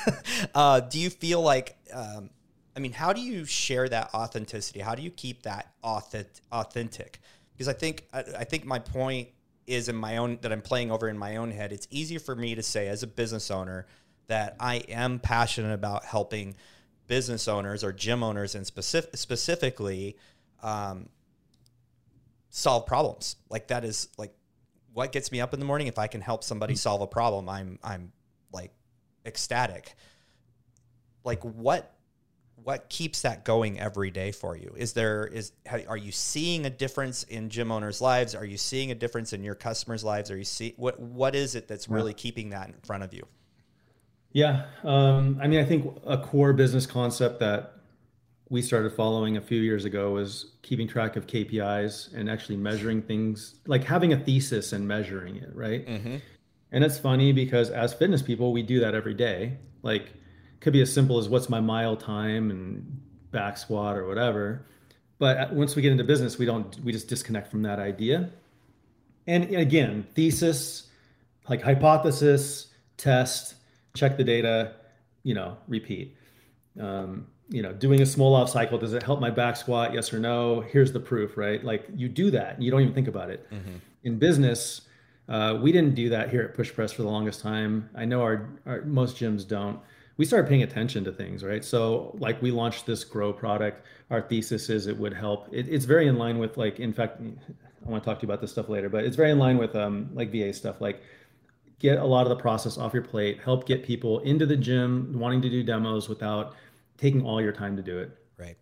uh, 0.54 0.80
do 0.80 0.98
you 0.98 1.10
feel 1.10 1.40
like 1.40 1.76
um, 1.92 2.30
i 2.76 2.80
mean 2.80 2.92
how 2.92 3.12
do 3.12 3.20
you 3.20 3.44
share 3.44 3.88
that 3.88 4.14
authenticity? 4.14 4.80
How 4.80 4.94
do 4.94 5.02
you 5.02 5.10
keep 5.10 5.42
that 5.42 5.72
authentic? 5.82 7.20
Because 7.52 7.68
i 7.68 7.72
think 7.72 8.06
I, 8.12 8.20
I 8.38 8.44
think 8.44 8.66
my 8.66 8.78
point 8.78 9.28
is 9.66 9.88
in 9.88 9.96
my 9.96 10.18
own 10.18 10.38
that 10.42 10.52
i'm 10.52 10.62
playing 10.62 10.90
over 10.90 11.08
in 11.08 11.18
my 11.18 11.36
own 11.36 11.50
head 11.50 11.72
it's 11.72 11.86
easier 11.90 12.20
for 12.20 12.34
me 12.34 12.54
to 12.54 12.62
say 12.62 12.88
as 12.88 13.02
a 13.02 13.06
business 13.06 13.50
owner 13.50 13.86
that 14.26 14.56
i 14.60 14.76
am 14.88 15.18
passionate 15.18 15.74
about 15.74 16.04
helping 16.04 16.54
business 17.08 17.48
owners 17.48 17.82
or 17.82 17.92
gym 17.92 18.22
owners 18.22 18.54
and 18.54 18.64
specific, 18.66 19.16
specifically 19.16 20.16
um, 20.62 21.08
solve 22.50 22.86
problems. 22.86 23.36
Like 23.50 23.68
that 23.68 23.84
is 23.84 24.08
like 24.16 24.32
what 24.92 25.10
gets 25.10 25.32
me 25.32 25.40
up 25.40 25.52
in 25.52 25.60
the 25.60 25.66
morning. 25.66 25.88
If 25.88 25.98
I 25.98 26.06
can 26.06 26.20
help 26.20 26.44
somebody 26.44 26.74
mm-hmm. 26.74 26.78
solve 26.78 27.00
a 27.00 27.06
problem, 27.06 27.48
I'm 27.48 27.78
I'm 27.82 28.12
like 28.52 28.72
ecstatic. 29.26 29.96
Like 31.24 31.42
what 31.42 31.94
what 32.62 32.88
keeps 32.88 33.22
that 33.22 33.44
going 33.44 33.80
every 33.80 34.10
day 34.10 34.32
for 34.32 34.56
you? 34.56 34.74
Is 34.76 34.92
there 34.92 35.26
is 35.26 35.52
are 35.88 35.96
you 35.96 36.12
seeing 36.12 36.66
a 36.66 36.70
difference 36.70 37.22
in 37.24 37.48
gym 37.48 37.72
owners' 37.72 38.00
lives? 38.00 38.34
Are 38.34 38.44
you 38.44 38.58
seeing 38.58 38.90
a 38.90 38.94
difference 38.94 39.32
in 39.32 39.42
your 39.42 39.54
customers' 39.54 40.04
lives? 40.04 40.30
Are 40.30 40.36
you 40.36 40.44
see 40.44 40.74
what 40.76 41.00
what 41.00 41.34
is 41.34 41.54
it 41.54 41.68
that's 41.68 41.88
really 41.88 42.14
keeping 42.14 42.50
that 42.50 42.68
in 42.68 42.74
front 42.84 43.02
of 43.02 43.14
you? 43.14 43.26
Yeah. 44.32 44.66
Um, 44.84 45.38
I 45.42 45.46
mean, 45.46 45.60
I 45.60 45.64
think 45.64 45.98
a 46.06 46.18
core 46.18 46.52
business 46.52 46.86
concept 46.86 47.40
that 47.40 47.74
we 48.50 48.62
started 48.62 48.92
following 48.92 49.36
a 49.36 49.40
few 49.40 49.60
years 49.60 49.84
ago 49.84 50.10
was 50.12 50.52
keeping 50.62 50.88
track 50.88 51.16
of 51.16 51.26
KPIs 51.26 52.14
and 52.14 52.30
actually 52.30 52.56
measuring 52.56 53.02
things, 53.02 53.56
like 53.66 53.84
having 53.84 54.12
a 54.12 54.18
thesis 54.18 54.72
and 54.72 54.86
measuring 54.86 55.36
it, 55.36 55.54
right? 55.54 55.86
Mm-hmm. 55.86 56.16
And 56.72 56.84
it's 56.84 56.98
funny 56.98 57.32
because 57.32 57.70
as 57.70 57.92
fitness 57.94 58.22
people, 58.22 58.52
we 58.52 58.62
do 58.62 58.80
that 58.80 58.94
every 58.94 59.14
day. 59.14 59.58
Like, 59.82 60.12
could 60.60 60.72
be 60.72 60.80
as 60.80 60.92
simple 60.92 61.18
as 61.18 61.28
what's 61.28 61.48
my 61.48 61.60
mile 61.60 61.96
time 61.96 62.50
and 62.50 63.00
back 63.30 63.56
squat 63.56 63.96
or 63.96 64.06
whatever. 64.06 64.66
But 65.18 65.52
once 65.52 65.76
we 65.76 65.82
get 65.82 65.92
into 65.92 66.04
business, 66.04 66.38
we 66.38 66.46
don't, 66.46 66.78
we 66.80 66.92
just 66.92 67.08
disconnect 67.08 67.50
from 67.50 67.62
that 67.62 67.78
idea. 67.78 68.30
And 69.26 69.54
again, 69.54 70.06
thesis, 70.14 70.88
like 71.48 71.62
hypothesis, 71.62 72.68
test, 72.96 73.54
check 73.98 74.16
the 74.16 74.24
data, 74.24 74.74
you 75.22 75.34
know, 75.34 75.56
repeat. 75.66 76.16
Um, 76.80 77.26
you 77.50 77.62
know, 77.62 77.72
doing 77.72 78.02
a 78.02 78.06
small 78.06 78.34
off 78.34 78.50
cycle, 78.50 78.78
does 78.78 78.92
it 78.92 79.02
help 79.02 79.20
my 79.20 79.30
back 79.30 79.56
squat? 79.56 79.94
Yes 79.94 80.12
or 80.12 80.20
no? 80.20 80.60
Here's 80.60 80.92
the 80.92 81.00
proof, 81.00 81.36
right? 81.36 81.64
Like 81.64 81.86
you 81.94 82.08
do 82.08 82.30
that 82.30 82.54
and 82.54 82.64
you 82.64 82.70
don't 82.70 82.82
even 82.82 82.94
think 82.94 83.08
about 83.08 83.30
it. 83.30 83.50
Mm-hmm. 83.50 83.76
In 84.04 84.18
business, 84.18 84.82
uh, 85.28 85.58
we 85.60 85.72
didn't 85.72 85.94
do 85.94 86.08
that 86.10 86.30
here 86.30 86.42
at 86.42 86.54
Push 86.54 86.72
Press 86.72 86.92
for 86.92 87.02
the 87.02 87.08
longest 87.08 87.40
time. 87.40 87.90
I 87.94 88.04
know 88.04 88.22
our, 88.22 88.50
our 88.66 88.82
most 88.82 89.16
gyms 89.16 89.46
don't. 89.46 89.80
We 90.16 90.24
started 90.24 90.48
paying 90.48 90.62
attention 90.62 91.04
to 91.04 91.12
things, 91.12 91.44
right? 91.44 91.64
So, 91.64 92.16
like, 92.18 92.42
we 92.42 92.50
launched 92.50 92.86
this 92.86 93.04
Grow 93.04 93.32
product. 93.32 93.86
Our 94.10 94.20
thesis 94.20 94.68
is 94.68 94.86
it 94.86 94.96
would 94.96 95.14
help. 95.14 95.48
It, 95.52 95.68
it's 95.68 95.84
very 95.84 96.08
in 96.08 96.16
line 96.18 96.38
with, 96.38 96.56
like, 96.56 96.80
in 96.80 96.92
fact, 96.92 97.20
I 97.20 97.88
want 97.88 98.02
to 98.02 98.10
talk 98.10 98.18
to 98.20 98.26
you 98.26 98.32
about 98.32 98.40
this 98.40 98.50
stuff 98.50 98.68
later, 98.68 98.88
but 98.88 99.04
it's 99.04 99.16
very 99.16 99.30
in 99.30 99.38
line 99.38 99.58
with, 99.58 99.76
um, 99.76 100.10
like, 100.14 100.32
VA 100.32 100.52
stuff. 100.52 100.80
Like, 100.80 101.02
get 101.78 101.98
a 101.98 102.04
lot 102.04 102.22
of 102.22 102.30
the 102.30 102.36
process 102.36 102.76
off 102.78 102.92
your 102.92 103.02
plate, 103.02 103.40
help 103.42 103.66
get 103.66 103.84
people 103.84 104.20
into 104.20 104.46
the 104.46 104.56
gym 104.56 105.12
wanting 105.18 105.42
to 105.42 105.50
do 105.50 105.62
demos 105.62 106.08
without 106.08 106.54
taking 106.96 107.24
all 107.24 107.40
your 107.40 107.52
time 107.52 107.76
to 107.76 107.82
do 107.82 107.98
it. 107.98 108.16
Right. 108.36 108.56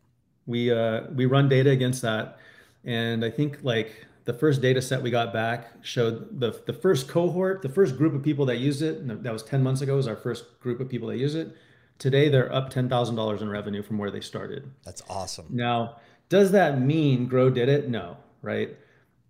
We 0.47 0.71
uh, 0.71 1.03
we 1.15 1.27
run 1.27 1.49
data 1.49 1.71
against 1.71 2.03
that, 2.03 2.39
and 2.85 3.25
I 3.25 3.31
think 3.31 3.59
like 3.63 4.07
the 4.25 4.33
first 4.33 4.61
data 4.61 4.83
set 4.83 5.03
we 5.03 5.11
got 5.11 5.33
back 5.33 5.73
showed 5.83 6.41
the 6.41 6.61
the 6.67 6.73
first 6.73 7.09
cohort, 7.09 7.63
the 7.63 7.69
first 7.69 7.97
group 7.97 8.15
of 8.15 8.23
people 8.23 8.47
that 8.47 8.59
used 8.59 8.83
it, 8.83 9.07
that 9.23 9.33
was 9.33 9.43
10 9.43 9.63
months 9.63 9.81
ago, 9.81 9.97
was 9.97 10.07
our 10.07 10.17
first 10.17 10.61
group 10.61 10.81
of 10.81 10.89
people 10.89 11.09
that 11.09 11.17
use 11.17 11.35
it. 11.35 11.57
Today 11.99 12.29
they're 12.29 12.53
up 12.53 12.71
ten 12.71 12.89
thousand 12.89 13.17
dollars 13.17 13.41
in 13.41 13.49
revenue 13.49 13.83
from 13.83 13.99
where 13.99 14.11
they 14.11 14.21
started. 14.21 14.71
That's 14.85 15.03
awesome. 15.09 15.47
Now, 15.49 15.97
does 16.29 16.51
that 16.53 16.81
mean 16.81 17.27
Grow 17.27 17.49
did 17.49 17.69
it? 17.69 17.89
No, 17.89 18.19
right? 18.43 18.77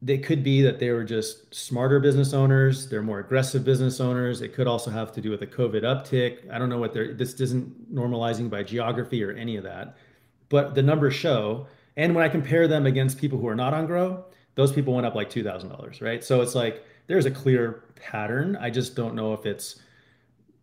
They 0.02 0.18
could 0.18 0.44
be 0.44 0.60
that 0.60 0.78
they 0.78 0.90
were 0.90 1.04
just 1.04 1.54
smarter 1.54 1.98
business 1.98 2.34
owners 2.34 2.88
they're 2.88 3.02
more 3.02 3.20
aggressive 3.20 3.64
business 3.64 3.98
owners. 3.98 4.42
It 4.42 4.52
could 4.52 4.66
also 4.66 4.90
have 4.90 5.10
to 5.12 5.20
do 5.20 5.30
with 5.30 5.40
the 5.40 5.46
covid 5.46 5.82
uptick. 5.82 6.50
I 6.50 6.58
don't 6.58 6.68
know 6.68 6.78
what 6.78 6.92
they're 6.92 7.14
this 7.14 7.40
isn't 7.40 7.94
normalizing 7.94 8.50
by 8.50 8.62
geography 8.62 9.24
or 9.24 9.32
any 9.32 9.56
of 9.56 9.64
that 9.64 9.96
but 10.48 10.74
the 10.74 10.82
numbers 10.82 11.14
show 11.14 11.66
and 11.96 12.14
when 12.14 12.24
i 12.24 12.28
compare 12.28 12.68
them 12.68 12.86
against 12.86 13.18
people 13.18 13.38
who 13.38 13.48
are 13.48 13.56
not 13.56 13.72
on 13.72 13.86
grow 13.86 14.24
those 14.56 14.72
people 14.72 14.94
went 14.94 15.06
up 15.06 15.14
like 15.14 15.30
$2000 15.30 16.02
right? 16.02 16.24
So 16.24 16.40
it's 16.40 16.56
like 16.56 16.84
there's 17.06 17.26
a 17.26 17.30
clear 17.30 17.84
pattern. 17.94 18.56
I 18.56 18.70
just 18.70 18.96
don't 18.96 19.14
know 19.14 19.32
if 19.32 19.46
it's 19.46 19.80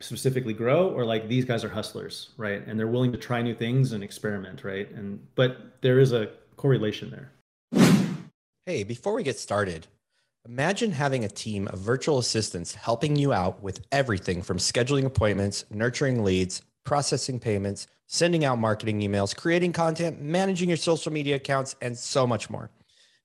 specifically 0.02 0.54
grow 0.54 0.90
or 0.90 1.06
like 1.06 1.30
these 1.30 1.46
guys 1.46 1.64
are 1.64 1.70
hustlers 1.70 2.32
right? 2.36 2.68
And 2.68 2.78
they're 2.78 2.88
willing 2.88 3.14
to 3.14 3.18
try 3.18 3.42
new 3.42 3.56
things 3.56 3.94
and 3.94 4.04
experiment 4.04 4.64
right? 4.66 4.92
And 4.92 5.26
but 5.36 5.82
there 5.82 6.00
is 6.00 6.12
a 6.12 6.32
correlation 6.58 7.10
there 7.10 7.32
Hey, 8.66 8.86
before 8.86 9.12
we 9.12 9.24
get 9.24 9.38
started, 9.38 9.88
imagine 10.46 10.94
having 10.94 11.26
a 11.26 11.28
team 11.28 11.68
of 11.68 11.80
virtual 11.80 12.18
assistants 12.18 12.74
helping 12.74 13.18
you 13.18 13.34
out 13.34 13.62
with 13.62 13.86
everything 13.92 14.42
from 14.42 14.58
scheduling 14.58 15.04
appointments, 15.04 15.66
nurturing 15.70 16.24
leads, 16.24 16.62
processing 16.86 17.42
payments, 17.42 17.88
sending 18.08 18.46
out 18.46 18.58
marketing 18.58 19.02
emails, 19.02 19.36
creating 19.36 19.74
content, 19.74 20.22
managing 20.22 20.70
your 20.70 20.78
social 20.78 21.12
media 21.12 21.36
accounts, 21.36 21.76
and 21.82 21.98
so 21.98 22.26
much 22.26 22.50
more. 22.50 22.72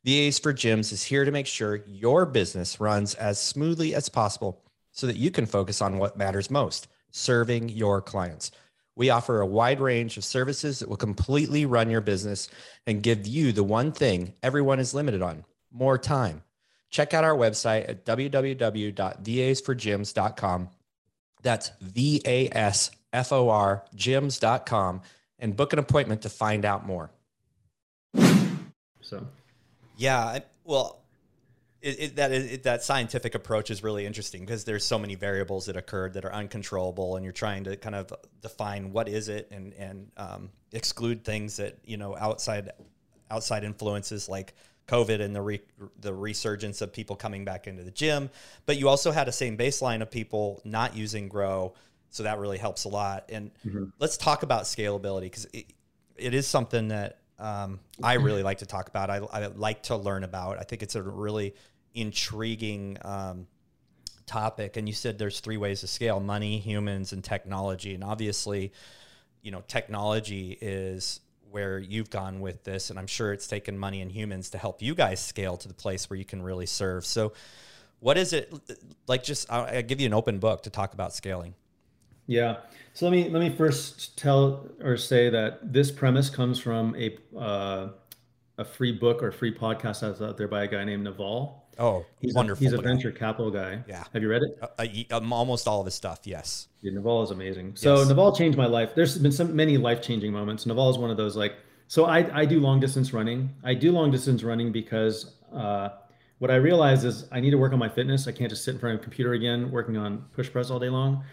VAs 0.05 0.41
for 0.41 0.53
Gyms 0.53 0.91
is 0.91 1.05
here 1.05 1.25
to 1.25 1.31
make 1.31 1.47
sure 1.47 1.85
your 1.87 2.27
business 2.27 2.81
runs 2.81 3.15
as 3.15 3.41
smoothly 3.41 3.95
as 3.95 4.09
possible 4.09 4.61
so 4.91 5.07
that 5.07 5.19
you 5.19 5.31
can 5.31 5.47
focus 5.47 5.81
on 5.81 5.99
what 5.99 6.19
matters 6.19 6.51
most 6.51 6.89
serving 7.13 7.69
your 7.69 8.03
clients. 8.03 8.51
We 8.99 9.09
offer 9.11 9.41
a 9.41 9.47
wide 9.47 9.81
range 9.81 10.17
of 10.17 10.25
services 10.25 10.81
that 10.81 10.89
will 10.89 10.97
completely 10.97 11.67
run 11.67 11.89
your 11.89 12.01
business 12.01 12.49
and 12.85 13.01
give 13.01 13.29
you 13.29 13.53
the 13.53 13.63
one 13.63 13.93
thing 13.93 14.35
everyone 14.43 14.81
is 14.81 14.93
limited 14.93 15.23
on 15.23 15.45
more 15.71 15.99
time. 15.99 16.43
Check 16.91 17.15
out 17.15 17.23
our 17.23 17.37
website 17.37 17.89
at 17.89 18.05
www.vasforgyms.com. 18.05 20.69
That's 21.43 21.71
V 21.81 22.21
A 22.27 22.49
S 22.51 22.91
F 23.13 23.33
O 23.33 23.51
R 23.51 23.85
gyms.com 23.95 25.03
and 25.39 25.57
book 25.57 25.73
an 25.73 25.79
appointment 25.79 26.23
to 26.23 26.29
find 26.29 26.65
out 26.65 26.85
more. 26.85 27.13
So, 29.01 29.25
yeah, 29.97 30.41
well, 30.65 31.05
it, 31.81 32.01
it, 32.01 32.17
that 32.17 32.33
it, 32.33 32.63
that 32.65 32.83
scientific 32.83 33.35
approach 33.35 33.71
is 33.71 33.83
really 33.83 34.05
interesting 34.05 34.41
because 34.41 34.65
there's 34.65 34.85
so 34.85 34.99
many 34.99 35.15
variables 35.15 35.67
that 35.67 35.77
occurred 35.77 36.15
that 36.15 36.25
are 36.25 36.33
uncontrollable, 36.33 37.17
and 37.17 37.25
you're 37.25 37.33
trying 37.33 37.65
to 37.65 37.77
kind 37.77 37.95
of 37.95 38.13
define 38.43 38.93
what 38.93 39.09
is 39.09 39.29
it 39.29 39.49
and 39.51 39.73
and 39.75 40.11
um, 40.17 40.51
exclude 40.73 41.25
things 41.25 41.57
that 41.57 41.79
you 41.85 41.97
know 41.97 42.17
outside 42.17 42.73
outside 43.31 43.63
influences 43.63 44.29
like 44.29 44.55
COVID 44.89 45.21
and 45.21 45.37
the 45.37 45.43
re, 45.43 45.61
the 46.01 46.13
resurgence 46.13 46.81
of 46.81 46.93
people 46.93 47.15
coming 47.15 47.45
back 47.45 47.67
into 47.67 47.85
the 47.85 47.91
gym. 47.91 48.31
But 48.67 48.79
you 48.79 48.89
also 48.89 49.13
had 49.13 49.29
a 49.29 49.33
same 49.33 49.57
baseline 49.57 50.03
of 50.03 50.11
people 50.11 50.61
not 50.65 50.97
using 50.97 51.29
Grow, 51.29 51.75
so 52.11 52.25
that 52.25 52.39
really 52.39 52.59
helps 52.59 52.85
a 52.85 52.89
lot. 52.89 53.27
And 53.29 53.51
mm-hmm. 53.65 53.85
let's 54.01 54.17
talk 54.17 54.43
about 54.43 54.65
scalability 54.65 55.23
because 55.23 55.45
it, 55.53 55.67
it 56.17 56.35
is 56.35 56.47
something 56.47 56.89
that 56.89 57.19
um, 57.39 57.81
I 58.03 58.15
really 58.15 58.43
like 58.43 58.59
to 58.59 58.67
talk 58.67 58.89
about. 58.89 59.11
I, 59.11 59.19
I, 59.19 59.47
like 59.47 59.85
to 59.85 59.97
learn 59.97 60.25
about. 60.25 60.59
I 60.59 60.63
think 60.63 60.83
it's 60.83 60.97
a 60.97 61.03
really 61.03 61.55
intriguing 61.95 62.99
um, 63.03 63.47
topic. 64.27 64.77
And 64.77 64.89
you 64.89 64.95
said 64.95 65.19
there's 65.19 65.39
three 65.41 65.57
ways 65.57 65.81
to 65.81 65.87
scale: 65.87 66.19
money, 66.19 66.59
humans, 66.59 67.13
and 67.13 67.23
technology. 67.23 67.95
And 67.95 68.03
obviously, 68.03 68.73
you 69.43 69.53
know, 69.53 69.63
technology 69.69 70.59
is 70.61 71.21
where 71.51 71.79
you've 71.79 72.11
gone 72.11 72.41
with 72.41 72.65
this, 72.65 72.91
and 72.91 72.99
I'm 72.99 73.07
sure 73.07 73.33
it's 73.33 73.47
taken 73.47 73.79
money 73.79 74.03
and 74.03 74.11
humans 74.11 74.51
to 74.51 74.59
help 74.59 74.83
you 74.83 74.95
guys 74.95 75.21
scale 75.21 75.57
to 75.59 75.69
the 75.69 75.75
place 75.75 76.11
where 76.11 76.19
you 76.19 76.25
can 76.25 76.43
really 76.43 76.67
serve. 76.67 77.07
So, 77.07 77.33
what 78.01 78.19
is 78.19 78.33
it 78.33 78.53
like? 79.07 79.23
Just 79.23 79.51
I'll 79.51 79.83
give 79.83 80.01
you 80.01 80.07
an 80.07 80.15
open 80.15 80.41
book 80.41 80.65
to 80.65 80.71
talk 80.71 80.93
about 80.93 81.15
scaling. 81.15 81.55
Yeah. 82.29 82.59
So 82.93 83.07
let 83.07 83.13
me 83.13 83.29
let 83.31 83.41
me 83.41 83.51
first 83.51 84.17
tell 84.17 84.69
or 84.83 84.97
say 84.97 85.31
that 85.31 85.73
this 85.73 85.91
premise 85.91 86.31
comes 86.31 86.61
from 86.61 86.95
a 86.95 87.17
uh, 87.37 87.89
a 88.59 88.65
free 88.65 88.93
book 88.93 89.23
or 89.23 89.33
free 89.33 89.53
podcast 89.53 90.01
that's 90.01 90.21
out 90.21 90.37
there 90.37 90.47
by 90.47 90.65
a 90.65 90.69
guy 90.69 90.85
named 90.85 91.05
Naval. 91.05 91.65
Oh, 91.79 92.05
he's 92.21 92.35
wonderful! 92.35 92.67
A, 92.67 92.71
he's 92.71 92.79
a 92.79 92.83
venture 92.83 93.11
capital 93.11 93.51
guy. 93.51 93.83
Yeah. 93.89 94.05
Have 94.13 94.23
you 94.23 94.29
read 94.29 94.43
it? 94.43 94.59
Uh, 95.11 95.17
um, 95.17 95.33
almost 95.33 95.67
all 95.67 95.81
of 95.81 95.87
his 95.87 95.95
stuff. 95.95 96.21
Yes. 96.25 96.69
Yeah, 96.83 96.93
Naval 96.93 97.23
is 97.23 97.31
amazing. 97.31 97.77
So 97.77 97.99
yes. 97.99 98.09
Naval 98.09 98.35
changed 98.37 98.59
my 98.59 98.67
life. 98.67 98.95
There's 98.95 99.17
been 99.17 99.33
some 99.33 99.57
many 99.57 99.79
life 99.79 100.03
changing 100.03 100.33
moments. 100.33 100.67
Naval 100.67 100.91
is 100.91 100.99
one 100.99 101.11
of 101.11 101.17
those 101.17 101.35
like. 101.35 101.55
So 101.87 102.05
I 102.05 102.41
I 102.41 102.45
do 102.45 102.61
long 102.61 102.79
distance 102.79 103.13
running. 103.13 103.55
I 103.65 103.75
do 103.75 103.91
long 103.91 104.11
distance 104.11 104.43
running 104.45 104.71
because. 104.71 105.35
Uh, 105.53 105.91
what 106.41 106.53
I 106.53 106.55
realize 106.55 107.03
is 107.03 107.27
I 107.33 107.41
need 107.41 107.51
to 107.51 107.59
work 107.59 107.73
on 107.73 107.81
my 107.81 107.89
fitness. 107.89 108.29
I 108.29 108.31
can't 108.31 108.49
just 108.49 108.63
sit 108.63 108.73
in 108.75 108.79
front 108.79 108.95
of 108.95 109.01
a 109.01 109.03
computer 109.03 109.33
again 109.33 109.73
working 109.73 109.97
on 109.97 110.25
push 110.35 110.49
press 110.49 110.71
all 110.71 110.79
day 110.79 110.89
long 110.89 111.25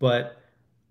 but 0.00 0.42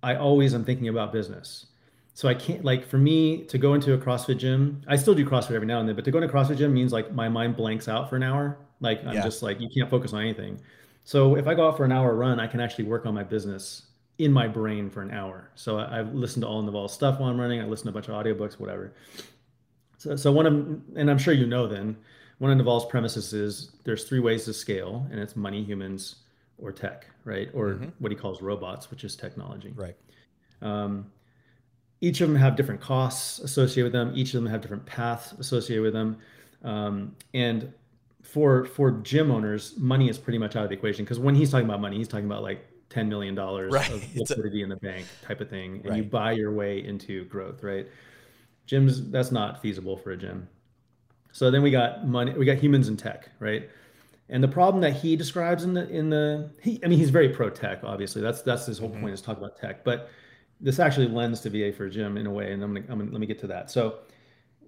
I 0.02 0.16
always 0.16 0.54
am 0.54 0.64
thinking 0.64 0.88
about 0.88 1.12
business. 1.12 1.66
So 2.14 2.30
I 2.30 2.34
can't 2.34 2.64
like 2.64 2.86
for 2.86 2.98
me 2.98 3.44
to 3.46 3.58
go 3.58 3.74
into 3.74 3.94
a 3.94 3.98
CrossFit 3.98 4.38
gym. 4.38 4.82
I 4.88 4.96
still 4.96 5.14
do 5.14 5.26
CrossFit 5.26 5.52
every 5.52 5.68
now 5.68 5.80
and 5.80 5.88
then, 5.88 5.96
but 5.96 6.06
to 6.06 6.12
go 6.12 6.20
into 6.20 6.30
a 6.30 6.34
CrossFit 6.34 6.58
gym 6.58 6.74
means 6.74 6.94
like 6.94 7.14
my 7.14 7.28
mind 7.28 7.58
blanks 7.58 7.88
out 7.88 8.10
for 8.10 8.16
an 8.16 8.24
hour. 8.24 8.58
Like 8.80 9.04
I'm 9.06 9.16
yeah. 9.16 9.24
just 9.24 9.44
like 9.44 9.60
you 9.60 9.70
can't 9.70 9.90
focus 9.90 10.14
on 10.14 10.22
anything. 10.22 10.62
So 11.04 11.36
if 11.36 11.48
I 11.48 11.54
go 11.54 11.68
out 11.68 11.78
for 11.78 11.86
an 11.86 11.92
hour 11.92 12.16
run, 12.16 12.40
I 12.40 12.48
can 12.48 12.60
actually 12.60 12.86
work 12.86 13.06
on 13.06 13.14
my 13.14 13.24
business 13.24 13.84
in 14.20 14.34
my 14.34 14.48
brain 14.48 14.90
for 14.90 15.02
an 15.02 15.12
hour. 15.12 15.50
So 15.56 15.80
I, 15.80 15.98
have 15.98 16.14
listened 16.14 16.44
to 16.44 16.48
all 16.48 16.62
Naval's 16.62 16.94
stuff 16.94 17.20
while 17.20 17.30
I'm 17.30 17.40
running. 17.40 17.62
I 17.62 17.66
listen 17.66 17.86
to 17.86 17.92
a 17.92 17.94
bunch 17.94 18.10
of 18.10 18.16
audiobooks, 18.16 18.60
whatever. 18.60 18.94
So, 19.98 20.16
so 20.16 20.32
one 20.32 20.46
of, 20.46 20.54
and 20.98 21.10
I'm 21.10 21.18
sure 21.18 21.34
you 21.34 21.48
know 21.48 21.68
then, 21.68 21.96
one 22.38 22.52
of 22.52 22.58
Naval's 22.58 22.86
premises 22.86 23.34
is 23.34 23.72
there's 23.86 24.04
three 24.04 24.20
ways 24.20 24.46
to 24.46 24.54
scale, 24.54 25.08
and 25.10 25.20
it's 25.20 25.36
money, 25.36 25.64
humans, 25.64 26.18
or 26.62 26.72
tech, 26.72 27.06
right? 27.26 27.50
Or 27.54 27.70
mm-hmm. 27.70 27.90
what 28.00 28.12
he 28.12 28.18
calls 28.18 28.42
robots, 28.42 28.92
which 28.92 29.04
is 29.04 29.16
technology. 29.16 29.74
Right. 29.76 29.96
Um, 30.62 31.12
each 32.02 32.22
of 32.22 32.30
them 32.30 32.38
have 32.38 32.56
different 32.56 32.82
costs 32.82 33.40
associated 33.40 33.86
with 33.86 33.94
them. 33.94 34.14
Each 34.16 34.34
of 34.34 34.42
them 34.42 34.50
have 34.52 34.62
different 34.62 34.86
paths 34.86 35.34
associated 35.34 35.84
with 35.84 35.94
them. 35.94 36.18
Um, 36.64 37.16
and 37.34 37.74
for 38.22 38.66
for 38.66 38.92
gym 38.92 39.32
owners, 39.32 39.76
money 39.78 40.10
is 40.10 40.18
pretty 40.18 40.38
much 40.38 40.56
out 40.56 40.64
of 40.64 40.70
the 40.70 40.76
equation 40.76 41.04
because 41.04 41.20
when 41.20 41.36
he's 41.36 41.52
talking 41.52 41.66
about 41.66 41.82
money, 41.82 41.98
he's 41.98 42.08
talking 42.08 42.26
about 42.26 42.44
like 42.44 42.66
ten 42.90 43.10
million 43.10 43.36
dollars 43.36 43.74
right. 43.74 43.92
of 43.92 44.16
liquidity 44.16 44.62
a, 44.62 44.64
in 44.64 44.70
the 44.70 44.76
bank 44.78 45.06
type 45.22 45.42
of 45.42 45.50
thing, 45.50 45.78
and 45.78 45.90
right. 45.90 45.98
you 45.98 46.04
buy 46.04 46.32
your 46.32 46.52
way 46.52 46.84
into 46.84 47.26
growth, 47.26 47.64
right? 47.64 47.88
Gyms, 48.68 49.10
that's 49.12 49.32
not 49.32 49.62
feasible 49.62 49.98
for 49.98 50.12
a 50.12 50.18
gym. 50.18 50.48
So 51.32 51.52
then 51.52 51.62
we 51.62 51.72
got 51.72 52.08
money, 52.08 52.34
we 52.34 52.46
got 52.46 52.58
humans 52.58 52.88
and 52.88 52.98
tech, 52.98 53.30
right? 53.40 53.70
And 54.30 54.44
the 54.44 54.48
problem 54.48 54.82
that 54.82 54.94
he 54.94 55.16
describes 55.16 55.64
in 55.64 55.74
the 55.74 55.90
in 55.90 56.10
the 56.10 56.52
he, 56.62 56.80
I 56.84 56.88
mean 56.88 57.00
he's 57.00 57.10
very 57.10 57.30
pro 57.30 57.50
tech 57.50 57.84
obviously 57.84 58.22
that's 58.22 58.42
that's 58.42 58.66
his 58.66 58.78
whole 58.78 58.90
mm-hmm. 58.90 59.02
point 59.02 59.14
is 59.14 59.22
talk 59.22 59.38
about 59.38 59.58
tech 59.58 59.84
but 59.84 60.10
this 60.62 60.80
actually 60.80 61.08
lends 61.08 61.42
to 61.42 61.50
VA 61.50 61.72
for 61.76 61.90
Gym 61.90 62.18
in 62.18 62.28
a 62.28 62.32
way 62.32 62.52
and 62.54 62.64
I'm 62.64 62.74
gonna, 62.74 62.86
I'm 62.90 63.00
gonna 63.00 63.12
let 63.12 63.20
me 63.20 63.28
get 63.28 63.40
to 63.40 63.48
that 63.48 63.72
so 63.72 64.00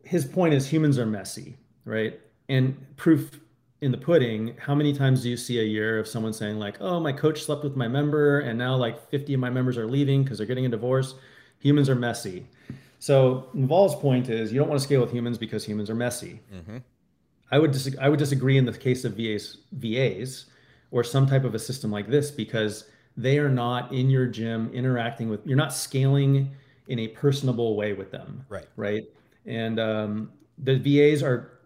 his 0.04 0.26
point 0.26 0.54
is 0.54 0.67
humans 0.67 0.97
are 0.97 1.06
messy 1.06 1.58
right 1.86 2.19
and 2.50 2.76
proof 2.97 3.39
in 3.82 3.91
the 3.91 3.97
pudding 3.97 4.56
how 4.58 4.74
many 4.74 4.93
times 4.93 5.21
do 5.21 5.30
you 5.30 5.38
see 5.38 5.60
a 5.60 5.63
year 5.63 6.00
of 6.00 6.08
someone 6.08 6.34
saying 6.34 6.58
like 6.58 6.78
oh 6.82 7.00
my 7.00 7.12
coach 7.12 7.43
slept 7.43 7.63
with 7.63 7.76
my 7.76 7.88
member 7.88 8.39
and 8.39 8.58
now 8.58 8.76
like 8.76 9.10
50 9.10 9.36
of 9.36 9.39
my 9.39 9.50
members 9.50 9.78
are 9.78 9.86
leaving 9.86 10.24
because 10.24 10.39
they're 10.39 10.47
getting 10.47 10.65
a 10.65 10.69
divorce 10.69 11.13
humans 11.60 11.88
are 11.88 11.95
messy 11.95 12.47
so 13.02 13.47
Naval's 13.56 13.95
point 13.95 14.30
is 14.30 14.54
you 14.54 14.60
don't 14.60 14.69
want 14.69 14.80
to 14.80 14.86
scale 14.86 15.02
with 15.02 15.12
humans 15.12 15.39
because 15.39 15.65
humans 15.65 15.89
are 15.89 15.95
messy. 15.95 16.39
Mm-hmm. 16.54 16.78
I 17.51 17.59
would 17.59 17.71
dis- 17.71 17.95
I 17.99 18.09
would 18.09 18.19
disagree 18.19 18.57
in 18.57 18.65
the 18.65 18.73
case 18.73 19.03
of 19.03 19.13
VAs 19.13 19.57
VAs 19.73 20.45
or 20.91 21.03
some 21.03 21.27
type 21.27 21.43
of 21.43 21.55
a 21.55 21.59
system 21.59 21.91
like 21.91 22.07
this 22.07 22.31
because 22.31 22.85
they 23.17 23.37
are 23.39 23.49
not 23.49 23.91
in 23.91 24.09
your 24.09 24.25
gym 24.25 24.71
interacting 24.73 25.29
with 25.29 25.45
you're 25.45 25.57
not 25.57 25.73
scaling 25.73 26.51
in 26.87 26.99
a 26.99 27.07
personable 27.09 27.75
way 27.75 27.93
with 27.93 28.11
them. 28.11 28.45
Right. 28.49 28.67
Right? 28.75 29.03
And 29.45 29.79
um, 29.79 30.31
the 30.57 30.77
vas 30.77 31.23
are 31.23 31.59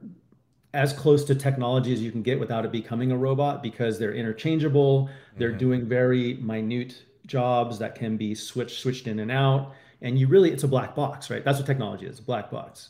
as 0.73 0.91
close 0.91 1.23
to 1.25 1.35
technology 1.35 1.93
as 1.93 2.01
you 2.01 2.11
can 2.11 2.21
get 2.21 2.39
without 2.39 2.65
it 2.65 2.71
becoming 2.71 3.11
a 3.11 3.17
robot 3.17 3.63
because 3.63 3.97
they're 3.97 4.13
interchangeable. 4.13 5.09
They're 5.37 5.49
mm-hmm. 5.49 5.57
doing 5.57 5.85
very 5.87 6.35
minute 6.35 7.03
jobs 7.25 7.79
that 7.79 7.95
can 7.95 8.17
be 8.17 8.35
switched 8.35 8.79
switched 8.79 9.07
in 9.07 9.19
and 9.19 9.31
out. 9.31 9.73
And 10.01 10.17
you 10.19 10.27
really 10.27 10.51
it's 10.51 10.63
a 10.63 10.67
black 10.67 10.95
box 10.95 11.29
right? 11.29 11.45
That's 11.45 11.59
what 11.59 11.67
technology 11.67 12.07
is 12.07 12.19
a 12.19 12.23
black 12.23 12.49
box 12.49 12.89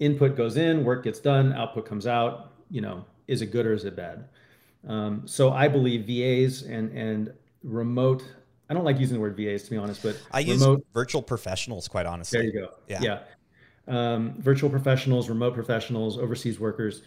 input 0.00 0.36
goes 0.36 0.56
in, 0.56 0.84
work 0.84 1.04
gets 1.04 1.18
done, 1.20 1.52
output 1.52 1.86
comes 1.86 2.06
out. 2.06 2.52
You 2.70 2.80
know, 2.80 3.04
is 3.26 3.42
it 3.42 3.46
good 3.46 3.66
or 3.66 3.72
is 3.72 3.84
it 3.84 3.96
bad? 3.96 4.28
Um, 4.86 5.22
so 5.26 5.52
I 5.52 5.68
believe 5.68 6.06
VAs 6.06 6.62
and 6.62 6.90
and 6.96 7.32
remote. 7.62 8.24
I 8.70 8.74
don't 8.74 8.84
like 8.84 8.98
using 8.98 9.14
the 9.14 9.20
word 9.20 9.36
VAs 9.36 9.62
to 9.64 9.70
be 9.70 9.76
honest, 9.76 10.02
but 10.02 10.20
I 10.30 10.42
remote, 10.42 10.78
use 10.78 10.86
virtual 10.92 11.22
professionals 11.22 11.88
quite 11.88 12.06
honestly. 12.06 12.38
There 12.38 12.46
you 12.46 12.52
go. 12.52 12.68
Yeah. 12.86 13.00
Yeah. 13.02 13.20
Um, 13.88 14.34
virtual 14.38 14.68
professionals, 14.68 15.30
remote 15.30 15.54
professionals, 15.54 16.18
overseas 16.18 16.60
workers, 16.60 17.00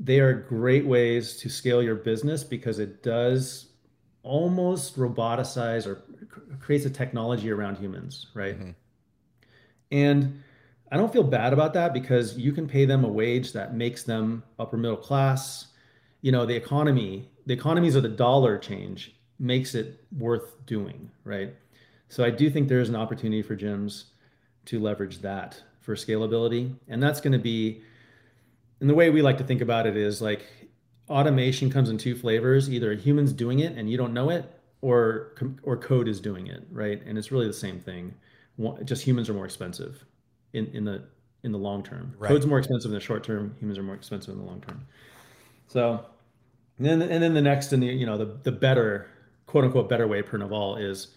they 0.00 0.20
are 0.20 0.32
great 0.32 0.86
ways 0.86 1.36
to 1.36 1.48
scale 1.48 1.82
your 1.82 1.94
business 1.94 2.42
because 2.42 2.78
it 2.78 3.02
does 3.02 3.68
almost 4.22 4.96
roboticize 4.96 5.86
or 5.86 6.02
creates 6.60 6.86
a 6.86 6.90
technology 6.90 7.50
around 7.50 7.76
humans, 7.76 8.28
right? 8.34 8.58
Mm-hmm. 8.58 8.70
And 9.90 10.42
I 10.92 10.98
don't 10.98 11.10
feel 11.10 11.22
bad 11.22 11.54
about 11.54 11.72
that 11.72 11.94
because 11.94 12.36
you 12.36 12.52
can 12.52 12.68
pay 12.68 12.84
them 12.84 13.02
a 13.02 13.08
wage 13.08 13.54
that 13.54 13.74
makes 13.74 14.02
them 14.02 14.42
upper 14.58 14.76
middle 14.76 14.98
class. 14.98 15.68
You 16.20 16.32
know, 16.32 16.44
the 16.44 16.54
economy, 16.54 17.30
the 17.46 17.54
economies 17.54 17.94
of 17.94 18.02
the 18.02 18.10
dollar 18.10 18.58
change 18.58 19.16
makes 19.38 19.74
it 19.74 20.04
worth 20.18 20.66
doing, 20.66 21.10
right? 21.24 21.54
So 22.10 22.22
I 22.22 22.28
do 22.28 22.50
think 22.50 22.68
there's 22.68 22.90
an 22.90 22.96
opportunity 22.96 23.40
for 23.40 23.56
gyms 23.56 24.04
to 24.66 24.78
leverage 24.78 25.20
that 25.20 25.62
for 25.80 25.94
scalability. 25.94 26.74
And 26.88 27.02
that's 27.02 27.22
going 27.22 27.32
to 27.32 27.38
be, 27.38 27.80
and 28.80 28.90
the 28.90 28.94
way 28.94 29.08
we 29.08 29.22
like 29.22 29.38
to 29.38 29.44
think 29.44 29.62
about 29.62 29.86
it 29.86 29.96
is 29.96 30.20
like 30.20 30.44
automation 31.08 31.70
comes 31.70 31.88
in 31.88 31.96
two 31.96 32.14
flavors 32.14 32.68
either 32.68 32.92
humans 32.92 33.32
doing 33.32 33.60
it 33.60 33.78
and 33.78 33.90
you 33.90 33.96
don't 33.96 34.12
know 34.12 34.28
it, 34.28 34.44
or, 34.82 35.32
or 35.62 35.78
code 35.78 36.06
is 36.06 36.20
doing 36.20 36.48
it, 36.48 36.66
right? 36.70 37.02
And 37.06 37.16
it's 37.16 37.32
really 37.32 37.46
the 37.46 37.52
same 37.54 37.80
thing. 37.80 38.12
Just 38.84 39.02
humans 39.02 39.30
are 39.30 39.34
more 39.34 39.46
expensive 39.46 40.04
in, 40.52 40.66
in 40.68 40.84
the 40.84 41.02
in 41.42 41.52
the 41.52 41.58
long 41.58 41.82
term. 41.82 42.14
Right. 42.18 42.28
Code's 42.28 42.46
more 42.46 42.58
expensive 42.58 42.90
in 42.90 42.94
the 42.94 43.00
short 43.00 43.24
term. 43.24 43.56
Humans 43.60 43.78
are 43.78 43.82
more 43.82 43.94
expensive 43.94 44.34
in 44.34 44.40
the 44.40 44.46
long 44.46 44.60
term. 44.60 44.86
So, 45.66 46.04
and 46.78 46.86
then 46.86 47.02
and 47.02 47.22
then 47.22 47.34
the 47.34 47.42
next 47.42 47.72
and 47.72 47.82
the 47.82 47.86
you 47.86 48.06
know 48.06 48.16
the 48.16 48.38
the 48.42 48.52
better 48.52 49.08
quote 49.46 49.64
unquote 49.64 49.88
better 49.88 50.06
way 50.06 50.22
per 50.22 50.38
Naval 50.38 50.76
is 50.76 51.08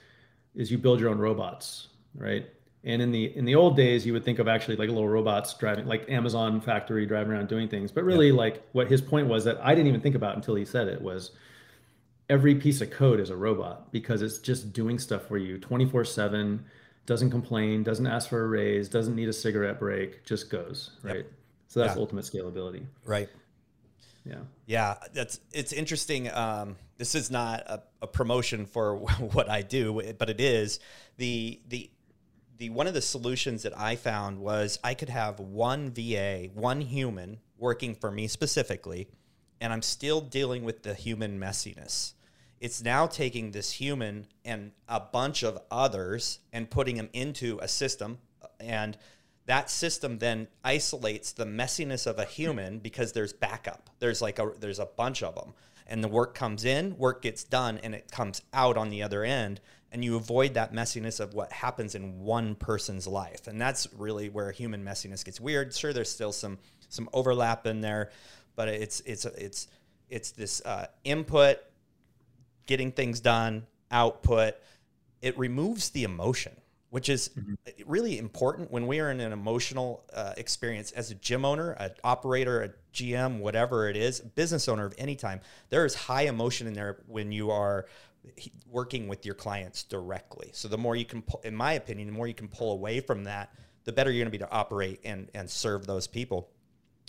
is 0.56 0.71
you 0.71 0.78
build 0.78 1.00
your 1.00 1.10
own 1.10 1.17
robots, 1.17 1.88
right? 2.15 2.48
And 2.84 3.02
in 3.02 3.12
the 3.12 3.36
in 3.36 3.45
the 3.45 3.56
old 3.56 3.76
days, 3.76 4.06
you 4.06 4.13
would 4.13 4.24
think 4.24 4.39
of 4.39 4.48
actually 4.48 4.78
like 4.78 4.89
little 4.89 5.10
robots 5.10 5.54
driving, 5.56 5.86
like 5.86 6.10
Amazon 6.10 6.62
factory 6.62 7.06
driving 7.06 7.34
around 7.34 7.48
doing 7.48 7.67
things. 7.67 7.91
But 7.91 8.04
really, 8.04 8.32
like 8.32 8.63
what 8.74 8.89
his 8.89 9.02
point 9.02 9.28
was 9.28 9.43
that 9.45 9.60
I 9.62 9.76
didn't 9.76 9.88
even 9.88 10.02
think 10.02 10.15
about 10.15 10.36
until 10.36 10.56
he 10.56 10.65
said 10.65 10.88
it 10.88 11.02
was 11.02 11.32
every 12.30 12.56
piece 12.56 12.82
of 12.82 12.89
code 12.89 13.19
is 13.19 13.30
a 13.30 13.36
robot 13.36 13.91
because 13.91 14.21
it's 14.21 14.39
just 14.39 14.74
doing 14.74 14.98
stuff 14.98 15.28
for 15.28 15.38
you 15.38 15.60
24 15.60 16.06
7 16.06 16.65
doesn't 17.06 17.30
complain 17.30 17.84
doesn't 17.84 18.08
ask 18.08 18.30
for 18.30 18.44
a 18.44 18.48
raise 18.48 18.89
doesn't 18.89 19.15
need 19.15 19.30
a 19.30 19.34
cigarette 19.34 19.80
break 19.80 20.26
just 20.26 20.50
goes 20.50 20.91
right 21.04 21.18
yep. 21.18 21.32
so 21.68 21.80
that's 21.80 21.96
yeah. 21.96 22.02
ultimate 22.02 22.26
scalability 22.26 22.86
right 23.06 23.30
yeah 24.26 24.36
yeah 24.65 24.96
that's 25.13 25.39
it's 25.54 25.72
interesting 25.72 26.32
um, 26.34 26.76
this 26.98 27.13
is 27.15 27.30
not 27.30 27.62
a, 27.68 27.84
a 28.02 28.08
promotion 28.08 28.65
for 28.65 28.96
what 29.20 29.50
i 29.50 29.62
do 29.62 30.02
but 30.18 30.30
it 30.30 30.41
is 30.41 30.80
the 31.18 31.60
the 31.68 31.89
the 32.58 32.70
one 32.70 32.88
of 32.88 32.94
the 32.94 33.02
solutions 33.02 33.63
that 33.63 33.78
I 33.78 33.96
found 33.96 34.39
was 34.39 34.80
I 34.84 34.94
could 34.94 35.10
have 35.10 35.39
one 35.39 35.91
VA, 35.91 36.50
one 36.54 36.82
human 36.82 37.39
working 37.58 37.96
for 37.96 38.12
me 38.12 38.28
specifically, 38.28 39.08
and 39.60 39.74
I'm 39.74 39.82
still 39.82 40.22
dealing 40.22 40.63
with 40.63 40.84
the 40.84 40.94
human 40.94 41.39
messiness. 41.39 42.13
It's 42.60 42.84
now 42.84 43.08
taking 43.08 43.52
this 43.52 43.72
human 43.72 44.28
and 44.44 44.72
a 44.88 45.00
bunch 45.00 45.44
of 45.44 45.60
others 45.70 46.39
and 46.54 46.70
putting 46.70 46.96
them 46.98 47.10
into 47.13 47.60
a 47.62 47.68
system 47.68 48.20
and 48.60 48.98
that 49.48 49.70
system 49.70 50.18
then 50.18 50.48
isolates 50.63 51.32
the 51.32 51.46
messiness 51.46 52.08
of 52.08 52.18
a 52.18 52.26
human 52.26 52.80
because 52.80 53.12
there's 53.12 53.34
backup. 53.34 53.89
There's 54.00 54.22
like 54.22 54.39
a 54.39 54.52
there's 54.60 54.80
a 54.80 54.88
bunch 54.88 55.22
of 55.22 55.36
them 55.36 55.54
and 55.88 56.04
the 56.04 56.08
work 56.08 56.34
comes 56.34 56.65
in, 56.65 56.98
work 56.98 57.22
gets 57.22 57.44
done 57.44 57.80
and 57.84 57.94
it 57.94 58.12
comes 58.12 58.41
out 58.54 58.78
on 58.78 58.89
the 58.89 59.04
other 59.04 59.24
end 59.24 59.62
and 59.91 60.04
you 60.04 60.15
avoid 60.15 60.56
that 60.56 60.74
messiness 60.74 61.20
of 61.20 61.34
what 61.34 61.52
happens 61.52 61.96
in 61.96 62.20
one 62.20 62.56
person's 62.56 63.08
life. 63.08 63.48
And 63.48 63.62
that's 63.62 63.88
really 63.98 64.30
where 64.30 64.52
human 64.52 64.84
messiness 64.84 65.24
gets 65.24 65.39
weird. 65.39 65.74
Sure, 65.74 65.94
there's 65.94 66.12
still 66.12 66.32
some 66.32 66.58
some 66.89 67.10
overlap 67.13 67.68
in 67.68 67.82
there, 67.82 68.12
but 68.56 68.68
it's 68.68 69.02
it's 69.02 69.26
it's 69.26 69.68
it's 70.10 70.32
this 70.32 70.62
uh, 70.65 70.88
input, 71.04 71.60
getting 72.65 72.91
things 72.91 73.19
done, 73.19 73.65
output. 73.91 74.56
It 75.21 75.38
removes 75.38 75.89
the 75.89 76.04
emotion, 76.04 76.54
which 76.89 77.10
is 77.10 77.30
mm-hmm. 77.30 77.54
really 77.86 78.17
important 78.17 78.71
when 78.71 78.88
we 78.88 78.99
are 78.99 79.12
in 79.12 79.19
an 79.19 79.32
emotional 79.32 80.04
uh, 80.13 80.34
experience 80.38 80.91
as 80.91 81.12
a 81.12 81.15
gym 81.15 81.45
owner, 81.45 81.71
an 81.71 81.91
operator, 82.04 82.62
a 82.63 82.69
GM, 82.93 83.39
whatever 83.39 83.89
it 83.89 83.97
is, 83.97 84.19
business 84.19 84.67
owner 84.67 84.86
of 84.86 84.93
any 84.97 85.15
time. 85.15 85.41
There 85.69 85.86
is 85.86 85.95
high 85.95 86.23
emotion 86.23 86.67
in 86.67 86.73
there 86.73 87.04
when 87.08 87.32
you 87.32 87.51
are 87.51 87.86
working 88.69 89.08
with 89.08 89.25
your 89.25 89.36
clients 89.36 89.84
directly. 89.84 90.49
So 90.54 90.67
the 90.67 90.78
more 90.78 90.95
you 90.95 91.06
can, 91.06 91.21
pull, 91.21 91.41
in 91.43 91.56
my 91.56 91.73
opinion, 91.73 92.08
the 92.08 92.13
more 92.13 92.28
you 92.28 92.34
can 92.34 92.47
pull 92.47 92.71
away 92.71 92.99
from 92.99 93.25
that, 93.25 93.54
the 93.84 93.91
better 93.91 94.12
you're 94.12 94.23
going 94.23 94.32
to 94.32 94.38
be 94.38 94.43
to 94.43 94.51
operate 94.51 94.99
and 95.04 95.30
and 95.34 95.49
serve 95.49 95.86
those 95.86 96.08
people. 96.08 96.49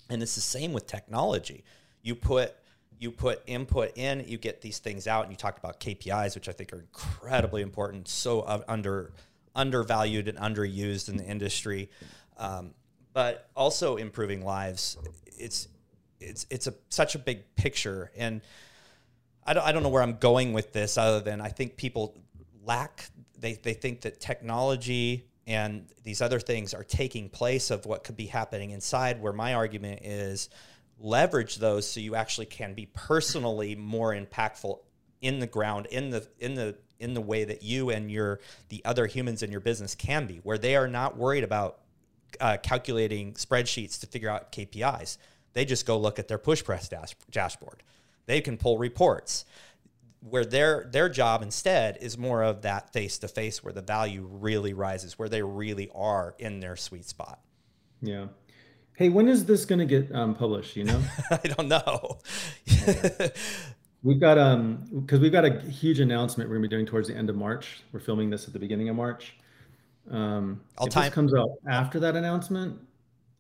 And 0.09 0.23
it's 0.23 0.35
the 0.35 0.41
same 0.41 0.73
with 0.73 0.87
technology. 0.87 1.65
You 2.03 2.15
put 2.15 2.55
you 2.99 3.11
put 3.11 3.43
input 3.47 3.97
in, 3.97 4.25
you 4.27 4.39
get 4.39 4.61
these 4.61 4.79
things 4.79 5.07
out, 5.07 5.25
and 5.25 5.33
you 5.33 5.37
talked 5.37 5.59
about 5.59 5.81
KPIs, 5.81 6.35
which 6.35 6.49
I 6.49 6.53
think 6.53 6.73
are 6.73 6.81
incredibly 6.81 7.63
important, 7.63 8.09
so 8.09 8.63
under 8.69 9.13
undervalued 9.55 10.29
and 10.29 10.39
underused 10.39 11.09
in 11.09 11.17
the 11.17 11.25
industry, 11.25 11.91
um, 12.37 12.73
but 13.13 13.49
also 13.57 13.97
improving 13.97 14.45
lives. 14.45 14.97
It's 15.27 15.69
it's 16.21 16.47
it's 16.51 16.67
a 16.67 16.75
such 16.89 17.15
a 17.15 17.19
big 17.19 17.55
picture 17.57 18.11
and 18.17 18.41
I 19.47 19.55
don't, 19.55 19.65
I 19.65 19.73
don't 19.73 19.83
know 19.83 19.89
where 19.89 20.03
I'm 20.03 20.17
going 20.17 20.53
with 20.53 20.73
this 20.73 20.99
other 20.99 21.21
than 21.21 21.41
I 21.41 21.49
think 21.49 21.77
people 21.77 22.17
lack, 22.65 23.09
they, 23.39 23.55
they 23.55 23.75
think 23.75 24.01
that 24.01 24.21
technology 24.21 25.25
and 25.47 25.87
these 26.03 26.21
other 26.21 26.41
things 26.41 26.75
are 26.75 26.83
taking 26.83 27.29
place 27.29 27.71
of 27.71 27.87
what 27.87 28.03
could 28.03 28.17
be 28.17 28.27
happening 28.27 28.71
inside, 28.71 29.23
where 29.23 29.33
my 29.33 29.55
argument 29.55 30.01
is 30.03 30.51
leverage 30.99 31.57
those 31.57 31.89
so 31.89 32.01
you 32.01 32.15
actually 32.15 32.47
can 32.47 32.75
be 32.75 32.87
personally 32.87 33.75
more 33.75 34.15
impactful 34.15 34.79
in 35.21 35.39
the 35.39 35.47
ground, 35.47 35.87
in 35.87 36.11
the, 36.11 36.27
in 36.39 36.55
the, 36.55 36.77
in 36.99 37.15
the 37.15 37.21
way 37.21 37.45
that 37.45 37.63
you 37.63 37.91
and 37.91 38.11
your 38.11 38.41
the 38.69 38.83
other 38.85 39.07
humans 39.07 39.43
in 39.43 39.51
your 39.51 39.61
business 39.61 39.95
can 39.95 40.27
be, 40.27 40.37
where 40.43 40.59
they 40.59 40.77
are 40.77 40.89
not 40.89 41.17
worried 41.17 41.45
about 41.45 41.81
uh, 42.41 42.57
calculating 42.63 43.35
spreadsheets 43.35 44.01
to 44.01 44.07
figure 44.07 44.31
out 44.31 44.53
KPIs. 44.53 45.19
They 45.53 45.65
just 45.65 45.87
go 45.87 45.99
look 45.99 46.19
at 46.19 46.29
their 46.29 46.39
push 46.39 46.63
press 46.63 46.89
dash- 46.89 47.17
dashboard. 47.31 47.83
They 48.27 48.41
can 48.41 48.57
pull 48.57 48.79
reports 48.79 49.45
where 50.21 50.45
their 50.45 50.89
their 50.91 51.09
job 51.09 51.43
instead 51.43 51.99
is 52.01 52.19
more 52.19 52.43
of 52.43 52.63
that 52.63 52.93
face 52.93 53.19
to 53.19 53.29
face 53.29 53.63
where 53.63 53.73
the 53.73 53.83
value 53.83 54.29
really 54.31 54.73
rises, 54.73 55.19
where 55.19 55.29
they 55.29 55.43
really 55.43 55.91
are 55.95 56.35
in 56.39 56.61
their 56.61 56.77
sweet 56.77 57.05
spot. 57.05 57.41
Yeah. 58.03 58.27
Hey, 58.97 59.11
when 59.11 59.29
is 59.29 59.45
this 59.45 59.67
going 59.67 59.79
to 59.79 59.85
get 59.85 60.13
um, 60.15 60.35
published? 60.35 60.75
You 60.75 60.85
know, 60.85 61.01
I 61.31 61.49
don't 61.49 61.69
know. 61.69 62.19
we've 64.03 64.21
got 64.21 64.39
um 64.39 64.85
because 65.03 65.21
we've 65.21 65.33
got 65.33 65.45
a 65.45 65.61
huge 65.61 66.01
announcement 66.01 66.49
we're 66.49 66.57
going 66.57 66.63
to 66.63 66.69
be 66.69 66.77
doing 66.77 66.87
towards 66.87 67.09
the 67.09 67.15
end 67.15 67.29
of 67.29 67.37
March. 67.37 67.83
We're 67.93 68.01
filming 68.01 68.31
this 68.31 68.47
at 68.47 68.53
the 68.53 68.59
beginning 68.59 68.89
of 68.89 68.97
March. 68.97 69.37
Um, 70.11 70.63
I'll 70.79 70.87
if 70.87 70.95
time- 70.95 71.05
this 71.05 71.15
comes 71.15 71.35
out 71.35 71.51
after 71.69 72.01
that 72.01 72.17
announcement, 72.17 72.79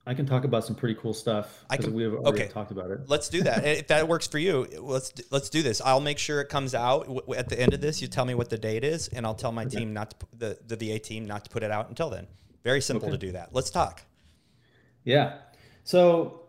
I 0.06 0.14
can 0.14 0.26
talk 0.26 0.44
about 0.44 0.64
some 0.64 0.76
pretty 0.76 0.94
cool 0.94 1.14
stuff. 1.14 1.64
I 1.70 1.78
can. 1.78 1.94
We've 1.94 2.12
already 2.12 2.42
okay. 2.42 2.52
talked 2.52 2.70
about 2.70 2.90
it. 2.90 3.00
Let's 3.06 3.28
do 3.28 3.42
that. 3.42 3.64
if 3.64 3.86
that 3.88 4.06
works 4.06 4.26
for 4.26 4.38
you, 4.38 4.68
let's 4.78 5.12
let's 5.30 5.48
do 5.48 5.62
this. 5.62 5.80
I'll 5.80 6.00
make 6.00 6.18
sure 6.18 6.42
it 6.42 6.50
comes 6.50 6.74
out 6.74 7.08
at 7.34 7.48
the 7.48 7.58
end 7.58 7.72
of 7.72 7.80
this. 7.80 8.02
You 8.02 8.08
tell 8.08 8.26
me 8.26 8.34
what 8.34 8.50
the 8.50 8.58
date 8.58 8.84
is, 8.84 9.08
and 9.08 9.24
I'll 9.24 9.34
tell 9.34 9.52
my 9.52 9.64
okay. 9.64 9.78
team 9.78 9.94
not 9.94 10.10
to 10.10 10.26
the 10.36 10.58
the 10.66 10.76
VA 10.76 10.98
team 10.98 11.24
not 11.24 11.44
to 11.44 11.50
put 11.50 11.62
it 11.62 11.70
out 11.70 11.88
until 11.88 12.10
then. 12.10 12.26
Very 12.62 12.82
simple 12.82 13.08
okay. 13.08 13.16
to 13.16 13.26
do 13.26 13.32
that. 13.32 13.54
Let's 13.54 13.70
talk. 13.70 14.02
Yeah. 15.06 15.38
So 15.86 16.40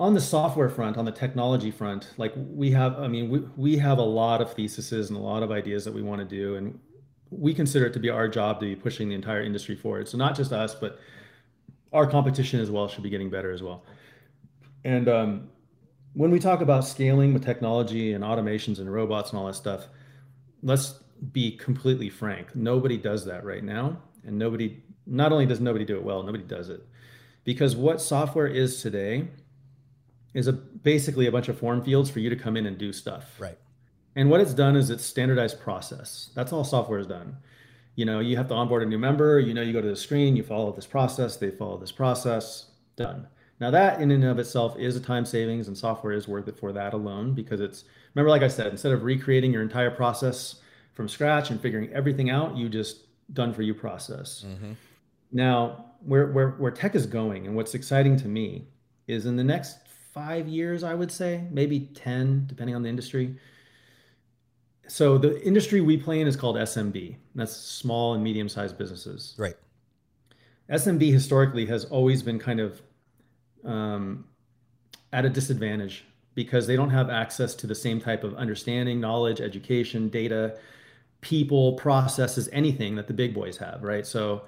on 0.00 0.12
the 0.12 0.20
software 0.20 0.68
front, 0.68 0.96
on 0.96 1.04
the 1.04 1.12
technology 1.12 1.70
front, 1.70 2.10
like 2.16 2.32
we 2.36 2.68
have, 2.72 2.98
I 2.98 3.06
mean, 3.06 3.30
we, 3.30 3.38
we 3.56 3.76
have 3.78 3.98
a 3.98 4.02
lot 4.02 4.40
of 4.40 4.52
theses 4.54 5.08
and 5.08 5.16
a 5.16 5.22
lot 5.22 5.44
of 5.44 5.52
ideas 5.52 5.84
that 5.84 5.94
we 5.94 6.02
want 6.02 6.18
to 6.18 6.24
do. 6.24 6.56
And 6.56 6.76
we 7.30 7.54
consider 7.54 7.86
it 7.86 7.92
to 7.92 8.00
be 8.00 8.10
our 8.10 8.26
job 8.26 8.58
to 8.58 8.66
be 8.66 8.74
pushing 8.74 9.08
the 9.08 9.14
entire 9.14 9.40
industry 9.40 9.76
forward. 9.76 10.08
So 10.08 10.18
not 10.18 10.34
just 10.34 10.52
us, 10.52 10.74
but 10.74 10.98
our 11.92 12.08
competition 12.08 12.58
as 12.58 12.72
well 12.72 12.88
should 12.88 13.04
be 13.04 13.08
getting 13.08 13.30
better 13.30 13.52
as 13.52 13.62
well. 13.62 13.84
And 14.84 15.08
um, 15.08 15.48
when 16.14 16.32
we 16.32 16.40
talk 16.40 16.60
about 16.60 16.84
scaling 16.84 17.32
with 17.32 17.44
technology 17.44 18.14
and 18.14 18.24
automations 18.24 18.80
and 18.80 18.92
robots 18.92 19.30
and 19.30 19.38
all 19.38 19.46
that 19.46 19.54
stuff, 19.54 19.86
let's 20.64 21.04
be 21.30 21.52
completely 21.52 22.10
frank. 22.10 22.56
Nobody 22.56 22.96
does 22.96 23.24
that 23.26 23.44
right 23.44 23.62
now. 23.62 23.96
And 24.26 24.36
nobody, 24.36 24.82
not 25.06 25.30
only 25.30 25.46
does 25.46 25.60
nobody 25.60 25.84
do 25.84 25.94
it 25.94 26.02
well, 26.02 26.24
nobody 26.24 26.42
does 26.42 26.68
it. 26.68 26.84
Because 27.44 27.76
what 27.76 28.00
software 28.00 28.46
is 28.46 28.82
today 28.82 29.28
is 30.32 30.46
a 30.46 30.52
basically 30.52 31.26
a 31.26 31.32
bunch 31.32 31.48
of 31.48 31.58
form 31.58 31.82
fields 31.82 32.10
for 32.10 32.18
you 32.18 32.30
to 32.30 32.36
come 32.36 32.56
in 32.56 32.66
and 32.66 32.76
do 32.76 32.92
stuff. 32.92 33.38
Right. 33.38 33.58
And 34.16 34.30
what 34.30 34.40
it's 34.40 34.54
done 34.54 34.76
is 34.76 34.90
it's 34.90 35.04
standardized 35.04 35.60
process. 35.60 36.30
That's 36.34 36.52
all 36.52 36.64
software 36.64 36.98
is 36.98 37.06
done 37.06 37.36
you 37.96 38.04
know, 38.04 38.20
you 38.20 38.36
have 38.36 38.48
to 38.48 38.54
onboard 38.54 38.82
a 38.82 38.86
new 38.86 38.98
member, 38.98 39.38
you 39.38 39.54
know, 39.54 39.62
you 39.62 39.72
go 39.72 39.80
to 39.80 39.88
the 39.88 39.96
screen, 39.96 40.36
you 40.36 40.42
follow 40.42 40.72
this 40.72 40.86
process, 40.86 41.36
they 41.36 41.50
follow 41.50 41.78
this 41.78 41.92
process, 41.92 42.66
done. 42.96 43.26
Now 43.60 43.70
that 43.70 44.00
in 44.00 44.10
and 44.10 44.24
of 44.24 44.38
itself 44.38 44.76
is 44.78 44.96
a 44.96 45.00
time 45.00 45.24
savings 45.24 45.68
and 45.68 45.78
software 45.78 46.12
is 46.12 46.26
worth 46.26 46.48
it 46.48 46.58
for 46.58 46.72
that 46.72 46.92
alone 46.92 47.34
because 47.34 47.60
it's 47.60 47.84
remember 48.14 48.30
like 48.30 48.42
I 48.42 48.48
said, 48.48 48.68
instead 48.68 48.92
of 48.92 49.04
recreating 49.04 49.52
your 49.52 49.62
entire 49.62 49.92
process 49.92 50.56
from 50.92 51.08
scratch 51.08 51.50
and 51.50 51.60
figuring 51.60 51.88
everything 51.92 52.30
out, 52.30 52.56
you 52.56 52.68
just 52.68 53.04
done 53.32 53.54
for 53.54 53.62
you 53.62 53.74
process. 53.74 54.44
Mm-hmm. 54.46 54.72
Now, 55.34 55.86
where, 56.00 56.28
where 56.28 56.50
where 56.50 56.70
tech 56.70 56.94
is 56.94 57.04
going 57.04 57.46
and 57.46 57.54
what's 57.54 57.74
exciting 57.74 58.16
to 58.18 58.28
me 58.28 58.68
is 59.06 59.26
in 59.26 59.36
the 59.36 59.44
next 59.44 59.78
five 60.14 60.48
years, 60.48 60.82
I 60.82 60.94
would 60.94 61.10
say, 61.10 61.44
maybe 61.50 61.90
10, 61.94 62.46
depending 62.46 62.74
on 62.76 62.82
the 62.82 62.88
industry, 62.88 63.36
so 64.86 65.18
the 65.18 65.42
industry 65.44 65.80
we 65.80 65.96
play 65.96 66.20
in 66.20 66.26
is 66.26 66.36
called 66.36 66.56
SMB. 66.56 67.16
That's 67.34 67.54
small 67.54 68.14
and 68.14 68.22
medium 68.22 68.48
sized 68.48 68.78
businesses. 68.78 69.34
Right. 69.38 69.56
SMB 70.70 71.12
historically 71.12 71.66
has 71.66 71.84
always 71.86 72.22
been 72.22 72.38
kind 72.38 72.60
of 72.60 72.82
um, 73.64 74.24
at 75.12 75.24
a 75.24 75.30
disadvantage 75.30 76.04
because 76.34 76.66
they 76.66 76.76
don't 76.76 76.90
have 76.90 77.10
access 77.10 77.54
to 77.54 77.66
the 77.66 77.74
same 77.74 78.00
type 78.00 78.24
of 78.24 78.34
understanding, 78.34 79.00
knowledge, 79.00 79.40
education, 79.40 80.08
data, 80.08 80.58
people, 81.20 81.74
processes, 81.74 82.48
anything 82.52 82.94
that 82.96 83.06
the 83.06 83.14
big 83.14 83.34
boys 83.34 83.56
have, 83.56 83.82
right? 83.82 84.06
So, 84.06 84.42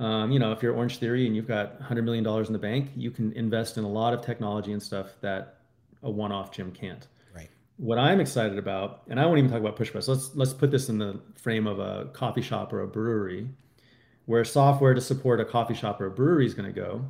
um, 0.00 0.32
you 0.32 0.38
know, 0.38 0.50
if 0.50 0.62
you're 0.62 0.74
Orange 0.74 0.96
Theory 0.96 1.26
and 1.26 1.36
you've 1.36 1.46
got 1.46 1.78
$100 1.78 2.02
million 2.02 2.26
in 2.26 2.52
the 2.54 2.58
bank, 2.58 2.90
you 2.96 3.10
can 3.10 3.32
invest 3.34 3.76
in 3.76 3.84
a 3.84 3.88
lot 3.88 4.14
of 4.14 4.24
technology 4.24 4.72
and 4.72 4.82
stuff 4.82 5.08
that 5.20 5.58
a 6.02 6.10
one 6.10 6.32
off 6.32 6.50
gym 6.50 6.72
can't 6.72 7.06
Right. 7.36 7.50
what 7.76 7.98
I'm 7.98 8.18
excited 8.18 8.56
about, 8.56 9.02
and 9.08 9.20
I 9.20 9.26
won't 9.26 9.38
even 9.38 9.50
talk 9.50 9.60
about 9.60 9.76
push 9.76 9.92
press. 9.92 10.08
Let's 10.08 10.34
let's 10.34 10.54
put 10.54 10.70
this 10.70 10.88
in 10.88 10.96
the 10.96 11.20
frame 11.36 11.66
of 11.66 11.78
a 11.78 12.06
coffee 12.14 12.40
shop 12.40 12.72
or 12.72 12.80
a 12.80 12.88
brewery, 12.88 13.50
where 14.24 14.42
software 14.42 14.94
to 14.94 15.02
support 15.02 15.38
a 15.38 15.44
coffee 15.44 15.74
shop 15.74 16.00
or 16.00 16.06
a 16.06 16.10
brewery 16.10 16.46
is 16.46 16.54
going 16.54 16.72
to 16.72 16.80
go, 16.80 17.04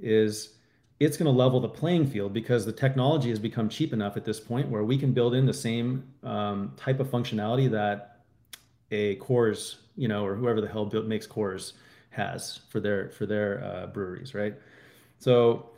is 0.00 0.54
it's 1.00 1.18
going 1.18 1.30
to 1.30 1.38
level 1.38 1.60
the 1.60 1.68
playing 1.68 2.06
field 2.06 2.32
because 2.32 2.64
the 2.64 2.72
technology 2.72 3.28
has 3.28 3.38
become 3.38 3.68
cheap 3.68 3.92
enough 3.92 4.16
at 4.16 4.24
this 4.24 4.40
point 4.40 4.66
where 4.70 4.84
we 4.84 4.96
can 4.96 5.12
build 5.12 5.34
in 5.34 5.44
the 5.44 5.52
same 5.52 6.04
um, 6.22 6.72
type 6.76 7.00
of 7.00 7.08
functionality 7.08 7.70
that 7.70 8.22
a 8.90 9.16
Coors, 9.16 9.76
you 9.96 10.08
know, 10.08 10.24
or 10.24 10.34
whoever 10.34 10.62
the 10.62 10.68
hell 10.68 10.86
built, 10.86 11.04
makes 11.04 11.26
Coors 11.26 11.72
has 12.14 12.60
for 12.68 12.80
their 12.80 13.10
for 13.10 13.26
their 13.26 13.62
uh, 13.64 13.86
breweries, 13.86 14.34
right? 14.34 14.54
So 15.18 15.70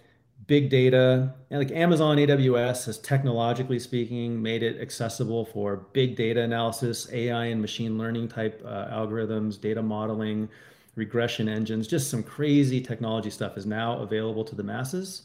big 0.47 0.69
data 0.69 1.33
and 1.51 1.59
like 1.59 1.71
amazon 1.71 2.19
aws 2.19 2.85
has 2.85 2.99
technologically 2.99 3.79
speaking 3.79 4.41
made 4.41 4.63
it 4.63 4.79
accessible 4.81 5.47
for 5.47 5.77
big 5.95 6.15
data 6.15 6.43
analysis 6.43 7.11
ai 7.13 7.47
and 7.47 7.61
machine 7.61 7.97
learning 7.97 8.29
type 8.29 8.63
uh, 8.67 8.87
algorithms 8.89 9.59
data 9.59 9.83
modeling 9.83 10.47
regression 10.95 11.49
engines 11.49 11.87
just 11.87 12.11
some 12.11 12.23
crazy 12.23 12.81
technology 12.81 13.31
stuff 13.31 13.57
is 13.57 13.67
now 13.67 13.99
available 13.99 14.45
to 14.45 14.55
the 14.55 14.63
masses. 14.63 15.23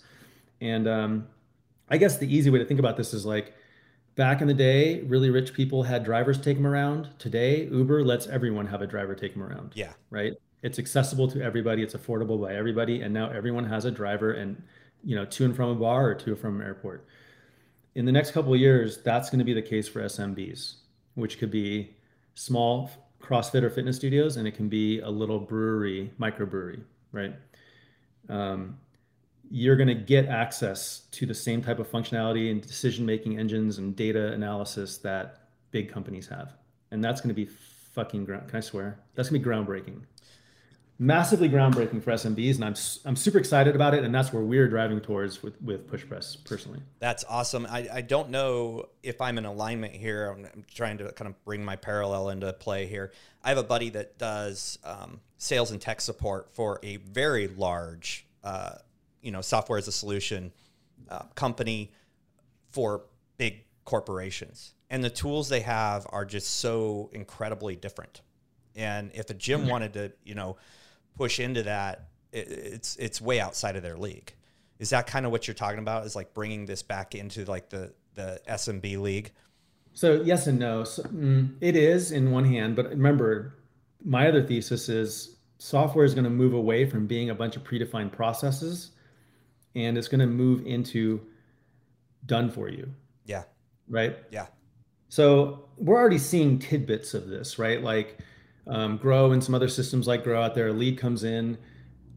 And 0.60 0.88
um, 0.88 1.28
i 1.90 1.98
guess 1.98 2.18
the 2.18 2.34
easy 2.34 2.50
way 2.50 2.60
to 2.60 2.66
think 2.66 2.80
about 2.80 2.98
this 2.98 3.14
is 3.14 3.26
like 3.26 3.54
back 4.16 4.42
in 4.42 4.48
the 4.48 4.54
day 4.54 5.02
really 5.02 5.30
rich 5.30 5.54
people 5.54 5.84
had 5.84 6.04
drivers 6.04 6.40
take 6.40 6.58
them 6.58 6.68
around. 6.68 7.10
Today 7.20 7.66
uber 7.66 8.04
lets 8.04 8.28
everyone 8.28 8.68
have 8.68 8.82
a 8.82 8.88
driver 8.88 9.16
take 9.16 9.34
them 9.34 9.44
around. 9.44 9.72
Yeah. 9.76 9.94
Right 10.10 10.34
it's 10.64 10.80
accessible 10.80 11.28
to 11.28 11.42
everybody 11.42 11.82
it's 11.82 11.96
affordable 11.96 12.42
by 12.42 12.54
everybody 12.54 13.02
and 13.02 13.14
now 13.14 13.30
everyone 13.30 13.66
has 13.66 13.86
a 13.86 13.92
driver 13.92 14.34
and 14.34 14.62
you 15.04 15.16
know, 15.16 15.26
to 15.26 15.46
and 15.46 15.56
from 15.56 15.70
a 15.70 15.76
bar 15.76 16.10
or 16.10 16.16
to 16.16 16.32
and 16.32 16.40
from 16.40 16.62
an 16.62 16.68
airport. 16.68 17.06
In 17.96 18.06
the 18.06 18.12
next 18.12 18.32
couple 18.32 18.54
of 18.54 18.60
years, 18.60 19.02
that's 19.02 19.30
going 19.30 19.40
to 19.40 19.46
be 19.46 19.54
the 19.54 19.62
case 19.62 19.88
for 19.88 20.02
SMBs, 20.02 20.76
which 21.16 21.38
could 21.40 21.52
be 21.52 21.96
small 22.36 22.90
CrossFit 23.22 23.64
or 23.64 23.70
fitness 23.70 23.98
studios, 23.98 24.38
and 24.38 24.48
it 24.48 24.56
can 24.56 24.70
be 24.70 25.00
a 25.00 25.10
little 25.10 25.40
brewery, 25.40 26.12
microbrewery, 26.20 26.82
right? 27.12 27.36
Um, 28.30 28.78
you're 29.50 29.76
going 29.76 29.90
to 29.90 29.96
get 29.96 30.28
access 30.28 31.02
to 31.12 31.26
the 31.26 31.34
same 31.34 31.62
type 31.62 31.80
of 31.80 31.92
functionality 31.92 32.52
and 32.52 32.62
decision 32.62 33.06
making 33.06 33.38
engines 33.38 33.80
and 33.80 33.96
data 33.96 34.32
analysis 34.32 34.98
that 35.00 35.50
big 35.72 35.92
companies 35.92 36.28
have. 36.28 36.54
And 36.92 37.04
that's 37.04 37.20
going 37.20 37.30
to 37.30 37.36
be 37.36 37.50
fucking 37.94 38.24
ground. 38.24 38.48
Can 38.48 38.58
I 38.58 38.62
swear? 38.62 39.00
That's 39.16 39.30
going 39.30 39.42
to 39.42 39.46
be 39.46 39.54
groundbreaking 39.54 40.02
massively 41.02 41.50
groundbreaking 41.50 42.04
for 42.04 42.12
SMBs, 42.12 42.56
and 42.56 42.64
I'm 42.64 42.76
I'm 43.06 43.16
super 43.16 43.40
excited 43.40 43.76
about 43.76 43.96
it, 43.96 44.04
and 44.04 44.14
that's 44.14 44.32
where 44.32 44.44
we're 44.44 44.68
driving 44.68 45.02
towards 45.02 45.42
with 45.42 45.60
with 45.62 45.88
push 45.88 46.08
press 46.08 46.36
personally. 46.36 46.80
That's 47.00 47.26
awesome. 47.28 47.66
I, 47.70 47.90
I 47.92 48.02
don't 48.02 48.30
know 48.30 48.86
if 49.02 49.20
I'm 49.20 49.40
in 49.40 49.46
alignment 49.46 49.96
here. 49.96 50.30
I'm, 50.30 50.46
I'm 50.46 50.64
trying 50.74 51.00
to 51.00 51.12
kind 51.14 51.28
of 51.28 51.44
bring 51.44 51.66
my 51.66 51.76
parallel 51.76 52.30
into 52.30 52.54
play 52.54 52.86
here. 52.86 53.12
I 53.44 53.50
have 53.50 53.58
a 53.58 53.64
buddy 53.64 53.90
that 53.90 54.20
does 54.20 54.78
um, 54.84 55.20
sales 55.40 55.72
and 55.72 55.82
tech 55.82 56.02
support 56.02 56.54
for 56.54 56.80
a 56.84 56.98
very 56.98 57.48
large, 57.48 58.28
uh, 58.44 58.76
you 59.24 59.32
know, 59.32 59.42
software 59.42 59.80
as 59.80 59.88
a 59.88 59.92
solution 59.92 60.54
uh, 61.10 61.24
company 61.34 61.92
for 62.70 63.06
big 63.38 63.64
corporations, 63.86 64.76
and 64.92 65.04
the 65.04 65.10
tools 65.10 65.50
they 65.50 65.62
have 65.62 66.06
are 66.12 66.26
just 66.26 66.58
so 66.58 67.10
incredibly 67.12 67.76
different. 67.76 68.22
And 68.76 69.12
if 69.16 69.32
a 69.32 69.34
gym 69.34 69.68
wanted 69.68 69.94
to, 69.94 70.14
you 70.24 70.36
know, 70.36 70.56
push 71.16 71.40
into 71.40 71.64
that, 71.64 72.10
it, 72.32 72.48
it's 72.50 72.96
it's 72.98 73.22
way 73.22 73.40
outside 73.40 73.76
of 73.76 73.84
their 73.84 73.98
league. 73.98 74.34
Is 74.80 74.90
that 74.90 75.08
kind 75.08 75.26
of 75.26 75.32
what 75.32 75.48
you're 75.48 75.56
talking 75.56 75.80
about? 75.80 76.06
Is 76.06 76.16
like 76.16 76.34
bringing 76.34 76.66
this 76.66 76.82
back 76.82 77.16
into 77.16 77.46
like 77.46 77.70
the 77.70 77.94
the 78.16 78.42
SMB 78.48 79.00
league? 79.00 79.32
So 79.94 80.22
yes 80.22 80.48
and 80.48 80.60
no. 80.60 80.84
So, 80.84 81.04
mm, 81.04 81.54
it 81.62 81.76
is 81.76 82.12
in 82.12 82.32
one 82.32 82.46
hand, 82.46 82.76
but 82.76 82.90
remember, 82.90 83.56
my 84.04 84.28
other 84.28 84.42
thesis 84.42 84.90
is 84.90 85.38
software 85.58 86.06
is 86.06 86.14
going 86.16 86.24
to 86.24 86.30
move 86.30 86.54
away 86.54 86.90
from 86.90 87.06
being 87.06 87.30
a 87.30 87.36
bunch 87.36 87.56
of 87.56 87.64
predefined 87.64 88.12
processes, 88.12 88.92
and 89.76 89.98
it's 89.98 90.08
going 90.08 90.20
to 90.20 90.28
move 90.28 90.66
into 90.66 91.22
done 92.26 92.50
for 92.50 92.70
you. 92.70 92.92
Yeah. 93.26 93.44
Right. 93.88 94.18
Yeah. 94.32 94.48
So 95.10 95.66
we're 95.78 96.00
already 96.00 96.18
seeing 96.18 96.58
tidbits 96.58 97.14
of 97.14 97.28
this, 97.28 97.60
right? 97.60 97.84
Like 97.84 98.20
um, 98.68 98.98
Grow 98.98 99.32
and 99.32 99.44
some 99.44 99.56
other 99.56 99.68
systems 99.68 100.08
like 100.08 100.24
Grow 100.24 100.42
out 100.42 100.56
there. 100.56 100.68
A 100.68 100.74
lead 100.74 100.98
comes 100.98 101.24
in, 101.24 101.58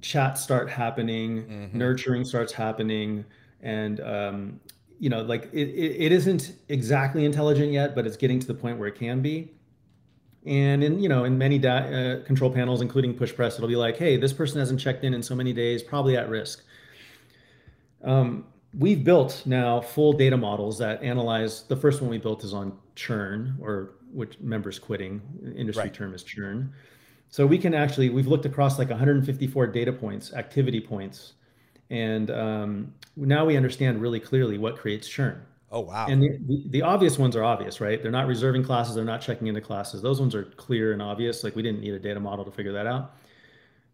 chats 0.01 0.43
start 0.43 0.69
happening, 0.69 1.45
mm-hmm. 1.45 1.79
nurturing 1.79 2.25
starts 2.25 2.53
happening, 2.53 3.25
and 3.63 4.01
um, 4.01 4.61
you 4.99 5.11
know, 5.11 5.23
like 5.23 5.49
it, 5.53 5.69
it, 5.69 6.07
it 6.07 6.13
isn't 6.13 6.53
exactly 6.69 7.25
intelligent 7.25 7.73
yet, 7.73 7.95
but 7.95 8.07
it's 8.07 8.17
getting 8.17 8.39
to 8.41 8.47
the 8.47 8.55
point 8.55 8.79
where 8.79 8.89
it 8.89 8.95
can 8.95 9.21
be. 9.23 9.51
And 10.47 10.85
in 10.85 11.01
you 11.01 11.09
know, 11.09 11.25
in 11.25 11.39
many 11.39 11.59
da- 11.59 11.89
uh, 11.89 12.23
control 12.25 12.51
panels, 12.51 12.83
including 12.83 13.15
push 13.15 13.35
press, 13.35 13.57
it'll 13.57 13.69
be 13.69 13.77
like, 13.77 13.97
hey, 13.97 14.17
this 14.17 14.33
person 14.33 14.59
hasn't 14.59 14.81
checked 14.81 15.05
in 15.05 15.15
in 15.15 15.23
so 15.23 15.35
many 15.35 15.53
days, 15.53 15.83
probably 15.83 16.17
at 16.17 16.29
risk. 16.29 16.63
Um, 18.03 18.45
we've 18.79 19.03
built 19.03 19.43
now 19.47 19.81
full 19.81 20.13
data 20.13 20.37
models 20.37 20.79
that 20.79 21.03
analyze. 21.03 21.63
The 21.63 21.77
first 21.77 22.03
one 22.03 22.11
we 22.11 22.19
built 22.19 22.45
is 22.45 22.53
on 22.53 22.77
churn 22.95 23.57
or 23.61 23.94
which 24.15 24.39
members 24.41 24.79
quitting 24.79 25.21
industry 25.57 25.85
right. 25.85 25.95
term 25.95 26.15
is 26.15 26.23
churn. 26.23 26.73
So 27.29 27.47
we 27.47 27.59
can 27.59 27.75
actually 27.75 28.11
we've 28.11 28.29
looked 28.29 28.47
across 28.47 28.79
like 28.79 28.91
154 28.91 29.67
data 29.67 29.93
points 29.93 30.33
activity 30.35 30.81
points 30.81 31.33
and 31.91 32.31
um, 32.31 32.95
now 33.17 33.45
we 33.45 33.57
understand 33.57 34.01
really 34.01 34.21
clearly 34.21 34.57
what 34.57 34.79
creates 34.79 35.09
churn. 35.09 35.45
Oh 35.71 35.81
wow. 35.81 36.07
And 36.09 36.23
the, 36.23 36.39
the, 36.47 36.63
the, 36.69 36.83
obvious 36.83 37.19
ones 37.19 37.35
are 37.35 37.43
obvious 37.43 37.81
right? 37.81 38.01
They're 38.01 38.13
not 38.13 38.29
reserving 38.29 38.63
classes 38.63 38.95
they're 38.95 39.05
not 39.05 39.21
checking 39.21 39.49
into 39.49 39.61
classes. 39.61 40.01
Those 40.01 40.21
ones 40.21 40.35
are 40.35 40.45
clear 40.45 40.93
and 40.93 41.03
obvious 41.03 41.43
like 41.43 41.57
we 41.57 41.63
didn't 41.63 41.81
need 41.81 41.95
a 41.95 41.99
data 41.99 42.21
model 42.21 42.45
to 42.45 42.53
figure 42.53 42.73
that 42.73 42.87
out. 42.87 43.17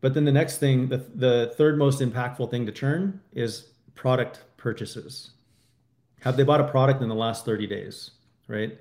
But 0.03 0.13
then 0.13 0.25
the 0.25 0.33
next 0.33 0.59
thing 0.59 0.89
the, 0.89 0.99
the 0.99 1.55
third 1.57 1.79
most 1.79 2.01
impactful 2.01 2.51
thing 2.51 2.67
to 2.67 2.73
churn 2.73 3.21
is 3.33 3.69
product 3.95 4.45
purchases. 4.59 5.31
Have 6.21 6.37
they 6.37 6.43
bought 6.43 6.61
a 6.61 6.69
product 6.69 7.01
in 7.01 7.09
the 7.09 7.15
last 7.15 7.47
30 7.47 7.67
days 7.67 8.11
right 8.49 8.79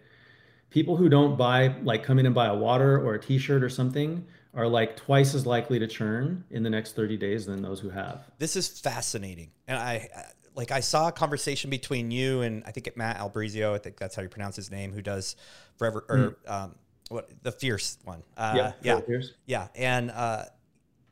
people 0.70 0.96
who 0.96 1.10
don't 1.10 1.38
buy 1.38 1.74
like 1.84 2.04
come 2.04 2.20
in 2.20 2.26
and 2.26 2.36
buy 2.36 2.48
a 2.48 2.56
water 2.56 3.00
or 3.00 3.16
a 3.16 3.20
t-shirt 3.20 3.64
or 3.64 3.70
something 3.70 4.26
are 4.54 4.68
like 4.68 4.96
twice 4.96 5.36
as 5.36 5.46
likely 5.46 5.80
to 5.80 5.88
churn 5.88 6.44
in 6.52 6.64
the 6.64 6.70
next 6.70 6.96
30 6.96 7.18
days 7.18 7.46
than 7.46 7.62
those 7.62 7.80
who 7.80 7.90
have 7.90 8.26
this 8.38 8.56
is 8.56 8.68
fascinating 8.68 9.52
and 9.68 9.78
i 9.78 10.08
like 10.56 10.72
i 10.72 10.80
saw 10.80 11.08
a 11.08 11.12
conversation 11.12 11.70
between 11.70 12.12
you 12.12 12.42
and 12.42 12.64
i 12.66 12.72
think 12.72 12.88
it 12.88 12.98
matt 12.98 13.18
albrizio 13.18 13.74
i 13.74 13.78
think 13.78 13.98
that's 13.98 14.16
how 14.16 14.22
you 14.22 14.30
pronounce 14.30 14.56
his 14.56 14.72
name 14.72 14.92
who 14.92 15.02
does 15.02 15.36
forever 15.78 16.06
or 16.10 16.18
mm. 16.18 16.52
um, 16.52 16.76
what 17.10 17.30
the 17.44 17.52
fierce 17.52 17.98
one 18.04 18.24
uh, 18.38 18.54
yeah 18.56 18.72
yeah 18.82 19.02
fierce. 19.02 19.34
yeah 19.46 19.68
and 19.76 20.12
uh, 20.12 20.44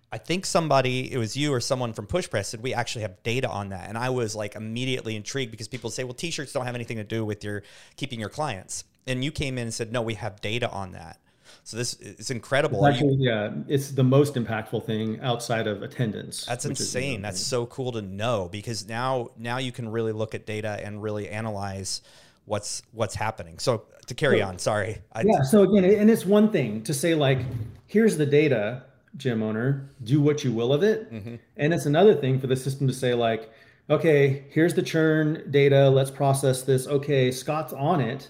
I 0.09 0.17
think 0.17 0.45
somebody, 0.45 1.11
it 1.11 1.17
was 1.17 1.35
you 1.35 1.53
or 1.53 1.59
someone 1.59 1.91
from 1.91 2.07
Push 2.07 2.29
Press, 2.29 2.47
said 2.47 2.63
we 2.63 2.73
actually 2.73 3.01
have 3.01 3.21
data 3.23 3.49
on 3.49 3.69
that. 3.69 3.89
And 3.89 3.97
I 3.97 4.09
was 4.09 4.37
like 4.37 4.55
immediately 4.55 5.17
intrigued 5.17 5.51
because 5.51 5.67
people 5.67 5.89
say, 5.89 6.05
well, 6.05 6.13
t 6.13 6.31
shirts 6.31 6.53
don't 6.53 6.65
have 6.65 6.75
anything 6.75 6.95
to 6.95 7.03
do 7.03 7.25
with 7.25 7.43
your 7.43 7.63
keeping 7.97 8.17
your 8.17 8.29
clients 8.29 8.85
and 9.07 9.23
you 9.23 9.31
came 9.31 9.57
in 9.57 9.63
and 9.63 9.73
said, 9.73 9.91
no, 9.91 10.01
we 10.01 10.15
have 10.15 10.41
data 10.41 10.69
on 10.69 10.91
that. 10.91 11.19
So 11.63 11.75
this 11.75 11.95
is 11.95 12.31
incredible. 12.31 12.85
It's 12.85 12.95
actually, 12.95 13.15
you, 13.15 13.29
yeah, 13.29 13.51
it's 13.67 13.91
the 13.91 14.03
most 14.03 14.35
impactful 14.35 14.85
thing 14.85 15.19
outside 15.21 15.67
of 15.67 15.81
attendance. 15.81 16.45
That's 16.45 16.65
insane. 16.65 17.21
That's 17.21 17.41
so 17.41 17.65
cool 17.65 17.91
to 17.93 18.01
know 18.01 18.47
because 18.49 18.87
now 18.87 19.31
now 19.37 19.57
you 19.57 19.73
can 19.73 19.89
really 19.89 20.13
look 20.13 20.33
at 20.33 20.45
data 20.45 20.79
and 20.81 21.01
really 21.03 21.27
analyze 21.27 22.01
what's 22.45 22.83
what's 22.93 23.15
happening. 23.15 23.59
So 23.59 23.83
to 24.05 24.13
carry 24.13 24.41
on, 24.41 24.59
sorry. 24.59 24.99
I, 25.11 25.23
yeah. 25.25 25.43
So 25.43 25.63
again, 25.63 25.83
and 25.83 26.09
it's 26.09 26.25
one 26.25 26.51
thing 26.51 26.83
to 26.83 26.93
say 26.93 27.15
like, 27.15 27.39
here's 27.85 28.15
the 28.15 28.25
data, 28.25 28.83
gym 29.17 29.43
owner, 29.43 29.89
do 30.03 30.21
what 30.21 30.45
you 30.45 30.53
will 30.53 30.71
of 30.71 30.83
it, 30.83 31.11
mm-hmm. 31.11 31.35
and 31.57 31.73
it's 31.73 31.85
another 31.85 32.15
thing 32.15 32.39
for 32.39 32.47
the 32.47 32.55
system 32.55 32.87
to 32.87 32.93
say 32.93 33.13
like, 33.13 33.51
okay, 33.89 34.45
here's 34.51 34.73
the 34.73 34.83
churn 34.83 35.43
data. 35.51 35.89
Let's 35.89 36.11
process 36.11 36.61
this. 36.61 36.87
Okay, 36.87 37.31
Scott's 37.31 37.73
on 37.73 37.99
it 37.99 38.29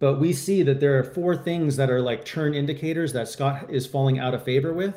but 0.00 0.20
we 0.20 0.32
see 0.32 0.62
that 0.62 0.80
there 0.80 0.98
are 0.98 1.04
four 1.04 1.36
things 1.36 1.76
that 1.76 1.90
are 1.90 2.00
like 2.00 2.24
churn 2.24 2.54
indicators 2.54 3.12
that 3.14 3.28
Scott 3.28 3.68
is 3.68 3.86
falling 3.86 4.18
out 4.18 4.34
of 4.34 4.44
favor 4.44 4.72
with. 4.72 4.94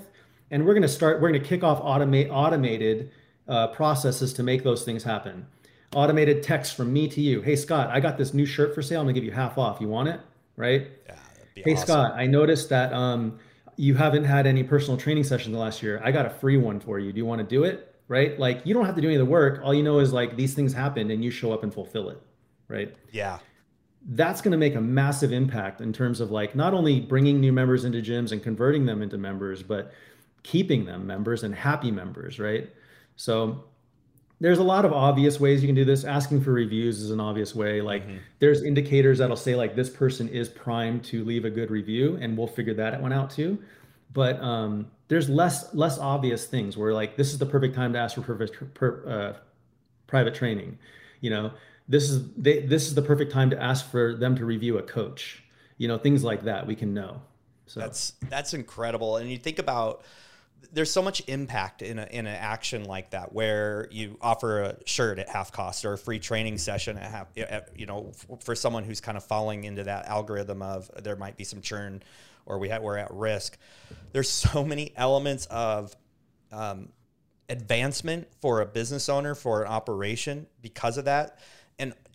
And 0.51 0.65
we're 0.65 0.73
going 0.73 0.83
to 0.83 0.87
start, 0.87 1.21
we're 1.21 1.29
going 1.29 1.41
to 1.41 1.47
kick 1.47 1.63
off 1.63 1.81
automate, 1.81 2.29
automated 2.29 3.11
uh, 3.47 3.67
processes 3.67 4.33
to 4.33 4.43
make 4.43 4.63
those 4.63 4.83
things 4.83 5.03
happen. 5.03 5.47
Automated 5.95 6.43
text 6.43 6.75
from 6.75 6.93
me 6.93 7.07
to 7.07 7.21
you. 7.21 7.41
Hey, 7.41 7.55
Scott, 7.55 7.89
I 7.89 7.99
got 7.99 8.17
this 8.17 8.33
new 8.33 8.45
shirt 8.45 8.75
for 8.75 8.81
sale. 8.81 8.99
I'm 8.99 9.05
going 9.05 9.15
to 9.15 9.19
give 9.19 9.25
you 9.25 9.31
half 9.33 9.57
off. 9.57 9.81
You 9.81 9.87
want 9.87 10.09
it? 10.09 10.19
Right? 10.55 10.89
Yeah, 11.07 11.15
hey, 11.55 11.73
awesome. 11.73 11.85
Scott, 11.85 12.13
I 12.15 12.27
noticed 12.27 12.69
that 12.69 12.93
um, 12.93 13.39
you 13.77 13.95
haven't 13.95 14.25
had 14.25 14.45
any 14.45 14.63
personal 14.63 14.97
training 14.97 15.23
sessions 15.23 15.53
the 15.53 15.59
last 15.59 15.81
year. 15.81 15.99
I 16.03 16.11
got 16.11 16.25
a 16.25 16.29
free 16.29 16.57
one 16.57 16.79
for 16.79 16.99
you. 16.99 17.11
Do 17.11 17.17
you 17.17 17.25
want 17.25 17.39
to 17.39 17.47
do 17.47 17.63
it? 17.63 17.95
Right? 18.07 18.37
Like, 18.37 18.61
you 18.65 18.73
don't 18.73 18.85
have 18.85 18.95
to 18.95 19.01
do 19.01 19.07
any 19.07 19.15
of 19.15 19.25
the 19.25 19.31
work. 19.31 19.61
All 19.63 19.73
you 19.73 19.83
know 19.83 19.99
is 19.99 20.13
like 20.13 20.35
these 20.35 20.53
things 20.53 20.73
happened 20.73 21.11
and 21.11 21.23
you 21.23 21.31
show 21.31 21.53
up 21.53 21.63
and 21.63 21.73
fulfill 21.73 22.09
it. 22.09 22.21
Right? 22.67 22.95
Yeah 23.11 23.39
that's 24.09 24.41
going 24.41 24.51
to 24.51 24.57
make 24.57 24.75
a 24.75 24.81
massive 24.81 25.31
impact 25.31 25.79
in 25.81 25.93
terms 25.93 26.19
of 26.19 26.31
like 26.31 26.55
not 26.55 26.73
only 26.73 26.99
bringing 26.99 27.39
new 27.39 27.51
members 27.51 27.85
into 27.85 28.01
gyms 28.01 28.31
and 28.31 28.41
converting 28.41 28.85
them 28.85 29.01
into 29.01 29.17
members 29.17 29.61
but 29.61 29.93
keeping 30.43 30.85
them 30.85 31.05
members 31.05 31.43
and 31.43 31.53
happy 31.53 31.91
members 31.91 32.39
right? 32.39 32.69
So 33.15 33.63
there's 34.39 34.57
a 34.57 34.63
lot 34.63 34.85
of 34.85 34.91
obvious 34.91 35.39
ways 35.39 35.61
you 35.61 35.67
can 35.67 35.75
do 35.75 35.85
this. 35.85 36.03
Asking 36.03 36.41
for 36.41 36.51
reviews 36.51 36.99
is 36.99 37.11
an 37.11 37.19
obvious 37.19 37.53
way. 37.53 37.79
Like 37.79 38.07
mm-hmm. 38.07 38.17
there's 38.39 38.63
indicators 38.63 39.19
that'll 39.19 39.35
say 39.35 39.55
like 39.55 39.75
this 39.75 39.89
person 39.89 40.27
is 40.29 40.49
primed 40.49 41.03
to 41.05 41.23
leave 41.23 41.45
a 41.45 41.49
good 41.51 41.69
review 41.69 42.17
and 42.19 42.35
we'll 42.35 42.47
figure 42.47 42.73
that 42.73 42.99
one 42.99 43.13
out 43.13 43.29
too. 43.29 43.59
But 44.13 44.41
um, 44.41 44.89
there's 45.09 45.29
less 45.29 45.71
less 45.75 45.99
obvious 45.99 46.47
things 46.47 46.75
where 46.75 46.91
like 46.91 47.17
this 47.17 47.33
is 47.33 47.37
the 47.37 47.45
perfect 47.45 47.75
time 47.75 47.93
to 47.93 47.99
ask 47.99 48.15
for 48.15 48.21
perfect, 48.23 48.73
per, 48.73 49.07
uh, 49.07 49.39
private 50.07 50.33
training 50.33 50.77
you 51.21 51.29
know 51.29 51.51
this 51.91 52.09
is 52.09 52.31
they, 52.35 52.61
this 52.61 52.87
is 52.87 52.95
the 52.95 53.01
perfect 53.01 53.31
time 53.31 53.49
to 53.49 53.61
ask 53.61 53.89
for 53.91 54.15
them 54.15 54.35
to 54.37 54.45
review 54.45 54.77
a 54.77 54.81
coach. 54.81 55.43
You 55.77 55.87
know 55.87 55.97
things 55.97 56.23
like 56.23 56.43
that 56.43 56.65
we 56.65 56.75
can 56.75 56.93
know. 56.93 57.21
So 57.65 57.79
that's 57.81 58.13
that's 58.29 58.53
incredible. 58.53 59.17
And 59.17 59.29
you 59.29 59.37
think 59.37 59.59
about 59.59 60.03
there's 60.71 60.91
so 60.91 61.01
much 61.01 61.21
impact 61.27 61.81
in 61.81 61.99
a, 61.99 62.07
in 62.11 62.27
an 62.27 62.35
action 62.35 62.85
like 62.85 63.09
that 63.09 63.33
where 63.33 63.87
you 63.91 64.17
offer 64.21 64.61
a 64.61 64.77
shirt 64.85 65.19
at 65.19 65.27
half 65.27 65.51
cost 65.51 65.83
or 65.83 65.93
a 65.93 65.97
free 65.97 66.19
training 66.19 66.57
session 66.59 66.97
at 66.97 67.11
half 67.11 67.27
you 67.75 67.85
know 67.85 68.11
for 68.41 68.55
someone 68.55 68.83
who's 68.83 69.01
kind 69.01 69.17
of 69.17 69.23
falling 69.23 69.63
into 69.65 69.83
that 69.83 70.05
algorithm 70.05 70.61
of 70.61 70.89
there 71.03 71.15
might 71.15 71.35
be 71.35 71.43
some 71.43 71.61
churn 71.61 72.01
or 72.45 72.57
we 72.57 72.69
have, 72.69 72.81
we're 72.81 72.97
at 72.97 73.11
risk. 73.11 73.57
There's 74.11 74.29
so 74.29 74.63
many 74.63 74.93
elements 74.95 75.45
of 75.47 75.95
um, 76.51 76.89
advancement 77.49 78.27
for 78.41 78.61
a 78.61 78.65
business 78.65 79.09
owner 79.09 79.35
for 79.35 79.63
an 79.63 79.67
operation 79.67 80.47
because 80.61 80.97
of 80.97 81.05
that 81.05 81.39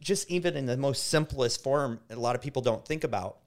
just 0.06 0.30
even 0.30 0.56
in 0.56 0.66
the 0.66 0.76
most 0.76 1.08
simplest 1.08 1.62
form 1.64 1.98
a 2.10 2.14
lot 2.14 2.36
of 2.36 2.40
people 2.40 2.62
don't 2.62 2.86
think 2.86 3.02
about 3.02 3.38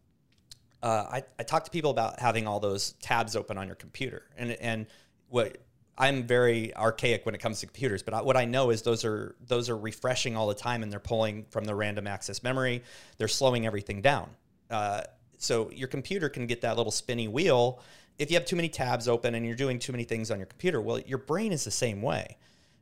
uh, 0.83 1.05
I, 1.11 1.23
I 1.37 1.43
talk 1.43 1.63
to 1.65 1.71
people 1.71 1.91
about 1.91 2.19
having 2.19 2.47
all 2.47 2.59
those 2.59 2.93
tabs 3.01 3.35
open 3.35 3.57
on 3.57 3.65
your 3.65 3.75
computer 3.75 4.23
and 4.37 4.51
and 4.51 4.85
what 5.29 5.57
I'm 5.97 6.23
very 6.23 6.73
archaic 6.75 7.25
when 7.25 7.35
it 7.35 7.39
comes 7.39 7.59
to 7.59 7.65
computers, 7.65 8.03
but 8.03 8.25
what 8.25 8.37
I 8.37 8.45
know 8.45 8.69
is 8.69 8.83
those 8.83 9.03
are 9.03 9.35
those 9.45 9.69
are 9.69 9.75
refreshing 9.77 10.37
all 10.37 10.47
the 10.47 10.55
time, 10.55 10.81
and 10.81 10.89
they're 10.89 10.97
pulling 10.97 11.45
from 11.49 11.65
the 11.65 11.75
random 11.75 12.07
access 12.07 12.41
memory. 12.41 12.83
They're 13.17 13.27
slowing 13.27 13.65
everything 13.65 14.01
down. 14.01 14.29
Uh, 14.69 15.01
so 15.37 15.69
your 15.71 15.89
computer 15.89 16.29
can 16.29 16.47
get 16.47 16.61
that 16.61 16.77
little 16.77 16.91
spinny 16.91 17.27
wheel 17.27 17.81
if 18.17 18.31
you 18.31 18.37
have 18.37 18.45
too 18.45 18.55
many 18.55 18.69
tabs 18.69 19.09
open 19.09 19.35
and 19.35 19.45
you're 19.45 19.57
doing 19.57 19.77
too 19.77 19.91
many 19.91 20.05
things 20.05 20.31
on 20.31 20.39
your 20.39 20.45
computer. 20.45 20.79
Well, 20.81 20.99
your 21.01 21.17
brain 21.17 21.51
is 21.51 21.65
the 21.65 21.71
same 21.71 22.01
way 22.01 22.37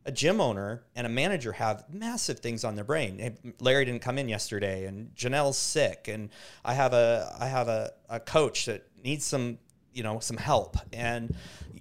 a 0.07 0.11
gym 0.11 0.39
owner 0.39 0.83
and 0.95 1.05
a 1.05 1.09
manager 1.09 1.51
have 1.51 1.83
massive 1.93 2.39
things 2.39 2.63
on 2.63 2.75
their 2.75 2.85
brain. 2.85 3.19
Hey, 3.19 3.35
Larry 3.59 3.83
didn't 3.83 4.01
come 4.01 4.17
in 4.17 4.29
yesterday, 4.29 4.85
and 4.85 5.13
Janelle's 5.15 5.57
sick, 5.57 6.07
and 6.07 6.29
I 6.63 6.73
have 6.73 6.93
a 6.93 7.35
I 7.39 7.47
have 7.47 7.67
a, 7.67 7.91
a 8.09 8.19
coach 8.21 8.65
that 8.65 8.87
needs 9.03 9.25
some 9.25 9.59
you 9.93 10.03
know 10.03 10.19
some 10.19 10.37
help, 10.37 10.77
and 10.93 11.35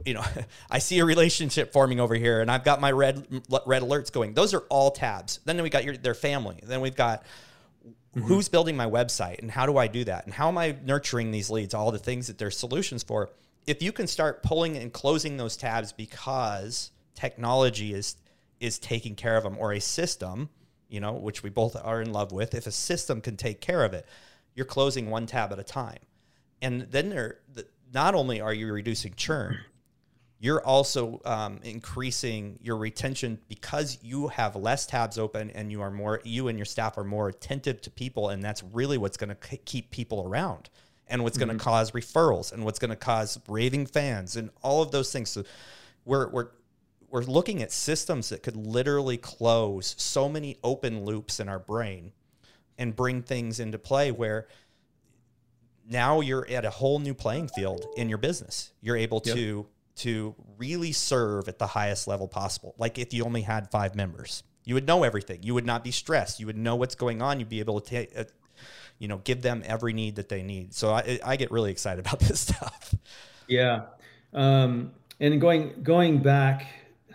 you 0.04 0.14
know 0.14 0.24
I 0.70 0.80
see 0.80 0.98
a 0.98 1.04
relationship 1.04 1.72
forming 1.72 2.00
over 2.00 2.16
here, 2.16 2.40
and 2.40 2.50
I've 2.50 2.64
got 2.64 2.80
my 2.80 2.90
red 2.90 3.24
red 3.64 3.82
alerts 3.82 4.10
going. 4.12 4.34
Those 4.34 4.52
are 4.54 4.64
all 4.68 4.90
tabs. 4.90 5.38
Then 5.44 5.62
we 5.62 5.70
got 5.70 5.84
your 5.84 5.96
their 5.96 6.14
family. 6.14 6.58
Then 6.62 6.80
we've 6.80 6.96
got 6.96 7.24
Mm-hmm. 8.16 8.28
who's 8.28 8.48
building 8.48 8.78
my 8.78 8.86
website 8.86 9.40
and 9.40 9.50
how 9.50 9.66
do 9.66 9.76
I 9.76 9.88
do 9.88 10.02
that 10.04 10.24
and 10.24 10.32
how 10.32 10.48
am 10.48 10.56
I 10.56 10.74
nurturing 10.82 11.32
these 11.32 11.50
leads, 11.50 11.74
all 11.74 11.92
the 11.92 11.98
things 11.98 12.28
that 12.28 12.38
there's 12.38 12.56
solutions 12.56 13.02
for. 13.02 13.28
If 13.66 13.82
you 13.82 13.92
can 13.92 14.06
start 14.06 14.42
pulling 14.42 14.78
and 14.78 14.90
closing 14.90 15.36
those 15.36 15.54
tabs 15.54 15.92
because 15.92 16.92
technology 17.16 17.92
is 17.92 18.16
is 18.60 18.78
taking 18.78 19.14
care 19.14 19.36
of 19.36 19.44
them 19.44 19.56
or 19.58 19.72
a 19.72 19.80
system, 19.80 20.48
you 20.88 21.00
know, 21.00 21.12
which 21.12 21.42
we 21.42 21.50
both 21.50 21.76
are 21.82 22.00
in 22.00 22.12
love 22.12 22.32
with, 22.32 22.54
if 22.54 22.66
a 22.66 22.70
system 22.70 23.20
can 23.20 23.36
take 23.36 23.60
care 23.60 23.84
of 23.84 23.92
it, 23.92 24.06
you're 24.54 24.66
closing 24.66 25.10
one 25.10 25.26
tab 25.26 25.52
at 25.52 25.58
a 25.58 25.64
time. 25.64 25.98
And 26.62 26.82
then 26.82 27.10
there, 27.10 27.40
not 27.92 28.14
only 28.14 28.40
are 28.40 28.54
you 28.54 28.72
reducing 28.72 29.12
churn, 29.14 29.58
you're 30.38 30.64
also 30.64 31.20
um, 31.24 31.60
increasing 31.62 32.58
your 32.62 32.76
retention 32.76 33.38
because 33.48 33.98
you 34.02 34.28
have 34.28 34.56
less 34.56 34.86
tabs 34.86 35.18
open 35.18 35.50
and 35.50 35.70
you 35.70 35.80
are 35.82 35.90
more, 35.90 36.20
you 36.24 36.48
and 36.48 36.58
your 36.58 36.66
staff 36.66 36.98
are 36.98 37.04
more 37.04 37.28
attentive 37.28 37.80
to 37.82 37.90
people. 37.90 38.30
And 38.30 38.42
that's 38.42 38.62
really 38.62 38.98
what's 38.98 39.16
going 39.16 39.34
to 39.34 39.56
keep 39.58 39.90
people 39.90 40.26
around 40.26 40.70
and 41.08 41.22
what's 41.22 41.38
mm-hmm. 41.38 41.48
going 41.48 41.58
to 41.58 41.64
cause 41.64 41.90
referrals 41.92 42.52
and 42.52 42.64
what's 42.64 42.78
going 42.78 42.90
to 42.90 42.96
cause 42.96 43.38
raving 43.48 43.86
fans 43.86 44.36
and 44.36 44.50
all 44.62 44.82
of 44.82 44.90
those 44.90 45.12
things. 45.12 45.30
So 45.30 45.44
we're, 46.04 46.28
we're, 46.30 46.48
we're 47.10 47.22
looking 47.22 47.62
at 47.62 47.72
systems 47.72 48.30
that 48.30 48.42
could 48.42 48.56
literally 48.56 49.16
close 49.16 49.94
so 49.98 50.28
many 50.28 50.58
open 50.62 51.04
loops 51.04 51.40
in 51.40 51.48
our 51.48 51.58
brain 51.58 52.12
and 52.78 52.94
bring 52.94 53.22
things 53.22 53.60
into 53.60 53.78
play 53.78 54.10
where 54.10 54.48
now 55.88 56.20
you're 56.20 56.46
at 56.48 56.64
a 56.64 56.70
whole 56.70 56.98
new 56.98 57.14
playing 57.14 57.48
field 57.48 57.86
in 57.96 58.08
your 58.08 58.18
business. 58.18 58.72
You're 58.80 58.96
able 58.96 59.22
yep. 59.24 59.36
to 59.36 59.66
to 59.96 60.34
really 60.58 60.92
serve 60.92 61.48
at 61.48 61.58
the 61.58 61.66
highest 61.66 62.06
level 62.06 62.28
possible. 62.28 62.74
Like 62.76 62.98
if 62.98 63.14
you 63.14 63.24
only 63.24 63.40
had 63.40 63.70
5 63.70 63.94
members, 63.94 64.42
you 64.64 64.74
would 64.74 64.86
know 64.86 65.04
everything. 65.04 65.42
You 65.42 65.54
would 65.54 65.64
not 65.64 65.82
be 65.82 65.90
stressed. 65.90 66.38
You 66.38 66.44
would 66.46 66.58
know 66.58 66.76
what's 66.76 66.94
going 66.94 67.22
on. 67.22 67.38
You'd 67.38 67.48
be 67.48 67.60
able 67.60 67.80
to 67.80 67.90
take 67.90 68.18
uh, 68.18 68.24
you 68.98 69.08
know, 69.08 69.18
give 69.18 69.42
them 69.42 69.62
every 69.66 69.92
need 69.92 70.16
that 70.16 70.28
they 70.28 70.42
need. 70.42 70.74
So 70.74 70.90
I 70.90 71.18
I 71.24 71.36
get 71.36 71.50
really 71.50 71.70
excited 71.70 72.04
about 72.04 72.18
this 72.28 72.40
stuff. 72.40 72.94
Yeah. 73.46 73.84
Um 74.32 74.92
and 75.20 75.40
going 75.40 75.82
going 75.82 76.18
back 76.18 76.66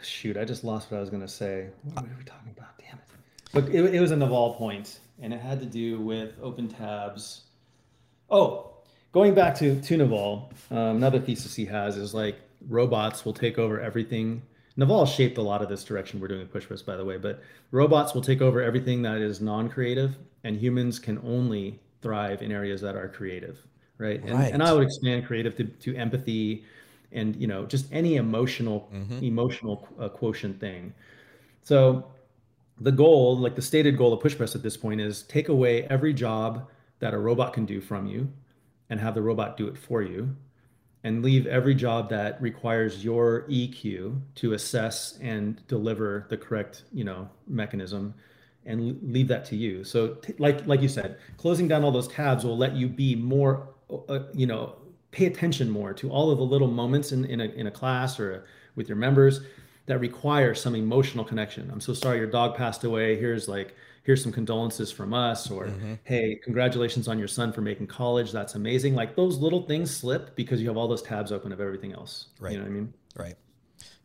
shoot, 0.03 0.37
I 0.37 0.45
just 0.45 0.63
lost 0.63 0.91
what 0.91 0.97
I 0.97 0.99
was 0.99 1.09
going 1.09 1.21
to 1.21 1.27
say. 1.27 1.69
What 1.93 2.03
were 2.03 2.15
we 2.17 2.23
talking 2.23 2.53
about? 2.57 2.77
Damn 2.77 2.97
it. 2.97 3.03
But 3.53 3.69
it, 3.69 3.95
it 3.95 3.99
was 3.99 4.11
a 4.11 4.15
Naval 4.15 4.53
point, 4.55 4.99
and 5.21 5.33
it 5.33 5.41
had 5.41 5.59
to 5.59 5.65
do 5.65 5.99
with 5.99 6.33
open 6.41 6.67
tabs. 6.67 7.41
Oh, 8.29 8.71
going 9.11 9.33
back 9.33 9.55
to, 9.55 9.79
to 9.81 9.97
Naval, 9.97 10.51
um, 10.69 10.97
another 10.97 11.19
thesis 11.19 11.55
he 11.55 11.65
has 11.65 11.97
is 11.97 12.13
like 12.13 12.37
robots 12.67 13.25
will 13.25 13.33
take 13.33 13.57
over 13.57 13.79
everything. 13.79 14.41
Naval 14.77 15.05
shaped 15.05 15.37
a 15.37 15.41
lot 15.41 15.61
of 15.61 15.69
this 15.69 15.83
direction 15.83 16.19
we're 16.19 16.27
doing 16.29 16.47
with 16.47 16.53
PushPress, 16.53 16.85
by 16.85 16.95
the 16.95 17.03
way, 17.03 17.17
but 17.17 17.43
robots 17.71 18.13
will 18.13 18.21
take 18.21 18.41
over 18.41 18.61
everything 18.61 19.01
that 19.01 19.17
is 19.17 19.41
non-creative, 19.41 20.15
and 20.43 20.55
humans 20.55 20.97
can 20.97 21.19
only 21.25 21.79
thrive 22.01 22.41
in 22.41 22.51
areas 22.51 22.81
that 22.81 22.95
are 22.95 23.09
creative, 23.09 23.59
right? 23.97 24.21
And, 24.21 24.31
right. 24.31 24.53
and 24.53 24.63
I 24.63 24.73
would 24.73 24.83
expand 24.83 25.25
creative 25.25 25.55
to, 25.57 25.65
to 25.65 25.95
empathy, 25.95 26.63
and 27.11 27.35
you 27.35 27.47
know 27.47 27.65
just 27.65 27.91
any 27.91 28.15
emotional 28.15 28.89
mm-hmm. 28.93 29.23
emotional 29.23 29.87
uh, 29.99 30.09
quotient 30.09 30.59
thing 30.59 30.93
so 31.61 32.05
the 32.79 32.91
goal 32.91 33.37
like 33.37 33.55
the 33.55 33.61
stated 33.61 33.97
goal 33.97 34.13
of 34.13 34.19
push 34.19 34.35
press 34.35 34.55
at 34.55 34.63
this 34.63 34.77
point 34.77 34.99
is 35.01 35.23
take 35.23 35.49
away 35.49 35.83
every 35.85 36.13
job 36.13 36.67
that 36.99 37.13
a 37.13 37.17
robot 37.17 37.53
can 37.53 37.65
do 37.65 37.81
from 37.81 38.07
you 38.07 38.31
and 38.89 38.99
have 38.99 39.15
the 39.15 39.21
robot 39.21 39.57
do 39.57 39.67
it 39.67 39.77
for 39.77 40.01
you 40.01 40.35
and 41.03 41.23
leave 41.23 41.47
every 41.47 41.73
job 41.73 42.09
that 42.09 42.41
requires 42.41 43.03
your 43.03 43.43
eq 43.49 44.21
to 44.35 44.53
assess 44.53 45.17
and 45.21 45.65
deliver 45.67 46.25
the 46.29 46.37
correct 46.37 46.83
you 46.93 47.03
know 47.03 47.29
mechanism 47.47 48.13
and 48.65 48.99
leave 49.01 49.27
that 49.27 49.43
to 49.45 49.55
you 49.55 49.83
so 49.83 50.09
t- 50.15 50.33
like 50.37 50.65
like 50.67 50.81
you 50.81 50.87
said 50.87 51.17
closing 51.37 51.67
down 51.67 51.83
all 51.83 51.91
those 51.91 52.07
tabs 52.07 52.43
will 52.43 52.57
let 52.57 52.75
you 52.75 52.87
be 52.87 53.15
more 53.15 53.69
uh, 54.09 54.19
you 54.33 54.45
know 54.45 54.75
pay 55.11 55.25
attention 55.25 55.69
more 55.69 55.93
to 55.93 56.09
all 56.09 56.31
of 56.31 56.37
the 56.37 56.43
little 56.43 56.69
moments 56.69 57.11
in, 57.11 57.25
in, 57.25 57.41
a, 57.41 57.45
in 57.45 57.67
a 57.67 57.71
class 57.71 58.19
or 58.19 58.33
a, 58.33 58.41
with 58.75 58.87
your 58.87 58.97
members 58.97 59.41
that 59.85 59.99
require 59.99 60.55
some 60.55 60.75
emotional 60.75 61.25
connection. 61.25 61.69
I'm 61.71 61.81
so 61.81 61.93
sorry 61.93 62.17
your 62.17 62.27
dog 62.27 62.55
passed 62.55 62.83
away. 62.83 63.17
Here's 63.19 63.47
like, 63.47 63.75
here's 64.03 64.23
some 64.23 64.31
condolences 64.31 64.91
from 64.91 65.13
us, 65.13 65.51
or 65.51 65.65
mm-hmm. 65.65 65.93
hey, 66.03 66.39
congratulations 66.43 67.07
on 67.07 67.19
your 67.19 67.27
son 67.27 67.51
for 67.51 67.61
making 67.61 67.87
college. 67.87 68.31
That's 68.31 68.55
amazing. 68.55 68.95
Like 68.95 69.15
those 69.15 69.37
little 69.37 69.63
things 69.63 69.95
slip 69.95 70.35
because 70.35 70.61
you 70.61 70.67
have 70.69 70.77
all 70.77 70.87
those 70.87 71.01
tabs 71.01 71.31
open 71.31 71.51
of 71.51 71.59
everything 71.59 71.93
else. 71.93 72.27
Right. 72.39 72.53
You 72.53 72.59
know 72.59 72.63
what 72.63 72.69
I 72.69 72.73
mean? 72.73 72.93
Right. 73.15 73.35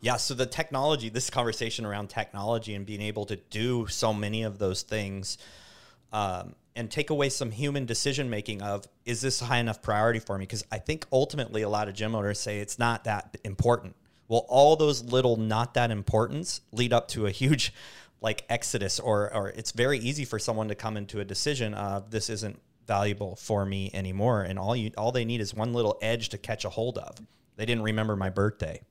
Yeah. 0.00 0.16
So 0.16 0.34
the 0.34 0.46
technology, 0.46 1.09
this 1.09 1.30
conversation 1.30 1.86
around 1.86 2.09
technology 2.09 2.74
and 2.74 2.84
being 2.84 3.00
able 3.00 3.26
to 3.26 3.36
do 3.36 3.86
so 3.86 4.12
many 4.12 4.42
of 4.42 4.59
those 4.59 4.82
things 4.82 5.38
um, 6.12 6.54
and 6.77 6.91
take 6.91 7.11
away 7.11 7.29
some 7.29 7.51
human 7.51 7.87
decision 7.87 8.31
making 8.31 8.62
of 8.62 8.87
is 9.05 9.20
this 9.20 9.43
a 9.43 9.47
high 9.47 9.59
enough 9.59 9.83
priority 9.83 10.20
for 10.20 10.39
me? 10.39 10.43
Because 10.43 10.64
i 10.70 10.79
think 10.79 11.07
ultimately 11.12 11.62
a 11.62 11.68
lot 11.68 11.89
of 11.89 11.95
gym 11.95 12.14
owners 12.14 12.39
say 12.39 12.61
it's 12.61 12.79
not 12.79 13.05
that 13.05 13.37
important. 13.45 13.97
Well 14.29 14.47
all 14.49 14.77
those 14.77 15.03
little 15.03 15.37
not 15.37 15.74
that 15.74 15.91
importance 15.91 16.61
lead 16.72 16.93
up 16.93 17.09
to 17.09 17.27
a 17.27 17.31
huge 17.31 17.72
like 18.20 18.45
exodus 18.49 19.01
or 19.01 19.33
or 19.35 19.49
it's 19.51 19.72
very 19.72 19.99
easy 19.99 20.24
for 20.24 20.39
someone 20.39 20.68
to 20.68 20.74
come 20.74 20.97
into 20.97 21.20
a 21.20 21.24
decision 21.24 21.74
of 21.74 22.11
this 22.11 22.31
isn't 22.31 22.61
valuable 22.87 23.35
for 23.37 23.66
me 23.66 23.91
anymore 23.93 24.43
and 24.43 24.59
all 24.59 24.77
you 24.77 24.91
all 24.97 25.11
they 25.11 25.24
need 25.24 25.41
is 25.41 25.53
one 25.53 25.72
little 25.72 25.99
edge 26.01 26.29
to 26.29 26.39
catch 26.39 26.64
a 26.64 26.70
hold 26.70 26.99
of. 26.99 27.16
They 27.57 27.64
didn't 27.64 27.85
remember 27.85 28.16
my 28.16 28.31
birthday 28.31 28.83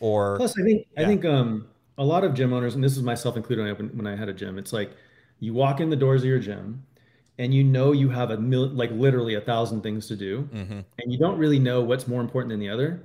or 0.00 0.36
plus 0.36 0.58
i 0.58 0.62
think 0.62 0.86
yeah. 0.92 1.02
i 1.02 1.06
think 1.06 1.24
um 1.24 1.66
a 1.96 2.04
lot 2.04 2.24
of 2.24 2.34
gym 2.34 2.52
owners 2.52 2.74
and 2.74 2.82
this 2.82 2.96
is 2.96 3.02
myself 3.02 3.36
included 3.36 3.62
when 3.62 3.88
I, 3.88 3.92
when 3.92 4.06
I 4.06 4.16
had 4.16 4.28
a 4.28 4.32
gym 4.32 4.58
it's 4.58 4.72
like 4.72 4.92
you 5.40 5.54
walk 5.54 5.80
in 5.80 5.90
the 5.90 5.96
doors 5.96 6.22
of 6.22 6.28
your 6.28 6.38
gym 6.38 6.84
and 7.38 7.52
you 7.52 7.64
know 7.64 7.92
you 7.92 8.08
have 8.08 8.30
a 8.30 8.36
mil- 8.36 8.68
like 8.68 8.90
literally 8.92 9.34
a 9.34 9.40
thousand 9.40 9.82
things 9.82 10.06
to 10.06 10.16
do 10.16 10.48
mm-hmm. 10.52 10.80
and 10.98 11.12
you 11.12 11.18
don't 11.18 11.38
really 11.38 11.58
know 11.58 11.80
what's 11.80 12.06
more 12.06 12.20
important 12.20 12.50
than 12.50 12.60
the 12.60 12.68
other. 12.68 13.02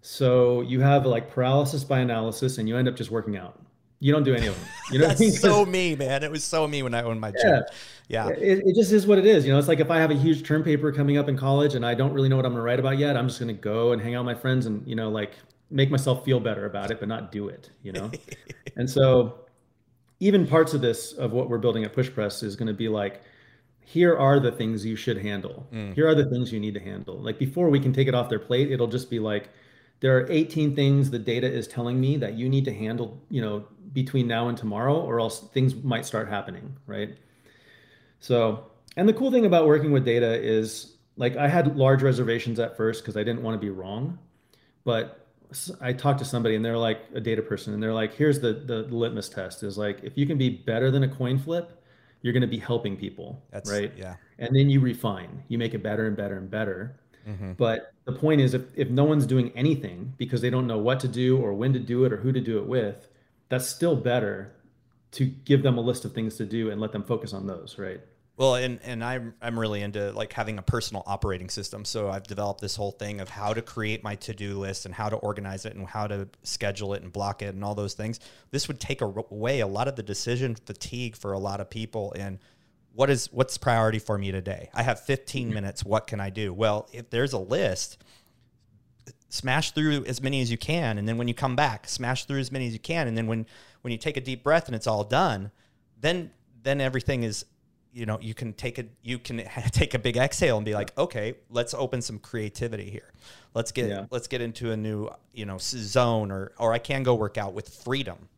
So 0.00 0.60
you 0.60 0.80
have 0.80 1.06
like 1.06 1.30
paralysis 1.30 1.82
by 1.82 2.00
analysis 2.00 2.58
and 2.58 2.68
you 2.68 2.76
end 2.76 2.88
up 2.88 2.96
just 2.96 3.10
working 3.10 3.36
out. 3.36 3.58
You 4.00 4.12
don't 4.12 4.22
do 4.22 4.34
any 4.34 4.48
of 4.48 4.54
them. 4.54 4.68
You 4.90 4.98
know 4.98 5.06
that's 5.08 5.20
I 5.20 5.24
mean? 5.24 5.32
so 5.32 5.64
me 5.76 5.96
man. 5.96 6.22
It 6.22 6.30
was 6.30 6.44
so 6.44 6.68
me 6.68 6.82
when 6.82 6.94
i 6.94 7.02
owned 7.02 7.20
my 7.20 7.30
gym. 7.30 7.64
Yeah, 8.08 8.28
yeah. 8.28 8.28
It, 8.28 8.62
it, 8.66 8.74
just 8.74 8.92
is 8.92 9.06
what 9.06 9.18
it 9.18 9.26
is 9.26 9.46
you 9.46 9.52
know? 9.52 9.58
It's 9.58 9.68
like 9.68 9.80
if 9.80 9.90
i 9.90 9.98
have 9.98 10.10
a 10.10 10.16
huge 10.16 10.46
term 10.46 10.62
paper 10.62 10.92
coming 10.92 11.16
up 11.16 11.28
in 11.28 11.36
college 11.36 11.74
and 11.74 11.84
i 11.84 11.94
don't 11.94 12.12
really 12.12 12.28
know 12.28 12.36
what 12.36 12.44
i'm 12.44 12.52
going 12.52 12.60
to 12.60 12.64
write 12.64 12.80
about 12.80 12.98
yet 12.98 13.16
i'm 13.16 13.28
just 13.28 13.40
going 13.40 13.54
to 13.54 13.60
go 13.60 13.92
and 13.92 14.02
hang 14.02 14.14
out 14.14 14.24
with 14.24 14.36
my 14.36 14.40
friends 14.40 14.66
and 14.66 14.86
you 14.86 14.94
know 14.94 15.08
like 15.08 15.32
make 15.70 15.90
myself 15.90 16.24
feel 16.24 16.38
better 16.38 16.66
about 16.66 16.90
it 16.90 17.00
but 17.00 17.08
not 17.08 17.32
do 17.32 17.48
it 17.48 17.70
you 17.82 17.92
know? 17.92 18.10
And 18.76 18.90
so 18.90 19.44
even 20.18 20.46
parts 20.46 20.74
of 20.74 20.80
this 20.80 21.12
of 21.12 21.32
what 21.32 21.48
we're 21.48 21.58
building 21.58 21.84
at 21.84 21.92
push 21.92 22.10
press 22.12 22.42
is 22.42 22.56
going 22.56 22.66
to 22.66 22.74
be 22.74 22.88
like 22.88 23.22
here 23.84 24.16
are 24.16 24.40
the 24.40 24.50
things 24.50 24.84
you 24.84 24.96
should 24.96 25.18
handle. 25.18 25.66
Mm. 25.72 25.94
Here 25.94 26.08
are 26.08 26.14
the 26.14 26.28
things 26.28 26.52
you 26.52 26.58
need 26.58 26.74
to 26.74 26.80
handle. 26.80 27.16
Like 27.16 27.38
before 27.38 27.68
we 27.68 27.78
can 27.78 27.92
take 27.92 28.08
it 28.08 28.14
off 28.14 28.28
their 28.28 28.38
plate, 28.38 28.70
it'll 28.70 28.88
just 28.88 29.10
be 29.10 29.18
like, 29.18 29.50
there 30.00 30.16
are 30.16 30.30
18 30.30 30.74
things 30.74 31.10
the 31.10 31.18
data 31.18 31.50
is 31.50 31.68
telling 31.68 32.00
me 32.00 32.16
that 32.16 32.34
you 32.34 32.48
need 32.48 32.64
to 32.64 32.74
handle, 32.74 33.22
you 33.30 33.40
know, 33.40 33.64
between 33.92 34.26
now 34.26 34.48
and 34.48 34.58
tomorrow, 34.58 35.00
or 35.00 35.20
else 35.20 35.40
things 35.52 35.74
might 35.76 36.04
start 36.04 36.28
happening, 36.28 36.76
right? 36.86 37.16
So, 38.20 38.70
and 38.96 39.08
the 39.08 39.12
cool 39.12 39.30
thing 39.30 39.46
about 39.46 39.66
working 39.66 39.92
with 39.92 40.04
data 40.04 40.42
is 40.42 40.96
like 41.16 41.36
I 41.36 41.46
had 41.46 41.76
large 41.76 42.02
reservations 42.02 42.58
at 42.58 42.76
first 42.76 43.02
because 43.02 43.16
I 43.16 43.22
didn't 43.22 43.42
want 43.42 43.54
to 43.54 43.64
be 43.64 43.70
wrong. 43.70 44.18
But 44.84 45.26
I 45.80 45.92
talked 45.92 46.18
to 46.18 46.24
somebody 46.24 46.56
and 46.56 46.64
they're 46.64 46.76
like 46.76 47.00
a 47.14 47.20
data 47.20 47.42
person 47.42 47.72
and 47.74 47.82
they're 47.82 47.94
like, 47.94 48.14
here's 48.14 48.40
the 48.40 48.52
the 48.52 48.82
litmus 48.82 49.28
test 49.28 49.62
is 49.62 49.78
like 49.78 50.00
if 50.02 50.16
you 50.16 50.26
can 50.26 50.38
be 50.38 50.50
better 50.50 50.90
than 50.90 51.04
a 51.04 51.08
coin 51.08 51.38
flip, 51.38 51.83
you're 52.24 52.32
going 52.32 52.40
to 52.40 52.46
be 52.46 52.58
helping 52.58 52.96
people, 52.96 53.44
That's, 53.50 53.70
right? 53.70 53.92
Yeah. 53.98 54.14
And 54.38 54.56
then 54.56 54.70
you 54.70 54.80
refine, 54.80 55.42
you 55.48 55.58
make 55.58 55.74
it 55.74 55.82
better 55.82 56.06
and 56.06 56.16
better 56.16 56.38
and 56.38 56.50
better. 56.50 56.98
Mm-hmm. 57.28 57.52
But 57.52 57.92
the 58.06 58.12
point 58.12 58.40
is, 58.40 58.54
if 58.54 58.62
if 58.74 58.88
no 58.88 59.04
one's 59.04 59.26
doing 59.26 59.52
anything 59.54 60.14
because 60.16 60.40
they 60.40 60.48
don't 60.48 60.66
know 60.66 60.78
what 60.78 61.00
to 61.00 61.08
do 61.08 61.36
or 61.36 61.52
when 61.52 61.74
to 61.74 61.78
do 61.78 62.06
it 62.06 62.14
or 62.14 62.16
who 62.16 62.32
to 62.32 62.40
do 62.40 62.58
it 62.58 62.66
with, 62.66 63.08
that's 63.50 63.66
still 63.66 63.94
better 63.94 64.54
to 65.12 65.26
give 65.26 65.62
them 65.62 65.76
a 65.76 65.82
list 65.82 66.06
of 66.06 66.14
things 66.14 66.36
to 66.36 66.46
do 66.46 66.70
and 66.70 66.80
let 66.80 66.92
them 66.92 67.02
focus 67.02 67.34
on 67.34 67.46
those, 67.46 67.76
right? 67.78 68.00
Well, 68.36 68.56
and 68.56 68.80
and 68.82 69.04
I'm 69.04 69.34
I'm 69.40 69.58
really 69.58 69.80
into 69.82 70.10
like 70.10 70.32
having 70.32 70.58
a 70.58 70.62
personal 70.62 71.04
operating 71.06 71.48
system. 71.48 71.84
So 71.84 72.10
I've 72.10 72.24
developed 72.24 72.60
this 72.60 72.74
whole 72.74 72.90
thing 72.90 73.20
of 73.20 73.28
how 73.28 73.54
to 73.54 73.62
create 73.62 74.02
my 74.02 74.16
to-do 74.16 74.58
list 74.58 74.86
and 74.86 74.94
how 74.94 75.08
to 75.08 75.16
organize 75.16 75.64
it 75.66 75.76
and 75.76 75.86
how 75.86 76.08
to 76.08 76.28
schedule 76.42 76.94
it 76.94 77.02
and 77.02 77.12
block 77.12 77.42
it 77.42 77.54
and 77.54 77.64
all 77.64 77.76
those 77.76 77.94
things. 77.94 78.18
This 78.50 78.66
would 78.66 78.80
take 78.80 79.02
away 79.02 79.60
a 79.60 79.66
lot 79.68 79.86
of 79.86 79.94
the 79.94 80.02
decision 80.02 80.56
fatigue 80.56 81.16
for 81.16 81.32
a 81.32 81.38
lot 81.38 81.60
of 81.60 81.70
people 81.70 82.12
and 82.16 82.40
what 82.92 83.08
is 83.08 83.32
what's 83.32 83.56
priority 83.56 84.00
for 84.00 84.18
me 84.18 84.32
today? 84.32 84.68
I 84.74 84.82
have 84.82 85.00
15 85.00 85.46
mm-hmm. 85.46 85.54
minutes. 85.54 85.84
What 85.84 86.08
can 86.08 86.20
I 86.20 86.30
do? 86.30 86.52
Well, 86.52 86.88
if 86.92 87.10
there's 87.10 87.34
a 87.34 87.38
list, 87.38 87.98
smash 89.28 89.70
through 89.72 90.04
as 90.06 90.20
many 90.20 90.40
as 90.40 90.50
you 90.50 90.58
can 90.58 90.98
and 90.98 91.08
then 91.08 91.18
when 91.18 91.28
you 91.28 91.34
come 91.34 91.54
back, 91.54 91.88
smash 91.88 92.24
through 92.24 92.40
as 92.40 92.50
many 92.50 92.66
as 92.66 92.72
you 92.72 92.80
can 92.80 93.06
and 93.06 93.16
then 93.16 93.28
when 93.28 93.46
when 93.82 93.92
you 93.92 93.98
take 93.98 94.16
a 94.16 94.20
deep 94.20 94.42
breath 94.42 94.66
and 94.66 94.74
it's 94.74 94.88
all 94.88 95.04
done, 95.04 95.52
then 96.00 96.32
then 96.64 96.80
everything 96.80 97.22
is 97.22 97.44
you 97.94 98.06
know 98.06 98.18
you 98.20 98.34
can 98.34 98.52
take 98.52 98.78
a 98.78 98.84
you 99.02 99.18
can 99.18 99.42
take 99.70 99.94
a 99.94 99.98
big 99.98 100.16
exhale 100.16 100.56
and 100.56 100.66
be 100.66 100.74
like 100.74 100.96
okay 100.98 101.34
let's 101.48 101.72
open 101.72 102.02
some 102.02 102.18
creativity 102.18 102.90
here 102.90 103.12
let's 103.54 103.72
get 103.72 103.88
yeah. 103.88 104.06
let's 104.10 104.26
get 104.26 104.40
into 104.40 104.72
a 104.72 104.76
new 104.76 105.08
you 105.32 105.46
know 105.46 105.56
zone 105.58 106.30
or 106.30 106.52
or 106.58 106.72
i 106.72 106.78
can 106.78 107.02
go 107.02 107.14
work 107.14 107.38
out 107.38 107.54
with 107.54 107.68
freedom 107.68 108.28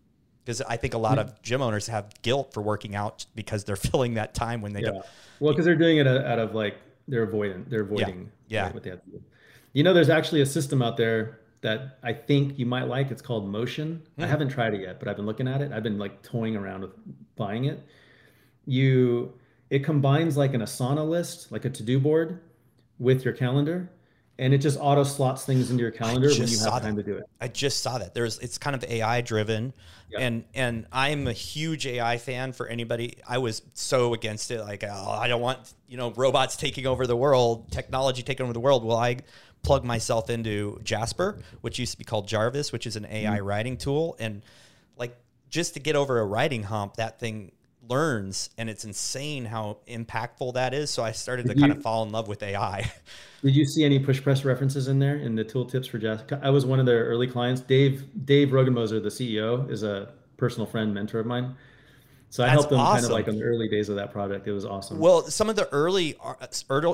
because 0.44 0.60
i 0.62 0.76
think 0.76 0.94
a 0.94 0.98
lot 0.98 1.18
of 1.18 1.40
gym 1.42 1.62
owners 1.62 1.86
have 1.88 2.12
guilt 2.22 2.52
for 2.52 2.62
working 2.62 2.94
out 2.94 3.24
because 3.34 3.64
they're 3.64 3.76
filling 3.76 4.14
that 4.14 4.34
time 4.34 4.60
when 4.60 4.72
they 4.72 4.80
yeah. 4.80 4.90
don't 4.90 5.06
well 5.40 5.52
because 5.52 5.64
they're 5.64 5.74
doing 5.74 5.96
it 5.96 6.06
out 6.06 6.38
of 6.38 6.54
like 6.54 6.76
they're 7.08 7.24
avoiding 7.24 7.64
they're 7.68 7.82
avoiding 7.82 8.30
yeah, 8.48 8.66
yeah. 8.66 8.72
what 8.72 8.82
they 8.82 8.90
have 8.90 9.02
to 9.04 9.10
do 9.10 9.22
you 9.72 9.82
know 9.82 9.94
there's 9.94 10.10
actually 10.10 10.42
a 10.42 10.46
system 10.46 10.82
out 10.82 10.96
there 10.96 11.40
that 11.62 11.98
i 12.02 12.12
think 12.12 12.58
you 12.58 12.66
might 12.66 12.86
like 12.86 13.10
it's 13.10 13.22
called 13.22 13.48
motion 13.48 14.02
mm. 14.18 14.22
i 14.22 14.26
hmm. 14.26 14.30
haven't 14.30 14.50
tried 14.50 14.74
it 14.74 14.82
yet 14.82 14.98
but 14.98 15.08
i've 15.08 15.16
been 15.16 15.26
looking 15.26 15.48
at 15.48 15.62
it 15.62 15.72
i've 15.72 15.82
been 15.82 15.98
like 15.98 16.20
toying 16.22 16.56
around 16.56 16.82
with 16.82 16.90
buying 17.36 17.64
it 17.64 17.82
you 18.66 19.32
it 19.70 19.84
combines 19.84 20.36
like 20.36 20.54
an 20.54 20.60
Asana 20.60 21.06
list, 21.08 21.50
like 21.52 21.64
a 21.64 21.70
to-do 21.70 21.98
board 21.98 22.40
with 22.98 23.24
your 23.24 23.34
calendar 23.34 23.90
and 24.38 24.52
it 24.52 24.58
just 24.58 24.78
auto 24.80 25.02
slots 25.02 25.44
things 25.44 25.70
into 25.70 25.82
your 25.82 25.90
calendar 25.90 26.28
when 26.28 26.48
you 26.48 26.58
have 26.58 26.82
time 26.82 26.96
that. 26.96 27.04
to 27.04 27.10
do 27.10 27.16
it. 27.16 27.24
I 27.40 27.48
just 27.48 27.82
saw 27.82 27.98
that. 27.98 28.14
There's 28.14 28.38
it's 28.38 28.58
kind 28.58 28.76
of 28.76 28.84
AI 28.84 29.20
driven. 29.22 29.72
Yep. 30.10 30.20
And 30.20 30.44
and 30.54 30.86
I'm 30.92 31.26
a 31.26 31.32
huge 31.32 31.86
AI 31.86 32.18
fan 32.18 32.52
for 32.52 32.66
anybody. 32.66 33.16
I 33.26 33.38
was 33.38 33.62
so 33.74 34.14
against 34.14 34.50
it 34.50 34.60
like 34.60 34.84
oh, 34.84 35.10
I 35.10 35.28
don't 35.28 35.40
want, 35.40 35.72
you 35.88 35.96
know, 35.96 36.12
robots 36.12 36.56
taking 36.56 36.86
over 36.86 37.06
the 37.06 37.16
world, 37.16 37.70
technology 37.72 38.22
taking 38.22 38.44
over 38.44 38.52
the 38.52 38.60
world. 38.60 38.84
Well, 38.84 38.98
I 38.98 39.18
plug 39.62 39.84
myself 39.84 40.28
into 40.28 40.80
Jasper, 40.84 41.38
which 41.62 41.78
used 41.78 41.92
to 41.92 41.98
be 41.98 42.04
called 42.04 42.28
Jarvis, 42.28 42.72
which 42.72 42.86
is 42.86 42.96
an 42.96 43.06
AI 43.06 43.38
mm-hmm. 43.38 43.46
writing 43.46 43.76
tool 43.76 44.16
and 44.18 44.42
like 44.96 45.16
just 45.48 45.74
to 45.74 45.80
get 45.80 45.96
over 45.96 46.18
a 46.20 46.26
writing 46.26 46.62
hump, 46.62 46.96
that 46.96 47.18
thing 47.18 47.52
learns 47.88 48.50
and 48.58 48.68
it's 48.68 48.84
insane 48.84 49.44
how 49.44 49.78
impactful 49.88 50.54
that 50.54 50.74
is. 50.74 50.90
So 50.90 51.02
i 51.02 51.12
started 51.12 51.46
did 51.46 51.54
to 51.54 51.60
kind 51.60 51.72
of 51.72 51.82
fall 51.82 52.02
in 52.02 52.10
love 52.10 52.28
with 52.28 52.42
ai 52.42 52.90
did 53.42 53.54
you 53.54 53.64
see 53.64 53.84
any 53.84 53.98
push 53.98 54.22
press 54.22 54.44
references 54.44 54.88
in 54.88 54.98
there 54.98 55.16
in 55.16 55.34
the 55.34 55.44
tooltips 55.44 55.88
for 55.88 55.98
jazz 55.98 56.22
i 56.42 56.50
was 56.50 56.66
one 56.66 56.80
of 56.80 56.86
their 56.86 57.04
early 57.04 57.26
clients. 57.26 57.60
Dave 57.60 58.04
dave 58.24 58.48
Rogenmoser, 58.48 59.02
the 59.02 59.08
ceo 59.08 59.70
is 59.70 59.82
a 59.82 60.12
personal 60.36 60.66
friend 60.66 60.92
mentor 60.92 61.20
of 61.20 61.26
mine 61.26 61.54
so 62.28 62.42
I 62.42 62.46
That's 62.46 62.54
helped 62.54 62.70
them 62.70 62.80
awesome. 62.80 62.94
kind 62.94 63.04
of 63.04 63.10
like 63.12 63.28
on 63.28 63.38
the 63.38 63.44
early 63.44 63.68
days 63.68 63.88
of 63.88 63.96
that 63.96 64.12
project. 64.12 64.46
It 64.48 64.52
was 64.52 64.64
awesome. 64.64 64.98
Well, 64.98 65.22
some 65.22 65.48
of 65.48 65.56
the 65.56 65.68
early 65.72 66.16
uh, 66.22 66.34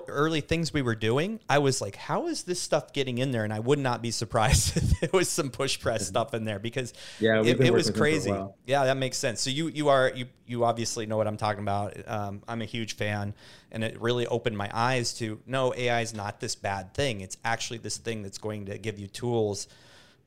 early 0.09 0.41
things 0.43 0.75
we 0.75 0.83
were 0.83 0.95
doing, 0.95 1.41
I 1.49 1.59
was 1.59 1.81
like, 1.81 1.97
how 1.97 2.27
is 2.27 2.43
this 2.43 2.61
stuff 2.61 2.93
getting 2.93 3.19
in 3.19 3.33
there? 3.33 3.43
And 3.43 3.53
I 3.53 3.59
would 3.59 3.79
not 3.79 4.03
be 4.03 4.11
surprised 4.23 4.77
if 4.77 5.01
there 5.01 5.11
was 5.13 5.29
some 5.29 5.51
push 5.51 5.81
press 5.81 6.07
stuff 6.07 6.35
in 6.35 6.45
there 6.45 6.59
because 6.59 6.93
yeah, 7.19 7.43
it, 7.43 7.61
it 7.61 7.73
was 7.73 7.91
crazy. 7.91 8.35
Yeah, 8.67 8.85
that 8.85 8.97
makes 8.97 9.17
sense. 9.17 9.41
So 9.41 9.51
you 9.51 9.69
you 9.69 9.89
are 9.89 10.13
you 10.15 10.27
you 10.47 10.65
obviously 10.65 11.07
know 11.07 11.17
what 11.17 11.27
I'm 11.27 11.39
talking 11.39 11.63
about. 11.63 11.97
Um, 12.07 12.43
I'm 12.47 12.61
a 12.61 12.67
huge 12.67 12.97
fan, 12.97 13.35
and 13.71 13.83
it 13.83 14.01
really 14.01 14.27
opened 14.27 14.57
my 14.57 14.71
eyes 14.73 15.15
to 15.15 15.41
no 15.47 15.75
AI 15.75 16.03
is 16.03 16.13
not 16.13 16.41
this 16.41 16.55
bad 16.55 16.93
thing. 16.93 17.23
It's 17.23 17.39
actually 17.45 17.79
this 17.79 17.97
thing 17.97 18.23
that's 18.23 18.39
going 18.39 18.67
to 18.67 18.77
give 18.77 18.99
you 18.99 19.07
tools 19.07 19.67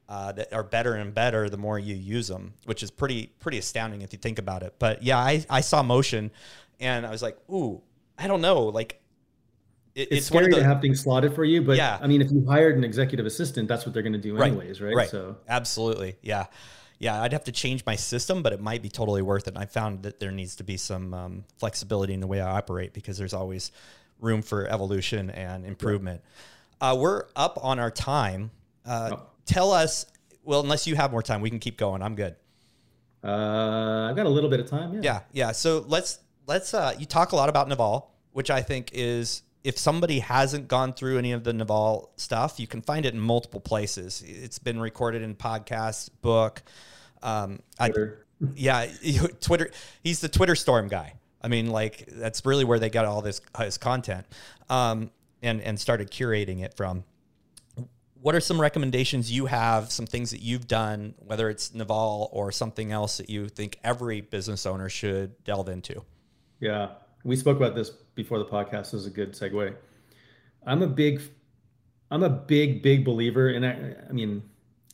uh, 0.07 0.31
that 0.33 0.53
are 0.53 0.63
better 0.63 0.95
and 0.95 1.13
better 1.13 1.49
the 1.49 1.57
more 1.57 1.79
you 1.79 1.95
use 1.95 2.27
them, 2.27 2.53
which 2.65 2.83
is 2.83 2.91
pretty 2.91 3.31
pretty 3.39 3.57
astounding 3.57 4.01
if 4.01 4.13
you 4.13 4.19
think 4.19 4.39
about 4.39 4.63
it. 4.63 4.75
But 4.79 5.03
yeah, 5.03 5.17
I, 5.17 5.45
I 5.49 5.61
saw 5.61 5.81
motion, 5.83 6.31
and 6.79 7.05
I 7.05 7.11
was 7.11 7.21
like, 7.21 7.37
ooh, 7.49 7.81
I 8.17 8.27
don't 8.27 8.41
know, 8.41 8.63
like. 8.63 9.01
It, 9.95 10.09
it's, 10.11 10.11
it's 10.11 10.25
scary 10.27 10.49
the, 10.49 10.57
to 10.57 10.63
have 10.65 10.81
things 10.81 11.01
slotted 11.01 11.33
for 11.33 11.45
you, 11.45 11.61
but 11.61 11.77
yeah. 11.77 11.97
I 12.01 12.07
mean, 12.07 12.21
if 12.21 12.29
you 12.29 12.45
hired 12.45 12.75
an 12.75 12.83
executive 12.83 13.25
assistant, 13.25 13.69
that's 13.69 13.85
what 13.85 13.93
they're 13.93 14.03
going 14.03 14.11
to 14.11 14.19
do 14.19 14.37
anyways, 14.37 14.81
right? 14.81 14.93
Right. 14.93 15.09
So 15.09 15.37
absolutely, 15.47 16.17
yeah, 16.21 16.47
yeah. 16.99 17.21
I'd 17.21 17.31
have 17.31 17.45
to 17.45 17.53
change 17.53 17.85
my 17.85 17.95
system, 17.95 18.43
but 18.43 18.51
it 18.51 18.59
might 18.59 18.81
be 18.81 18.89
totally 18.89 19.21
worth 19.21 19.47
it. 19.47 19.53
And 19.53 19.57
I 19.57 19.65
found 19.65 20.03
that 20.03 20.19
there 20.19 20.31
needs 20.31 20.57
to 20.57 20.65
be 20.65 20.75
some 20.75 21.13
um, 21.13 21.43
flexibility 21.57 22.13
in 22.13 22.19
the 22.19 22.27
way 22.27 22.41
I 22.41 22.57
operate 22.57 22.91
because 22.91 23.17
there's 23.17 23.33
always 23.33 23.71
room 24.19 24.41
for 24.41 24.67
evolution 24.67 25.29
and 25.29 25.65
improvement. 25.65 26.21
Uh, 26.81 26.97
we're 26.99 27.23
up 27.33 27.57
on 27.63 27.79
our 27.79 27.89
time. 27.89 28.51
Uh, 28.85 29.11
oh 29.13 29.27
tell 29.45 29.71
us. 29.71 30.05
Well, 30.43 30.59
unless 30.59 30.85
you 30.85 30.95
have 30.95 31.11
more 31.11 31.23
time, 31.23 31.41
we 31.41 31.49
can 31.49 31.59
keep 31.59 31.77
going. 31.77 32.01
I'm 32.01 32.15
good. 32.15 32.35
Uh, 33.23 34.07
I've 34.09 34.15
got 34.15 34.27
a 34.27 34.29
little 34.29 34.49
bit 34.49 34.59
of 34.59 34.69
time. 34.69 34.93
Yeah. 34.93 35.01
Yeah. 35.01 35.19
Yeah. 35.31 35.51
So 35.51 35.83
let's 35.87 36.19
let's. 36.47 36.73
Uh, 36.73 36.93
you 36.97 37.05
talk 37.05 37.31
a 37.31 37.35
lot 37.35 37.49
about 37.49 37.67
Naval, 37.67 38.11
which 38.31 38.51
I 38.51 38.61
think 38.61 38.91
is 38.93 39.41
if 39.63 39.79
somebody 39.79 40.19
hasn't 40.19 40.67
gone 40.67 40.93
through 40.93 41.17
any 41.17 41.31
of 41.31 41.43
the 41.43 41.51
Naval 41.51 42.11
stuff, 42.17 42.59
you 42.59 42.67
can 42.67 42.83
find 42.83 43.03
it 43.03 43.15
in 43.15 43.19
multiple 43.19 43.59
places. 43.59 44.23
It's 44.25 44.59
been 44.59 44.79
recorded 44.79 45.23
in 45.23 45.33
podcast, 45.33 46.11
book. 46.21 46.61
Um, 47.23 47.59
Twitter. 47.79 48.25
I, 48.43 48.47
yeah, 48.55 48.85
Twitter. 49.41 49.71
He's 50.03 50.19
the 50.19 50.29
Twitter 50.29 50.55
storm 50.55 50.87
guy. 50.87 51.13
I 51.41 51.47
mean, 51.47 51.71
like 51.71 52.05
that's 52.11 52.45
really 52.45 52.63
where 52.63 52.77
they 52.77 52.89
got 52.89 53.05
all 53.05 53.21
this 53.21 53.41
his 53.57 53.79
content, 53.79 54.27
um, 54.69 55.09
and 55.41 55.61
and 55.61 55.79
started 55.79 56.11
curating 56.11 56.63
it 56.63 56.75
from 56.75 57.03
what 58.25 58.33
are 58.33 58.39
some 58.39 58.59
recommendations 58.59 59.31
you 59.31 59.45
have, 59.45 59.91
some 59.91 60.07
things 60.07 60.31
that 60.31 60.41
you've 60.41 60.67
done, 60.67 61.13
whether 61.19 61.47
it's 61.47 61.75
Naval 61.75 62.27
or 62.33 62.51
something 62.51 62.91
else 62.91 63.17
that 63.17 63.29
you 63.29 63.47
think 63.47 63.77
every 63.83 64.21
business 64.21 64.65
owner 64.65 64.89
should 64.89 65.43
delve 65.43 65.69
into? 65.69 66.03
Yeah, 66.59 66.93
we 67.23 67.35
spoke 67.35 67.55
about 67.55 67.75
this 67.75 67.91
before 68.15 68.39
the 68.39 68.45
podcast. 68.45 68.89
This 68.89 68.93
is 68.95 69.05
a 69.05 69.11
good 69.11 69.33
segue. 69.33 69.75
I'm 70.65 70.81
a 70.81 70.87
big, 70.87 71.21
I'm 72.09 72.23
a 72.23 72.29
big, 72.29 72.81
big 72.81 73.05
believer, 73.05 73.49
and 73.49 73.63
I, 73.63 73.93
I 74.09 74.11
mean, 74.11 74.41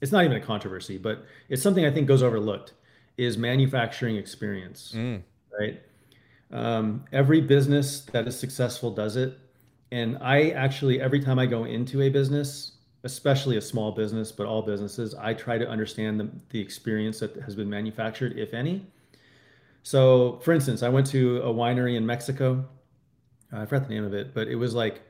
it's 0.02 0.12
not 0.12 0.26
even 0.26 0.36
a 0.36 0.42
controversy, 0.42 0.98
but 0.98 1.24
it's 1.48 1.64
something 1.64 1.86
I 1.86 1.92
think 1.92 2.10
goes 2.10 2.22
overlooked. 2.22 2.74
Is 3.16 3.38
manufacturing 3.38 4.18
experience, 4.18 4.92
mm. 4.94 5.22
right? 5.58 5.82
Um, 6.52 7.06
every 7.14 7.40
business 7.40 8.02
that 8.12 8.28
is 8.28 8.38
successful 8.38 8.92
does 8.92 9.16
it, 9.16 9.40
and 9.90 10.18
I 10.20 10.50
actually 10.50 11.00
every 11.00 11.22
time 11.22 11.40
I 11.40 11.46
go 11.46 11.64
into 11.64 12.02
a 12.02 12.10
business, 12.10 12.74
especially 13.04 13.58
a 13.58 13.62
small 13.62 13.92
business, 13.92 14.32
but 14.32 14.46
all 14.46 14.62
businesses, 14.62 15.16
I 15.16 15.34
try 15.34 15.58
to 15.58 15.68
understand 15.68 16.20
the, 16.20 16.30
the 16.50 16.60
experience 16.60 17.20
that 17.20 17.36
has 17.38 17.56
been 17.56 17.70
manufactured, 17.70 18.38
if 18.38 18.54
any. 18.54 18.86
So, 19.84 20.40
for 20.44 20.54
instance, 20.54 20.84
I 20.84 20.90
went 20.90 21.08
to 21.08 21.42
a 21.42 21.54
winery 21.54 21.96
in 21.96 22.06
Mexico. 22.06 22.66
I 23.52 23.66
forgot 23.66 23.88
the 23.88 23.94
name 23.94 24.06
of 24.06 24.14
it, 24.14 24.34
but 24.34 24.48
it 24.48 24.56
was 24.56 24.76
like 24.76 25.02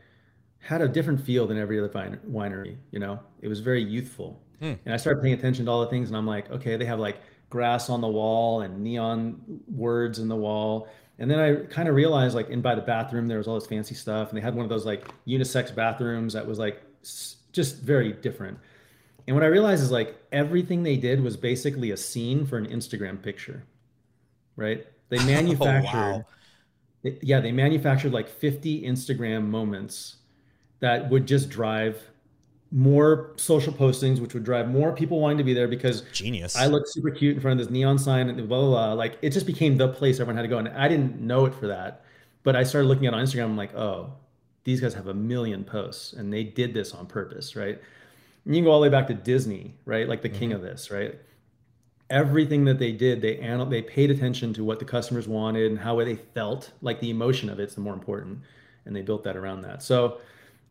had 0.59 0.81
a 0.81 0.87
different 0.87 1.19
feel 1.21 1.45
than 1.47 1.57
every 1.57 1.79
other 1.79 1.89
winery. 2.29 2.77
You 2.91 2.99
know, 2.99 3.19
it 3.41 3.47
was 3.47 3.59
very 3.59 3.83
youthful. 3.83 4.41
Hmm. 4.59 4.73
And 4.85 4.93
I 4.93 4.97
started 4.97 5.21
paying 5.21 5.33
attention 5.33 5.65
to 5.65 5.71
all 5.71 5.81
the 5.81 5.87
things, 5.87 6.09
and 6.09 6.17
I'm 6.17 6.27
like, 6.27 6.49
okay, 6.49 6.77
they 6.77 6.85
have 6.85 6.99
like 6.99 7.17
grass 7.49 7.89
on 7.89 7.99
the 7.99 8.07
wall 8.07 8.61
and 8.61 8.81
neon 8.81 9.41
words 9.67 10.19
in 10.19 10.29
the 10.29 10.35
wall. 10.35 10.87
And 11.19 11.29
then 11.29 11.39
I 11.39 11.65
kind 11.65 11.89
of 11.89 11.95
realized, 11.95 12.33
like, 12.33 12.49
in 12.49 12.61
by 12.61 12.73
the 12.73 12.81
bathroom, 12.81 13.27
there 13.27 13.37
was 13.37 13.47
all 13.47 13.55
this 13.55 13.67
fancy 13.67 13.93
stuff, 13.93 14.29
and 14.29 14.37
they 14.37 14.41
had 14.41 14.55
one 14.55 14.63
of 14.63 14.69
those 14.69 14.85
like 14.85 15.05
unisex 15.27 15.75
bathrooms 15.75 16.33
that 16.33 16.47
was 16.47 16.57
like 16.57 16.81
just 17.51 17.77
very 17.81 18.13
different. 18.13 18.57
And 19.27 19.35
what 19.35 19.43
I 19.43 19.47
realized 19.47 19.83
is 19.83 19.91
like 19.91 20.15
everything 20.31 20.83
they 20.83 20.97
did 20.97 21.23
was 21.23 21.37
basically 21.37 21.91
a 21.91 21.97
scene 21.97 22.45
for 22.45 22.57
an 22.57 22.67
Instagram 22.67 23.21
picture, 23.21 23.63
right? 24.55 24.85
They 25.09 25.17
oh, 25.19 25.25
manufactured, 25.25 25.97
oh, 25.97 26.25
wow. 27.05 27.11
yeah, 27.21 27.39
they 27.39 27.51
manufactured 27.51 28.13
like 28.13 28.29
50 28.29 28.83
Instagram 28.83 29.47
moments 29.47 30.17
that 30.79 31.09
would 31.09 31.27
just 31.27 31.49
drive 31.49 32.01
more 32.71 33.33
social 33.35 33.73
postings, 33.73 34.19
which 34.19 34.33
would 34.33 34.43
drive 34.43 34.69
more 34.69 34.93
people 34.93 35.19
wanting 35.19 35.37
to 35.37 35.43
be 35.43 35.53
there 35.53 35.67
because 35.67 36.01
genius. 36.13 36.55
I 36.55 36.67
look 36.67 36.87
super 36.87 37.11
cute 37.11 37.35
in 37.35 37.41
front 37.41 37.59
of 37.59 37.67
this 37.67 37.71
neon 37.71 37.99
sign 37.99 38.29
and 38.29 38.37
blah, 38.47 38.59
blah, 38.59 38.69
blah. 38.69 38.93
Like 38.93 39.17
it 39.21 39.31
just 39.31 39.45
became 39.45 39.77
the 39.77 39.89
place 39.89 40.19
everyone 40.19 40.37
had 40.37 40.43
to 40.43 40.47
go. 40.47 40.57
And 40.57 40.69
I 40.69 40.87
didn't 40.87 41.19
know 41.19 41.45
it 41.45 41.53
for 41.53 41.67
that. 41.67 42.05
But 42.43 42.55
I 42.55 42.63
started 42.63 42.87
looking 42.87 43.05
at 43.05 43.13
on 43.13 43.23
Instagram. 43.23 43.43
I'm 43.43 43.57
like, 43.57 43.75
oh, 43.75 44.13
these 44.63 44.81
guys 44.81 44.93
have 44.93 45.07
a 45.07 45.13
million 45.13 45.63
posts 45.63 46.13
and 46.13 46.31
they 46.31 46.43
did 46.43 46.73
this 46.73 46.93
on 46.93 47.05
purpose, 47.05 47.55
right? 47.55 47.79
And 48.45 48.55
you 48.55 48.61
can 48.61 48.65
go 48.65 48.71
all 48.71 48.79
the 48.79 48.83
way 48.83 48.89
back 48.89 49.07
to 49.07 49.13
Disney, 49.13 49.75
right? 49.85 50.07
Like 50.07 50.21
the 50.21 50.29
mm-hmm. 50.29 50.39
king 50.39 50.53
of 50.53 50.61
this, 50.61 50.91
right? 50.91 51.19
Everything 52.09 52.65
that 52.65 52.79
they 52.79 52.91
did, 52.91 53.21
they 53.21 53.37
anal- 53.37 53.67
they 53.67 53.81
paid 53.81 54.11
attention 54.11 54.53
to 54.53 54.63
what 54.63 54.79
the 54.79 54.85
customers 54.85 55.27
wanted 55.27 55.71
and 55.71 55.79
how 55.79 56.03
they 56.03 56.15
felt. 56.15 56.71
Like 56.81 56.99
the 56.99 57.09
emotion 57.09 57.49
of 57.49 57.59
it's 57.59 57.75
the 57.75 57.81
more 57.81 57.93
important, 57.93 58.39
and 58.85 58.95
they 58.95 59.01
built 59.01 59.23
that 59.23 59.37
around 59.37 59.61
that. 59.61 59.81
So, 59.81 60.19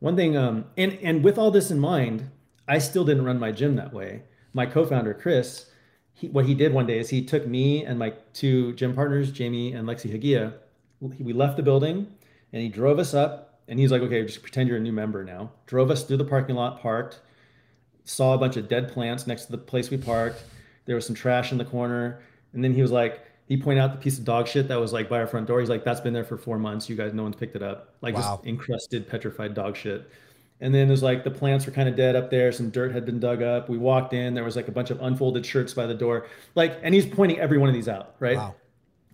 one 0.00 0.16
thing, 0.16 0.36
um, 0.36 0.66
and 0.76 0.98
and 1.02 1.24
with 1.24 1.38
all 1.38 1.50
this 1.50 1.70
in 1.70 1.80
mind, 1.80 2.28
I 2.68 2.78
still 2.78 3.04
didn't 3.06 3.24
run 3.24 3.38
my 3.38 3.52
gym 3.52 3.76
that 3.76 3.94
way. 3.94 4.22
My 4.52 4.66
co-founder 4.66 5.14
Chris, 5.14 5.70
he, 6.12 6.28
what 6.28 6.44
he 6.44 6.54
did 6.54 6.74
one 6.74 6.86
day 6.86 6.98
is 6.98 7.08
he 7.08 7.24
took 7.24 7.46
me 7.46 7.84
and 7.86 7.98
my 7.98 8.12
two 8.34 8.74
gym 8.74 8.94
partners, 8.94 9.32
Jamie 9.32 9.72
and 9.72 9.88
Lexi 9.88 10.10
Hagia. 10.10 10.52
We 11.00 11.32
left 11.32 11.56
the 11.56 11.62
building, 11.62 12.06
and 12.52 12.62
he 12.62 12.68
drove 12.68 12.98
us 12.98 13.14
up, 13.14 13.49
and 13.70 13.78
he's 13.78 13.90
like, 13.90 14.02
"Okay, 14.02 14.22
just 14.26 14.42
pretend 14.42 14.68
you're 14.68 14.76
a 14.76 14.80
new 14.80 14.92
member 14.92 15.24
now." 15.24 15.50
Drove 15.66 15.90
us 15.90 16.04
through 16.04 16.18
the 16.18 16.24
parking 16.24 16.56
lot, 16.56 16.82
parked 16.82 17.20
saw 18.10 18.34
a 18.34 18.38
bunch 18.38 18.56
of 18.56 18.68
dead 18.68 18.92
plants 18.92 19.26
next 19.26 19.46
to 19.46 19.52
the 19.52 19.58
place 19.58 19.90
we 19.90 19.96
parked. 19.96 20.42
There 20.86 20.96
was 20.96 21.06
some 21.06 21.14
trash 21.14 21.52
in 21.52 21.58
the 21.58 21.64
corner. 21.64 22.22
And 22.52 22.64
then 22.64 22.74
he 22.74 22.82
was 22.82 22.90
like, 22.90 23.24
he 23.46 23.56
pointed 23.56 23.80
out 23.80 23.92
the 23.92 23.98
piece 23.98 24.18
of 24.18 24.24
dog 24.24 24.46
shit 24.46 24.68
that 24.68 24.80
was 24.80 24.92
like 24.92 25.08
by 25.08 25.18
our 25.18 25.26
front 25.26 25.46
door. 25.46 25.60
He's 25.60 25.68
like, 25.68 25.84
that's 25.84 26.00
been 26.00 26.12
there 26.12 26.24
for 26.24 26.36
four 26.36 26.58
months. 26.58 26.88
You 26.88 26.96
guys, 26.96 27.12
no 27.12 27.22
one's 27.22 27.36
picked 27.36 27.56
it 27.56 27.62
up. 27.62 27.94
Like 28.00 28.14
wow. 28.14 28.20
just 28.20 28.46
encrusted, 28.46 29.08
petrified 29.08 29.54
dog 29.54 29.76
shit. 29.76 30.10
And 30.60 30.74
then 30.74 30.88
there's 30.88 31.02
like 31.02 31.24
the 31.24 31.30
plants 31.30 31.66
were 31.66 31.72
kind 31.72 31.88
of 31.88 31.96
dead 31.96 32.16
up 32.16 32.30
there. 32.30 32.52
Some 32.52 32.70
dirt 32.70 32.92
had 32.92 33.06
been 33.06 33.18
dug 33.18 33.42
up. 33.42 33.68
We 33.68 33.78
walked 33.78 34.12
in. 34.12 34.34
There 34.34 34.44
was 34.44 34.56
like 34.56 34.68
a 34.68 34.72
bunch 34.72 34.90
of 34.90 35.00
unfolded 35.00 35.46
shirts 35.46 35.72
by 35.72 35.86
the 35.86 35.94
door. 35.94 36.26
Like, 36.54 36.78
and 36.82 36.94
he's 36.94 37.06
pointing 37.06 37.38
every 37.38 37.58
one 37.58 37.68
of 37.68 37.74
these 37.74 37.88
out, 37.88 38.14
right? 38.18 38.36
Wow. 38.36 38.54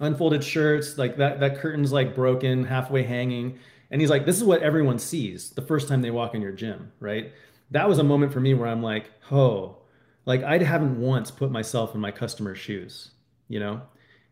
Unfolded 0.00 0.42
shirts, 0.44 0.98
like 0.98 1.16
that 1.16 1.40
that 1.40 1.58
curtain's 1.58 1.90
like 1.92 2.14
broken, 2.14 2.64
halfway 2.64 3.02
hanging. 3.02 3.58
And 3.90 4.00
he's 4.00 4.10
like, 4.10 4.26
this 4.26 4.36
is 4.36 4.44
what 4.44 4.62
everyone 4.62 4.98
sees 4.98 5.50
the 5.50 5.62
first 5.62 5.88
time 5.88 6.02
they 6.02 6.10
walk 6.10 6.34
in 6.34 6.42
your 6.42 6.52
gym, 6.52 6.92
right? 7.00 7.32
that 7.70 7.88
was 7.88 7.98
a 7.98 8.04
moment 8.04 8.32
for 8.32 8.40
me 8.40 8.54
where 8.54 8.68
I'm 8.68 8.82
like, 8.82 9.10
oh, 9.30 9.78
like 10.24 10.42
I 10.42 10.58
haven't 10.58 11.00
once 11.00 11.30
put 11.30 11.50
myself 11.50 11.94
in 11.94 12.00
my 12.00 12.10
customer's 12.10 12.58
shoes, 12.58 13.12
you 13.48 13.60
know? 13.60 13.82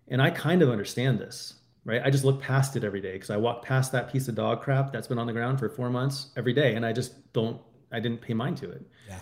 And 0.09 0.21
I 0.21 0.31
kind 0.31 0.63
of 0.63 0.71
understand 0.71 1.19
this, 1.19 1.55
right? 1.85 2.03
I 2.05 2.11
just 2.11 2.25
look 2.25 2.41
past 2.41 2.77
it 2.77 2.85
every 2.85 3.01
day 3.01 3.15
because 3.15 3.31
I 3.31 3.37
walk 3.37 3.65
past 3.65 3.93
that 3.93 4.13
piece 4.13 4.29
of 4.29 4.35
dog 4.35 4.63
crap 4.63 4.93
that's 4.93 5.07
been 5.07 5.19
on 5.19 5.27
the 5.27 5.33
ground 5.33 5.59
for 5.59 5.69
four 5.69 5.91
months 5.91 6.31
every 6.37 6.53
day. 6.53 6.75
And 6.75 6.85
I 6.85 6.93
just 6.93 7.33
don't, 7.33 7.61
I 7.91 8.01
didn't 8.01 8.21
pay 8.21 8.35
mind 8.35 8.57
to 8.59 8.71
it. 8.71 8.83
Yeah. 9.09 9.21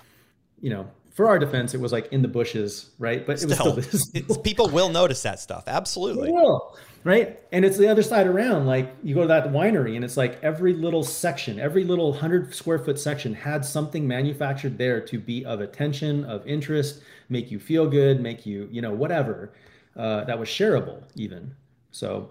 You 0.61 0.71
know, 0.71 0.91
for 1.13 1.29
our 1.29 1.39
defense, 1.39 1.75
it 1.75 1.81
was 1.81 1.93
like 1.93 2.13
in 2.13 2.23
the 2.23 2.29
bushes, 2.29 2.91
right? 2.99 3.27
But 3.27 3.43
it 3.43 3.49
was 3.49 4.01
still 4.01 4.37
people 4.43 4.69
will 4.69 4.89
notice 4.89 5.23
that 5.23 5.41
stuff. 5.41 5.65
Absolutely. 5.67 6.29
They 6.29 6.33
will 6.33 6.77
right? 7.05 7.41
And 7.51 7.65
it's 7.65 7.77
the 7.77 7.89
other 7.89 8.03
side 8.03 8.27
around. 8.27 8.67
Like 8.67 8.95
you 9.03 9.15
go 9.15 9.23
to 9.23 9.29
that 9.29 9.49
winery, 9.49 9.97
and 9.97 10.05
it's 10.05 10.17
like 10.17 10.43
every 10.43 10.73
little 10.75 11.03
section, 11.03 11.59
every 11.59 11.85
little 11.85 12.13
hundred 12.13 12.55
square 12.55 12.79
foot 12.79 12.99
section 12.99 13.35
had 13.35 13.65
something 13.65 14.07
manufactured 14.07 14.79
there 14.79 15.01
to 15.01 15.19
be 15.19 15.45
of 15.45 15.61
attention, 15.61 16.25
of 16.25 16.47
interest, 16.47 17.03
make 17.29 17.51
you 17.51 17.59
feel 17.59 17.89
good, 17.89 18.21
make 18.21 18.47
you, 18.47 18.69
you 18.71 18.83
know, 18.83 18.93
whatever. 18.93 19.53
Uh, 19.97 20.25
that 20.25 20.39
was 20.39 20.49
shareable, 20.49 21.03
even. 21.17 21.55
So, 21.91 22.31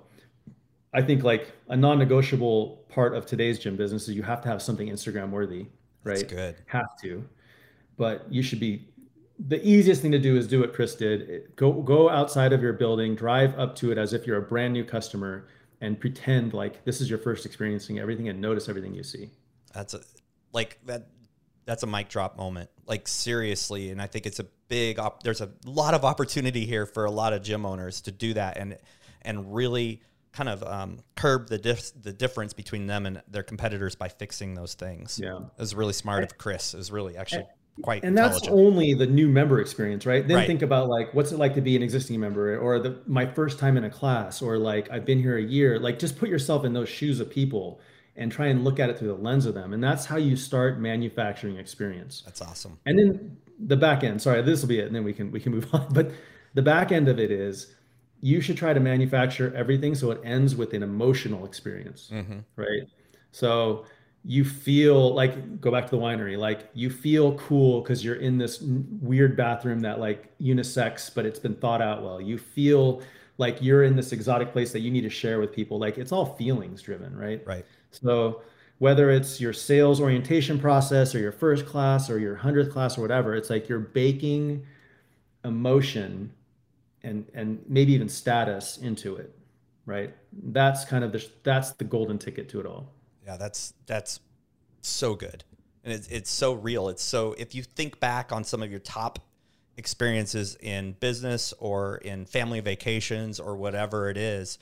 I 0.94 1.02
think 1.02 1.24
like 1.24 1.52
a 1.70 1.78
non-negotiable 1.78 2.86
part 2.90 3.16
of 3.16 3.26
today's 3.26 3.60
gym 3.60 3.76
business 3.76 4.08
is 4.08 4.16
you 4.16 4.24
have 4.24 4.42
to 4.42 4.50
have 4.50 4.62
something 4.62 4.90
Instagram 4.90 5.30
worthy, 5.30 5.68
right? 6.04 6.18
That's 6.18 6.34
good. 6.34 6.56
Have 6.66 6.98
to, 7.04 7.24
but 8.02 8.26
you 8.34 8.42
should 8.42 8.60
be 8.60 8.84
the 9.48 9.64
easiest 9.64 10.02
thing 10.02 10.12
to 10.12 10.18
do 10.18 10.36
is 10.38 10.48
do 10.48 10.62
what 10.62 10.74
Chris 10.74 10.96
did. 10.96 11.56
Go 11.56 11.72
go 11.72 12.10
outside 12.10 12.52
of 12.52 12.60
your 12.60 12.74
building, 12.74 13.14
drive 13.14 13.54
up 13.60 13.76
to 13.76 13.92
it 13.92 14.00
as 14.00 14.12
if 14.12 14.26
you're 14.26 14.40
a 14.40 14.42
brand 14.42 14.74
new 14.74 14.84
customer, 14.84 15.48
and 15.82 16.00
pretend 16.00 16.56
like 16.56 16.84
this 16.84 17.00
is 17.00 17.12
your 17.12 17.20
first 17.20 17.46
experiencing 17.46 18.00
everything, 18.00 18.28
and 18.28 18.42
notice 18.42 18.68
everything 18.68 18.96
you 18.96 19.04
see. 19.04 19.30
That's 19.72 19.94
a 19.94 20.02
like 20.52 20.80
that. 20.88 21.10
That's 21.66 21.84
a 21.84 21.88
mic 21.88 22.10
drop 22.10 22.38
moment. 22.38 22.72
Like 22.88 23.08
seriously, 23.08 23.92
and 23.92 24.02
I 24.02 24.08
think 24.08 24.26
it's 24.26 24.40
a 24.40 24.48
big. 24.68 24.98
Op- 24.98 25.22
there's 25.22 25.42
a 25.42 25.52
lot 25.64 25.94
of 25.94 26.04
opportunity 26.04 26.66
here 26.66 26.88
for 26.88 27.06
a 27.06 27.12
lot 27.12 27.34
of 27.34 27.44
gym 27.44 27.68
owners 27.68 28.02
to 28.02 28.12
do 28.12 28.34
that 28.34 28.58
and 28.58 28.80
and 29.22 29.54
really 29.54 30.02
kind 30.32 30.50
of 30.50 30.64
um, 30.64 31.02
curb 31.16 31.50
the 31.50 31.60
dif- 31.60 32.02
the 32.02 32.14
difference 32.14 32.54
between 32.54 32.88
them 32.88 33.06
and 33.06 33.22
their 33.28 33.44
competitors 33.44 33.94
by 33.94 34.08
fixing 34.08 34.56
those 34.56 34.74
things. 34.74 35.20
Yeah, 35.22 35.38
it 35.38 35.60
was 35.60 35.76
really 35.76 35.94
smart 35.94 36.24
of 36.24 36.40
Chris. 36.40 36.74
It 36.74 36.78
was 36.78 36.92
really 36.92 37.16
actually 37.16 37.46
quite 37.82 38.04
and 38.04 38.18
that's 38.18 38.48
only 38.50 38.94
the 38.94 39.08
new 39.08 39.28
member 39.28 39.60
experience 39.60 40.06
right? 40.06 40.28
Then 40.28 40.38
right. 40.38 40.48
think 40.48 40.62
about 40.62 40.90
like 40.90 41.14
what's 41.14 41.32
it 41.32 41.38
like 41.38 41.56
to 41.56 41.62
be 41.62 41.76
an 41.76 41.84
existing 41.84 42.20
member 42.20 42.58
or 42.58 42.80
the 42.80 43.00
my 43.08 43.26
first 43.26 43.60
time 43.60 43.78
in 43.78 43.84
a 43.84 43.90
class 43.90 44.42
or 44.42 44.58
like 44.58 44.90
i've 44.92 45.06
been 45.06 45.20
here 45.20 45.38
a 45.38 45.42
year. 45.42 45.80
Like 45.80 46.00
just 46.00 46.18
put 46.18 46.30
yourself 46.30 46.66
in 46.66 46.74
those 46.74 46.90
shoes 46.90 47.20
of 47.20 47.30
people 47.30 47.80
and 48.16 48.32
try 48.32 48.48
and 48.48 48.64
look 48.64 48.80
at 48.80 48.90
it 48.90 48.98
through 48.98 49.08
the 49.08 49.16
lens 49.16 49.46
of 49.46 49.54
them. 49.54 49.74
And 49.74 49.84
that's 49.84 50.06
how 50.06 50.18
you 50.18 50.36
start 50.36 50.80
manufacturing 50.80 51.58
experience. 51.58 52.24
That's 52.26 52.42
awesome. 52.42 52.78
And 52.86 53.00
then 53.00 53.38
the 53.58 53.78
back 53.78 54.04
end 54.04 54.22
sorry 54.22 54.42
this 54.42 54.62
will 54.62 54.70
be 54.70 54.80
it 54.80 54.88
and 54.88 54.96
then 54.96 55.04
we 55.04 55.14
can 55.14 55.32
we 55.32 55.40
can 55.40 55.54
move 55.54 55.68
on. 55.74 55.88
But 55.92 56.12
the 56.54 56.62
back 56.62 56.92
end 56.92 57.08
of 57.08 57.20
it 57.20 57.32
is 57.32 57.74
you 58.20 58.42
should 58.42 58.58
try 58.58 58.74
to 58.74 58.80
manufacture 58.80 59.52
everything 59.56 59.96
so 59.96 60.12
it 60.12 60.22
ends 60.24 60.56
with 60.56 60.74
an 60.74 60.84
emotional 60.84 61.46
experience 61.46 62.10
mm-hmm. 62.14 62.40
right? 62.56 62.84
So 63.32 63.86
you 64.24 64.46
feel 64.46 65.14
like 65.16 65.60
go 65.60 65.72
back 65.72 65.86
to 65.86 65.92
the 65.92 65.98
winery 65.98 66.38
like 66.38 66.70
you 66.74 66.90
feel 66.90 67.34
cool 67.36 67.82
because 67.82 68.06
you're 68.06 68.16
in 68.16 68.38
this 68.38 68.62
weird 68.62 69.36
bathroom 69.36 69.80
that 69.80 70.00
like 70.00 70.38
unisex 70.40 71.14
but 71.14 71.26
it's 71.26 71.40
been 71.40 71.56
thought 71.56 71.82
out 71.82 72.04
well. 72.04 72.22
You 72.22 72.38
feel 72.38 73.02
like 73.38 73.62
you're 73.62 73.84
in 73.84 73.96
this 73.96 74.12
exotic 74.12 74.52
place 74.52 74.72
that 74.74 74.82
you 74.82 74.92
need 74.92 75.02
to 75.02 75.10
share 75.10 75.40
with 75.40 75.52
people. 75.52 75.80
Like 75.80 75.98
it's 75.98 76.12
all 76.12 76.36
feelings 76.36 76.84
driven 76.84 77.16
right? 77.18 77.42
Right. 77.48 77.66
So 77.90 78.44
whether 78.78 79.10
it's 79.10 79.42
your 79.42 79.54
sales 79.54 80.00
orientation 80.00 80.60
process 80.60 81.16
or 81.16 81.20
your 81.20 81.32
first 81.32 81.66
class 81.66 82.10
or 82.10 82.20
your 82.20 82.36
100th 82.36 82.72
class 82.72 82.98
or 82.98 83.02
whatever 83.02 83.36
it's 83.36 83.50
like 83.50 83.68
you're 83.68 83.80
baking 83.80 84.64
emotion 85.46 86.32
and 87.02 87.26
and 87.34 87.64
maybe 87.68 87.94
even 87.94 88.08
status 88.08 88.78
into 88.78 89.16
it 89.16 89.36
right? 89.88 90.14
That's 90.32 90.86
kind 90.86 91.04
of 91.04 91.12
the 91.12 91.28
that's 91.42 91.72
the 91.72 91.86
golden 91.86 92.20
ticket 92.20 92.50
to 92.50 92.60
it 92.60 92.68
all 92.68 92.94
yeah, 93.26 93.38
that's 93.38 93.74
that's 93.86 94.20
so 94.82 95.16
good, 95.16 95.44
and 95.84 95.94
it's 95.94 96.08
it's 96.08 96.30
so 96.30 96.54
real. 96.54 96.90
It's 96.90 97.04
so 97.04 97.36
if 97.38 97.56
you 97.56 97.64
think 97.64 98.00
back 98.00 98.32
on 98.32 98.44
some 98.44 98.62
of 98.64 98.70
your 98.70 98.80
top 98.80 99.20
experiences 99.78 100.58
in 100.62 100.94
business 101.00 101.54
or 101.60 101.98
in 101.98 102.26
family 102.26 102.60
vacations 102.60 103.40
or 103.40 103.56
whatever 103.56 104.10
it 104.10 104.18
is, 104.18 104.60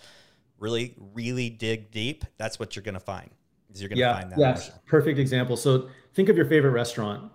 really 0.57 0.95
really 1.13 1.49
dig 1.49 1.91
deep. 1.91 2.25
That's 2.37 2.59
what 2.59 2.75
you're 2.75 2.83
going 2.83 2.93
to 2.93 2.99
find. 2.99 3.29
Is 3.73 3.81
you're 3.81 3.89
going 3.89 3.97
to 3.97 4.01
yeah, 4.01 4.19
find 4.19 4.31
that. 4.31 4.39
Yes, 4.39 4.71
perfect 4.87 5.19
example. 5.19 5.57
So 5.57 5.89
think 6.13 6.29
of 6.29 6.35
your 6.35 6.45
favorite 6.45 6.71
restaurant 6.71 7.31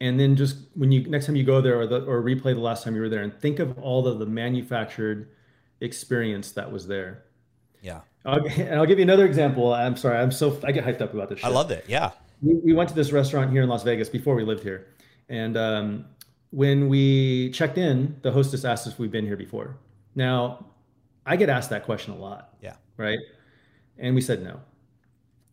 and 0.00 0.18
then 0.18 0.36
just 0.36 0.56
when 0.74 0.92
you 0.92 1.08
next 1.08 1.26
time 1.26 1.36
you 1.36 1.44
go 1.44 1.60
there 1.60 1.78
or 1.78 1.86
the, 1.86 2.04
or 2.04 2.22
replay 2.22 2.54
the 2.54 2.60
last 2.60 2.84
time 2.84 2.94
you 2.94 3.00
were 3.00 3.08
there 3.08 3.22
and 3.22 3.34
think 3.40 3.58
of 3.58 3.78
all 3.78 4.06
of 4.06 4.18
the 4.18 4.26
manufactured 4.26 5.30
experience 5.80 6.52
that 6.52 6.70
was 6.70 6.86
there 6.86 7.24
yeah 7.82 8.00
I'll, 8.28 8.46
and 8.60 8.74
I'll 8.74 8.86
give 8.86 8.98
you 8.98 9.04
another 9.04 9.26
example. 9.26 9.72
I'm 9.72 9.96
sorry, 9.96 10.18
I'm 10.18 10.30
so 10.30 10.60
I 10.64 10.72
get 10.72 10.84
hyped 10.84 11.00
up 11.00 11.14
about 11.14 11.30
this. 11.30 11.38
Shit. 11.38 11.46
I 11.46 11.50
loved 11.50 11.70
it. 11.70 11.84
Yeah. 11.88 12.10
We, 12.42 12.54
we 12.54 12.72
went 12.72 12.88
to 12.90 12.94
this 12.94 13.10
restaurant 13.10 13.50
here 13.50 13.62
in 13.62 13.68
Las 13.68 13.82
Vegas 13.82 14.08
before 14.08 14.34
we 14.34 14.44
lived 14.44 14.62
here, 14.62 14.86
and 15.28 15.56
um, 15.56 16.04
when 16.50 16.88
we 16.88 17.50
checked 17.50 17.78
in, 17.78 18.16
the 18.22 18.30
hostess 18.30 18.64
asked 18.64 18.86
us 18.86 18.94
if 18.94 18.98
we've 18.98 19.10
been 19.10 19.26
here 19.26 19.36
before. 19.36 19.76
Now, 20.14 20.66
I 21.26 21.36
get 21.36 21.48
asked 21.48 21.70
that 21.70 21.84
question 21.84 22.12
a 22.12 22.16
lot. 22.16 22.54
Yeah. 22.62 22.76
Right. 22.96 23.18
And 23.98 24.14
we 24.14 24.20
said 24.20 24.42
no. 24.42 24.60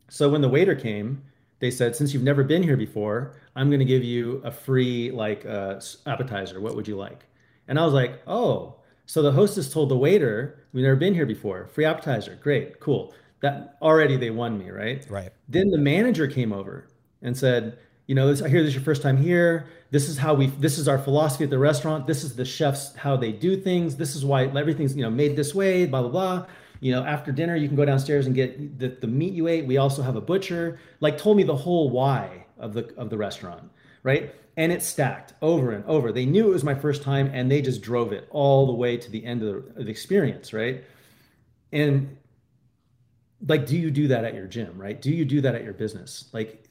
So 0.09 0.29
when 0.29 0.41
the 0.41 0.49
waiter 0.49 0.75
came, 0.75 1.23
they 1.59 1.71
said, 1.71 1.95
since 1.95 2.13
you've 2.13 2.23
never 2.23 2.43
been 2.43 2.63
here 2.63 2.77
before, 2.77 3.35
I'm 3.55 3.69
going 3.69 3.79
to 3.79 3.85
give 3.85 4.03
you 4.03 4.41
a 4.43 4.51
free 4.51 5.11
like 5.11 5.45
uh, 5.45 5.79
appetizer. 6.05 6.61
What 6.61 6.75
would 6.75 6.87
you 6.87 6.95
like? 6.95 7.25
And 7.67 7.79
I 7.79 7.85
was 7.85 7.93
like, 7.93 8.21
oh, 8.27 8.75
so 9.05 9.21
the 9.21 9.31
hostess 9.31 9.71
told 9.71 9.89
the 9.89 9.97
waiter, 9.97 10.59
"We've 10.73 10.83
never 10.83 10.95
been 10.95 11.13
here 11.13 11.25
before. 11.25 11.67
Free 11.67 11.85
appetizer. 11.85 12.37
Great, 12.41 12.79
cool." 12.79 13.13
That 13.41 13.77
already 13.81 14.17
they 14.17 14.31
won 14.31 14.57
me, 14.57 14.71
right? 14.71 15.05
Right. 15.09 15.29
Then 15.47 15.69
the 15.69 15.77
manager 15.77 16.27
came 16.27 16.51
over 16.51 16.87
and 17.21 17.37
said, 17.37 17.77
"You 18.07 18.15
know, 18.15 18.27
this, 18.27 18.41
I 18.41 18.49
hear 18.49 18.61
this 18.61 18.69
is 18.69 18.75
your 18.75 18.83
first 18.83 19.01
time 19.01 19.17
here. 19.17 19.67
This 19.91 20.09
is 20.09 20.17
how 20.17 20.33
we. 20.33 20.47
This 20.47 20.77
is 20.77 20.87
our 20.87 20.97
philosophy 20.97 21.43
at 21.43 21.49
the 21.49 21.59
restaurant. 21.59 22.07
This 22.07 22.23
is 22.23 22.35
the 22.35 22.45
chefs 22.45 22.95
how 22.95 23.15
they 23.17 23.31
do 23.31 23.55
things. 23.55 23.95
This 23.95 24.15
is 24.15 24.25
why 24.25 24.45
everything's 24.45 24.95
you 24.95 25.03
know 25.03 25.09
made 25.11 25.35
this 25.35 25.53
way. 25.53 25.85
Blah 25.85 26.01
blah 26.01 26.11
blah." 26.11 26.45
You 26.81 26.91
know, 26.91 27.03
after 27.03 27.31
dinner, 27.31 27.55
you 27.55 27.67
can 27.67 27.77
go 27.77 27.85
downstairs 27.85 28.25
and 28.25 28.35
get 28.35 28.79
the, 28.79 28.89
the 28.89 29.07
meat 29.07 29.33
you 29.33 29.47
ate. 29.47 29.65
We 29.65 29.77
also 29.77 30.01
have 30.01 30.17
a 30.17 30.21
butcher. 30.21 30.77
Like, 30.99 31.17
told 31.17 31.37
me 31.37 31.43
the 31.43 31.55
whole 31.55 31.89
why 31.89 32.45
of 32.59 32.73
the 32.73 32.93
of 32.95 33.09
the 33.09 33.17
restaurant, 33.17 33.71
right? 34.03 34.35
And 34.57 34.71
it 34.71 34.81
stacked 34.81 35.33
over 35.41 35.71
and 35.71 35.83
over. 35.85 36.11
They 36.11 36.25
knew 36.25 36.47
it 36.47 36.53
was 36.53 36.63
my 36.63 36.75
first 36.75 37.03
time 37.03 37.29
and 37.33 37.51
they 37.51 37.61
just 37.61 37.81
drove 37.81 38.13
it 38.13 38.27
all 38.29 38.67
the 38.67 38.73
way 38.73 38.97
to 38.97 39.11
the 39.11 39.25
end 39.25 39.43
of 39.43 39.47
the, 39.47 39.79
of 39.79 39.85
the, 39.85 39.91
experience, 39.91 40.53
right? 40.53 40.83
And 41.71 42.17
like, 43.45 43.65
do 43.65 43.77
you 43.77 43.91
do 43.91 44.07
that 44.07 44.23
at 44.23 44.33
your 44.33 44.47
gym, 44.47 44.77
right? 44.77 45.01
Do 45.01 45.11
you 45.11 45.25
do 45.25 45.41
that 45.41 45.55
at 45.55 45.63
your 45.63 45.73
business? 45.73 46.29
Like, 46.31 46.63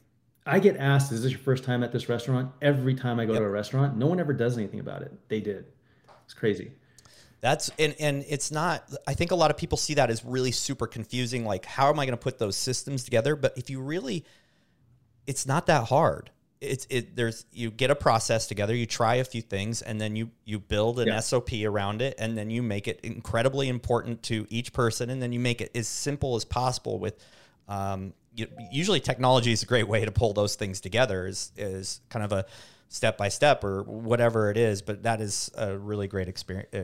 I 0.47 0.59
get 0.59 0.77
asked, 0.77 1.11
is 1.11 1.23
this 1.23 1.31
your 1.31 1.39
first 1.39 1.63
time 1.63 1.83
at 1.83 1.91
this 1.91 2.09
restaurant? 2.09 2.51
Every 2.61 2.95
time 2.95 3.19
I 3.19 3.25
go 3.25 3.33
yep. 3.33 3.41
to 3.41 3.45
a 3.47 3.49
restaurant, 3.49 3.97
no 3.97 4.07
one 4.07 4.19
ever 4.19 4.33
does 4.33 4.57
anything 4.57 4.79
about 4.79 5.01
it. 5.01 5.11
They 5.27 5.39
did. 5.39 5.65
It's 6.23 6.33
crazy. 6.33 6.71
That's 7.41 7.69
and 7.77 7.95
and 7.99 8.25
it's 8.27 8.49
not 8.49 8.91
I 9.05 9.13
think 9.13 9.29
a 9.29 9.35
lot 9.35 9.51
of 9.51 9.57
people 9.57 9.77
see 9.77 9.93
that 9.95 10.09
as 10.09 10.25
really 10.25 10.51
super 10.51 10.87
confusing 10.87 11.45
like 11.45 11.63
how 11.65 11.89
am 11.89 11.99
I 11.99 12.05
going 12.05 12.17
to 12.17 12.23
put 12.23 12.39
those 12.39 12.55
systems 12.55 13.03
together 13.03 13.35
but 13.35 13.55
if 13.55 13.69
you 13.69 13.81
really 13.81 14.25
it's 15.27 15.45
not 15.45 15.67
that 15.67 15.83
hard 15.83 16.31
it's 16.61 16.87
it 16.89 17.15
there's 17.15 17.45
you 17.51 17.69
get 17.69 17.91
a 17.91 17.95
process 17.95 18.47
together 18.47 18.73
you 18.73 18.85
try 18.85 19.15
a 19.15 19.23
few 19.23 19.41
things 19.41 19.81
and 19.81 19.99
then 19.99 20.15
you 20.15 20.31
you 20.45 20.59
build 20.59 20.99
an 20.99 21.07
Yeah. 21.07 21.19
sop 21.19 21.49
around 21.53 22.01
it 22.01 22.15
and 22.17 22.37
then 22.37 22.49
you 22.49 22.63
make 22.63 22.87
it 22.87 22.99
incredibly 23.03 23.67
important 23.67 24.23
to 24.23 24.47
each 24.49 24.71
person 24.73 25.09
and 25.09 25.21
then 25.21 25.31
you 25.33 25.39
make 25.39 25.59
it 25.61 25.71
as 25.75 25.87
simple 25.87 26.35
as 26.35 26.45
possible 26.45 26.97
with 26.97 27.21
um, 27.67 28.13
you, 28.33 28.47
usually 28.71 28.99
technology 28.99 29.51
is 29.51 29.63
a 29.63 29.65
great 29.65 29.87
way 29.87 30.05
to 30.05 30.11
pull 30.11 30.33
those 30.33 30.55
things 30.55 30.79
together 30.81 31.27
is 31.27 31.51
is 31.57 31.99
kind 32.09 32.23
of 32.23 32.31
a 32.31 32.45
step 32.87 33.17
by 33.17 33.27
step 33.29 33.63
or 33.63 33.83
whatever 33.83 34.49
it 34.49 34.57
is 34.57 34.81
but 34.81 35.03
that 35.03 35.19
is 35.21 35.51
a 35.57 35.77
really 35.77 36.07
great 36.07 36.27
experience 36.29 36.69
uh, 36.73 36.83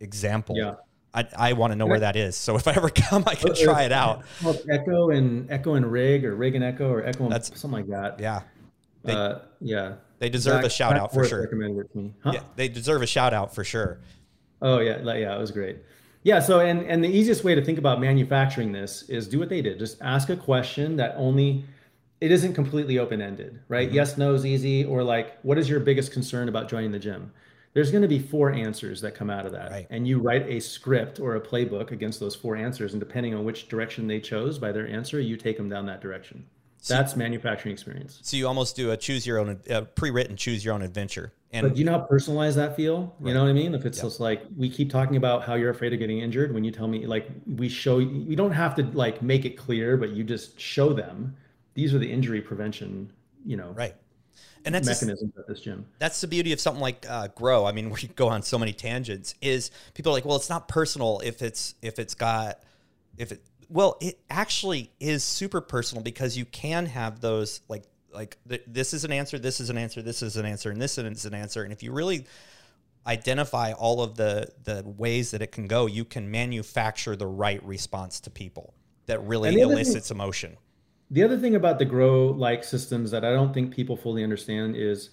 example 0.00 0.56
Yeah. 0.56 0.74
I, 1.14 1.26
I 1.36 1.52
want 1.52 1.72
to 1.72 1.76
know 1.76 1.86
where 1.86 2.00
that 2.00 2.16
is 2.16 2.36
so 2.36 2.56
if 2.56 2.66
i 2.66 2.72
ever 2.72 2.88
come 2.94 3.22
i 3.26 3.34
can 3.34 3.54
try 3.54 3.82
it 3.84 3.92
out 3.92 4.22
Echo 4.68 5.10
and 5.10 5.50
Echo 5.50 5.74
and 5.74 5.90
Rig 5.90 6.24
or 6.24 6.34
Rig 6.34 6.54
and 6.54 6.64
Echo 6.64 6.88
or 6.90 7.04
Echo 7.04 7.24
and 7.24 7.32
That's- 7.32 7.60
something 7.60 7.86
like 7.86 7.88
that. 7.88 8.18
yeah 8.18 8.40
they- 9.04 9.12
uh, 9.14 9.38
yeah. 9.60 9.94
they 10.18 10.28
deserve 10.28 10.64
a 10.64 10.70
shout 10.70 10.96
out 10.96 11.12
for 11.12 11.24
sure 11.24 11.42
Recommended 11.42 11.86
it 11.86 11.92
to 11.92 11.98
me. 11.98 12.14
Huh? 12.22 12.32
yeah 12.34 12.42
they 12.56 12.68
deserve 12.68 13.02
a 13.02 13.06
shout 13.06 13.32
out 13.34 13.54
for 13.54 13.64
sure 13.64 14.00
Oh 14.64 14.78
yeah, 14.78 14.98
yeah, 15.02 15.34
it 15.34 15.40
was 15.40 15.50
great. 15.50 15.78
Yeah, 16.22 16.38
so 16.38 16.60
and 16.60 16.82
and 16.82 17.02
the 17.02 17.08
easiest 17.08 17.42
way 17.42 17.56
to 17.56 17.64
think 17.64 17.78
about 17.78 18.00
manufacturing 18.00 18.70
this 18.70 19.02
is 19.08 19.26
do 19.26 19.40
what 19.40 19.48
they 19.48 19.60
did. 19.60 19.80
Just 19.80 20.00
ask 20.00 20.28
a 20.30 20.36
question 20.36 20.94
that 20.98 21.14
only 21.16 21.64
it 22.20 22.30
isn't 22.30 22.54
completely 22.54 23.00
open-ended, 23.00 23.58
right? 23.66 23.88
Mm-hmm. 23.88 23.96
Yes, 23.96 24.16
no 24.16 24.32
is 24.34 24.46
easy, 24.46 24.84
or 24.84 25.02
like, 25.02 25.36
what 25.42 25.58
is 25.58 25.68
your 25.68 25.80
biggest 25.80 26.12
concern 26.12 26.48
about 26.48 26.68
joining 26.68 26.92
the 26.92 26.98
gym? 27.00 27.32
There's 27.74 27.90
going 27.90 28.02
to 28.02 28.08
be 28.08 28.20
four 28.20 28.52
answers 28.52 29.00
that 29.00 29.16
come 29.16 29.30
out 29.30 29.46
of 29.46 29.50
that, 29.52 29.72
Right. 29.72 29.86
and 29.90 30.06
you 30.06 30.20
write 30.20 30.46
a 30.48 30.60
script 30.60 31.18
or 31.18 31.34
a 31.34 31.40
playbook 31.40 31.90
against 31.90 32.20
those 32.20 32.36
four 32.36 32.54
answers, 32.54 32.92
and 32.92 33.00
depending 33.00 33.34
on 33.34 33.44
which 33.44 33.66
direction 33.68 34.06
they 34.06 34.20
chose 34.20 34.58
by 34.60 34.70
their 34.70 34.86
answer, 34.86 35.18
you 35.18 35.36
take 35.36 35.56
them 35.56 35.68
down 35.68 35.86
that 35.86 36.00
direction. 36.00 36.46
That's 36.88 37.16
manufacturing 37.16 37.72
experience. 37.72 38.18
So 38.22 38.36
you 38.36 38.46
almost 38.48 38.76
do 38.76 38.90
a 38.90 38.96
choose 38.96 39.26
your 39.26 39.38
own, 39.38 39.60
uh, 39.70 39.82
pre-written 39.82 40.36
choose 40.36 40.64
your 40.64 40.74
own 40.74 40.82
adventure. 40.82 41.32
And 41.52 41.68
But 41.68 41.76
you 41.76 41.84
know 41.84 41.92
how 41.92 42.00
personalized 42.00 42.56
that 42.56 42.76
feel? 42.76 43.14
You 43.22 43.34
know 43.34 43.42
what 43.42 43.50
I 43.50 43.52
mean? 43.52 43.74
If 43.74 43.84
it's 43.84 44.00
just 44.00 44.20
like 44.20 44.42
we 44.56 44.70
keep 44.70 44.90
talking 44.90 45.16
about 45.16 45.44
how 45.44 45.54
you're 45.54 45.70
afraid 45.70 45.92
of 45.92 45.98
getting 45.98 46.20
injured, 46.20 46.54
when 46.54 46.64
you 46.64 46.70
tell 46.70 46.88
me 46.88 47.06
like 47.06 47.28
we 47.46 47.68
show 47.68 47.96
we 47.96 48.34
don't 48.34 48.52
have 48.52 48.74
to 48.76 48.84
like 48.84 49.20
make 49.20 49.44
it 49.44 49.58
clear, 49.58 49.98
but 49.98 50.10
you 50.10 50.24
just 50.24 50.58
show 50.58 50.94
them 50.94 51.36
these 51.74 51.92
are 51.94 51.98
the 51.98 52.10
injury 52.10 52.40
prevention, 52.40 53.12
you 53.44 53.58
know, 53.58 53.72
right, 53.72 53.94
and 54.64 54.74
that's 54.74 54.86
mechanisms 54.86 55.32
at 55.38 55.46
this 55.46 55.60
gym. 55.60 55.84
that's 55.98 56.22
the 56.22 56.26
beauty 56.26 56.52
of 56.52 56.60
something 56.60 56.80
like 56.80 57.04
uh, 57.08 57.28
Grow. 57.28 57.66
I 57.66 57.72
mean, 57.72 57.90
we 58.02 58.08
go 58.16 58.28
on 58.28 58.42
so 58.42 58.58
many 58.58 58.72
tangents. 58.72 59.34
Is 59.42 59.70
people 59.92 60.10
are 60.10 60.14
like, 60.14 60.24
well, 60.24 60.36
it's 60.36 60.50
not 60.50 60.68
personal 60.68 61.20
if 61.22 61.42
it's 61.42 61.74
if 61.82 61.98
it's 61.98 62.14
got 62.14 62.60
if 63.18 63.32
it. 63.32 63.42
Well, 63.72 63.96
it 64.02 64.20
actually 64.28 64.92
is 65.00 65.24
super 65.24 65.62
personal 65.62 66.04
because 66.04 66.36
you 66.36 66.44
can 66.44 66.84
have 66.86 67.20
those 67.20 67.62
like 67.68 67.84
like 68.12 68.36
th- 68.46 68.64
this 68.66 68.92
is 68.92 69.04
an 69.04 69.12
answer, 69.12 69.38
this 69.38 69.60
is 69.60 69.70
an 69.70 69.78
answer, 69.78 70.02
this 70.02 70.20
is 70.20 70.36
an 70.36 70.44
answer, 70.44 70.70
and 70.70 70.80
this 70.80 70.98
is 70.98 71.24
an 71.24 71.32
answer. 71.32 71.62
And 71.62 71.72
if 71.72 71.82
you 71.82 71.92
really 71.92 72.26
identify 73.06 73.72
all 73.72 74.02
of 74.02 74.16
the 74.16 74.52
the 74.64 74.82
ways 74.84 75.30
that 75.30 75.40
it 75.40 75.52
can 75.52 75.68
go, 75.68 75.86
you 75.86 76.04
can 76.04 76.30
manufacture 76.30 77.16
the 77.16 77.26
right 77.26 77.64
response 77.64 78.20
to 78.20 78.30
people 78.30 78.74
that 79.06 79.20
really 79.24 79.48
other 79.48 79.58
thing- 79.58 79.70
elicits 79.70 80.10
emotion. 80.10 80.58
The 81.10 81.22
other 81.22 81.38
thing 81.38 81.54
about 81.54 81.78
the 81.78 81.86
grow 81.86 82.26
like 82.26 82.64
systems 82.64 83.10
that 83.10 83.24
I 83.24 83.32
don't 83.32 83.54
think 83.54 83.72
people 83.72 83.96
fully 83.96 84.22
understand 84.22 84.76
is 84.76 85.10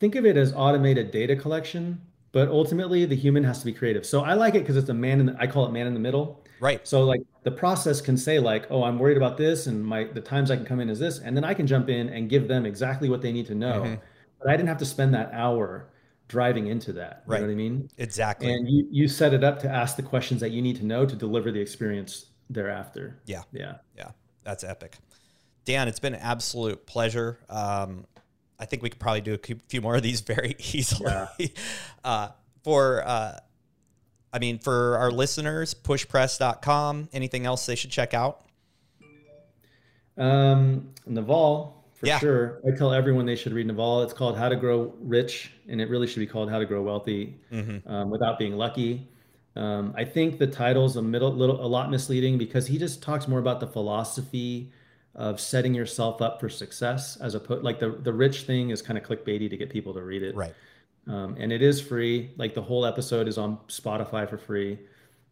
think 0.00 0.16
of 0.16 0.26
it 0.26 0.36
as 0.36 0.52
automated 0.54 1.12
data 1.12 1.36
collection, 1.36 2.00
but 2.32 2.48
ultimately 2.48 3.04
the 3.04 3.16
human 3.16 3.44
has 3.44 3.60
to 3.60 3.64
be 3.64 3.72
creative. 3.72 4.04
So 4.04 4.22
I 4.22 4.34
like 4.34 4.56
it 4.56 4.60
because 4.60 4.76
it's 4.76 4.88
a 4.88 4.94
man 4.94 5.20
in 5.20 5.26
the, 5.26 5.36
I 5.38 5.46
call 5.46 5.66
it 5.66 5.72
man 5.72 5.86
in 5.86 5.94
the 5.94 6.00
middle. 6.00 6.44
Right. 6.60 6.86
So 6.86 7.04
like 7.04 7.22
the 7.44 7.50
process 7.50 8.00
can 8.00 8.16
say 8.16 8.38
like, 8.38 8.66
oh, 8.70 8.82
I'm 8.82 8.98
worried 8.98 9.16
about 9.16 9.36
this, 9.36 9.66
and 9.66 9.84
my 9.84 10.04
the 10.04 10.20
times 10.20 10.50
I 10.50 10.56
can 10.56 10.64
come 10.64 10.80
in 10.80 10.88
is 10.90 10.98
this, 10.98 11.18
and 11.20 11.36
then 11.36 11.44
I 11.44 11.54
can 11.54 11.66
jump 11.66 11.88
in 11.88 12.08
and 12.08 12.28
give 12.28 12.48
them 12.48 12.66
exactly 12.66 13.08
what 13.08 13.22
they 13.22 13.32
need 13.32 13.46
to 13.46 13.54
know. 13.54 13.82
Mm-hmm. 13.82 13.94
But 14.40 14.48
I 14.50 14.56
didn't 14.56 14.68
have 14.68 14.78
to 14.78 14.84
spend 14.86 15.14
that 15.14 15.30
hour 15.32 15.88
driving 16.28 16.66
into 16.66 16.92
that. 16.92 17.22
You 17.26 17.32
Right. 17.32 17.40
know 17.40 17.46
what 17.46 17.52
I 17.52 17.56
mean? 17.56 17.90
Exactly. 17.98 18.52
And 18.52 18.68
you 18.68 18.86
you 18.90 19.08
set 19.08 19.32
it 19.34 19.42
up 19.44 19.60
to 19.60 19.68
ask 19.68 19.96
the 19.96 20.02
questions 20.02 20.40
that 20.40 20.50
you 20.50 20.60
need 20.62 20.76
to 20.76 20.84
know 20.84 21.06
to 21.06 21.16
deliver 21.16 21.50
the 21.50 21.60
experience 21.60 22.26
thereafter. 22.50 23.20
yeah. 23.26 23.42
Yeah. 23.52 23.74
Yeah, 23.96 24.10
that's 24.44 24.64
epic. 24.64 24.96
Dan, 25.64 25.86
it's 25.88 26.00
been 26.00 26.14
an 26.14 26.20
absolute 26.20 26.86
pleasure. 26.86 27.38
Um, 27.50 28.06
I 28.58 28.64
think 28.64 28.82
we 28.82 28.88
could 28.90 28.98
probably 28.98 29.20
do 29.20 29.34
a 29.34 29.38
few 29.68 29.80
more 29.82 29.96
of 29.96 30.02
these 30.02 30.22
very 30.22 30.56
easily. 30.72 31.12
uh, 32.04 32.28
for, 32.64 33.06
uh, 33.06 33.38
I 34.32 34.38
mean, 34.38 34.58
for 34.58 34.96
our 34.98 35.10
listeners, 35.10 35.74
pushpress.com, 35.74 37.08
anything 37.12 37.46
else 37.46 37.66
they 37.66 37.74
should 37.74 37.90
check 37.90 38.12
out? 38.14 38.42
Um, 40.16 40.90
Naval, 41.06 41.84
for 41.94 42.06
Yeah. 42.06 42.18
sure. 42.18 42.60
I 42.66 42.76
tell 42.76 42.92
everyone 42.92 43.26
they 43.26 43.36
should 43.36 43.52
read 43.52 43.66
Naval. 43.66 44.02
It's 44.02 44.12
called 44.12 44.36
How 44.36 44.48
to 44.48 44.56
Grow 44.56 44.92
Rich, 45.00 45.52
and 45.68 45.80
it 45.80 45.88
really 45.88 46.06
should 46.06 46.20
be 46.20 46.26
called 46.26 46.50
How 46.50 46.58
to 46.58 46.66
Grow 46.66 46.82
Wealthy 46.82 47.36
um, 47.86 48.10
Without 48.10 48.38
Being 48.38 48.56
Lucky. 48.56 49.08
Um, 49.56 49.92
I 49.96 50.04
think 50.04 50.38
the 50.38 50.46
title's 50.46 50.96
a 50.96 51.02
middle, 51.02 51.32
little, 51.32 51.64
a 51.64 51.66
lot 51.66 51.90
misleading 51.90 52.38
because 52.38 52.66
he 52.66 52.78
just 52.78 53.02
talks 53.02 53.26
more 53.26 53.38
about 53.40 53.60
the 53.60 53.66
philosophy 53.66 54.70
of 55.14 55.40
setting 55.40 55.74
yourself 55.74 56.22
up 56.22 56.38
for 56.38 56.48
success 56.48 57.16
as 57.16 57.34
a 57.34 57.40
put 57.40 57.64
like 57.64 57.80
the 57.80 57.90
the 57.90 58.12
rich 58.12 58.42
thing 58.42 58.70
is 58.70 58.80
kind 58.80 58.96
of 58.96 59.02
clickbaity 59.02 59.50
to 59.50 59.56
get 59.56 59.68
people 59.68 59.92
to 59.94 60.02
read 60.02 60.22
it. 60.22 60.36
Right. 60.36 60.54
Um, 61.08 61.36
and 61.38 61.52
it 61.52 61.62
is 61.62 61.80
free. 61.80 62.32
Like 62.36 62.54
the 62.54 62.62
whole 62.62 62.84
episode 62.84 63.28
is 63.28 63.38
on 63.38 63.58
Spotify 63.68 64.28
for 64.28 64.36
free. 64.38 64.78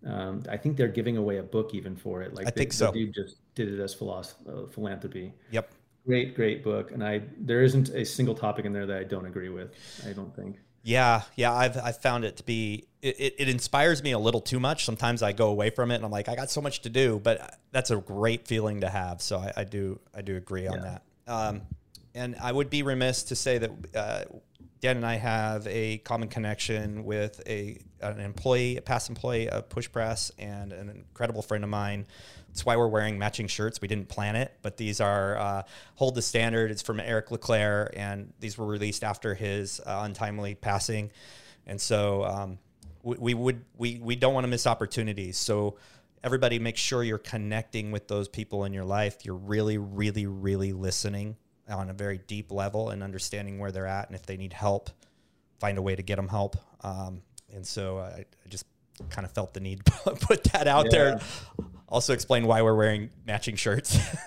Um, 0.06 0.42
I 0.48 0.56
think 0.56 0.76
they're 0.76 0.88
giving 0.88 1.16
away 1.16 1.38
a 1.38 1.42
book 1.42 1.74
even 1.74 1.96
for 1.96 2.22
it. 2.22 2.34
Like 2.34 2.46
I 2.46 2.50
the, 2.50 2.56
think 2.56 2.72
so. 2.72 2.92
dude 2.92 3.14
just 3.14 3.36
did 3.54 3.68
it 3.72 3.80
as 3.80 4.00
uh, 4.00 4.22
philanthropy. 4.70 5.34
Yep. 5.50 5.70
Great, 6.06 6.34
great 6.34 6.62
book. 6.62 6.92
And 6.92 7.02
I 7.04 7.22
there 7.38 7.62
isn't 7.62 7.88
a 7.90 8.04
single 8.04 8.34
topic 8.34 8.64
in 8.64 8.72
there 8.72 8.86
that 8.86 8.98
I 8.98 9.04
don't 9.04 9.26
agree 9.26 9.48
with. 9.48 9.74
I 10.08 10.12
don't 10.12 10.34
think. 10.34 10.58
Yeah, 10.82 11.22
yeah, 11.34 11.52
I've 11.52 11.76
I've 11.76 12.00
found 12.00 12.24
it 12.24 12.36
to 12.36 12.44
be 12.44 12.86
it, 13.02 13.16
it, 13.18 13.34
it 13.38 13.48
inspires 13.48 14.04
me 14.04 14.12
a 14.12 14.18
little 14.18 14.40
too 14.40 14.60
much. 14.60 14.84
Sometimes 14.84 15.20
I 15.20 15.32
go 15.32 15.48
away 15.48 15.70
from 15.70 15.90
it 15.90 15.96
and 15.96 16.04
I'm 16.04 16.12
like, 16.12 16.28
I 16.28 16.36
got 16.36 16.48
so 16.48 16.60
much 16.60 16.82
to 16.82 16.88
do, 16.88 17.20
but 17.22 17.58
that's 17.72 17.90
a 17.90 17.96
great 17.96 18.46
feeling 18.46 18.82
to 18.82 18.88
have. 18.88 19.20
So 19.20 19.38
I, 19.38 19.52
I 19.56 19.64
do 19.64 19.98
I 20.14 20.22
do 20.22 20.36
agree 20.36 20.68
on 20.68 20.76
Yeah. 20.76 20.98
that. 21.26 21.32
Um, 21.32 21.62
and 22.14 22.36
I 22.40 22.52
would 22.52 22.70
be 22.70 22.84
remiss 22.84 23.24
to 23.24 23.36
say 23.36 23.58
that 23.58 23.70
uh, 23.96 24.24
Dan 24.80 24.96
and 24.96 25.06
I 25.06 25.14
have 25.16 25.66
a 25.66 25.98
common 25.98 26.28
connection 26.28 27.04
with 27.04 27.40
a 27.46 27.78
an 28.00 28.20
employee, 28.20 28.76
a 28.76 28.82
past 28.82 29.08
employee 29.08 29.48
of 29.48 29.68
Push 29.68 29.90
Press, 29.90 30.30
and 30.38 30.72
an 30.72 30.90
incredible 30.90 31.42
friend 31.42 31.64
of 31.64 31.70
mine. 31.70 32.06
That's 32.48 32.64
why 32.64 32.76
we're 32.76 32.88
wearing 32.88 33.18
matching 33.18 33.48
shirts. 33.48 33.80
We 33.80 33.88
didn't 33.88 34.08
plan 34.08 34.36
it, 34.36 34.52
but 34.62 34.76
these 34.76 35.00
are 35.00 35.38
uh, 35.38 35.62
Hold 35.96 36.14
the 36.14 36.22
Standard. 36.22 36.70
It's 36.70 36.82
from 36.82 37.00
Eric 37.00 37.30
Leclaire, 37.30 37.90
and 37.96 38.32
these 38.40 38.58
were 38.58 38.66
released 38.66 39.02
after 39.02 39.34
his 39.34 39.80
uh, 39.80 40.02
untimely 40.04 40.54
passing. 40.54 41.10
And 41.66 41.80
so 41.80 42.24
um, 42.24 42.58
we, 43.02 43.16
we 43.18 43.34
would 43.34 43.64
we 43.76 43.98
we 43.98 44.14
don't 44.14 44.34
want 44.34 44.44
to 44.44 44.48
miss 44.48 44.66
opportunities. 44.66 45.38
So 45.38 45.78
everybody, 46.22 46.58
make 46.58 46.76
sure 46.76 47.02
you're 47.02 47.18
connecting 47.18 47.92
with 47.92 48.08
those 48.08 48.28
people 48.28 48.64
in 48.64 48.72
your 48.72 48.84
life. 48.84 49.24
You're 49.24 49.36
really, 49.36 49.78
really, 49.78 50.26
really 50.26 50.72
listening 50.72 51.36
on 51.68 51.90
a 51.90 51.92
very 51.92 52.18
deep 52.18 52.52
level 52.52 52.90
and 52.90 53.02
understanding 53.02 53.58
where 53.58 53.72
they're 53.72 53.86
at, 53.86 54.08
and 54.08 54.14
if 54.14 54.26
they 54.26 54.36
need 54.36 54.52
help, 54.52 54.90
find 55.58 55.78
a 55.78 55.82
way 55.82 55.96
to 55.96 56.02
get 56.02 56.16
them 56.16 56.28
help. 56.28 56.56
Um, 56.82 57.22
and 57.52 57.66
so 57.66 57.98
I, 57.98 58.24
I 58.44 58.48
just 58.48 58.66
kind 59.10 59.24
of 59.24 59.32
felt 59.32 59.54
the 59.54 59.60
need 59.60 59.84
to 60.04 60.10
put 60.20 60.44
that 60.44 60.68
out 60.68 60.86
there. 60.90 61.20
Also, 61.88 62.12
explain 62.12 62.46
why 62.46 62.62
we're 62.62 62.74
wearing 62.74 63.10
matching 63.26 63.54
shirts. 63.54 63.98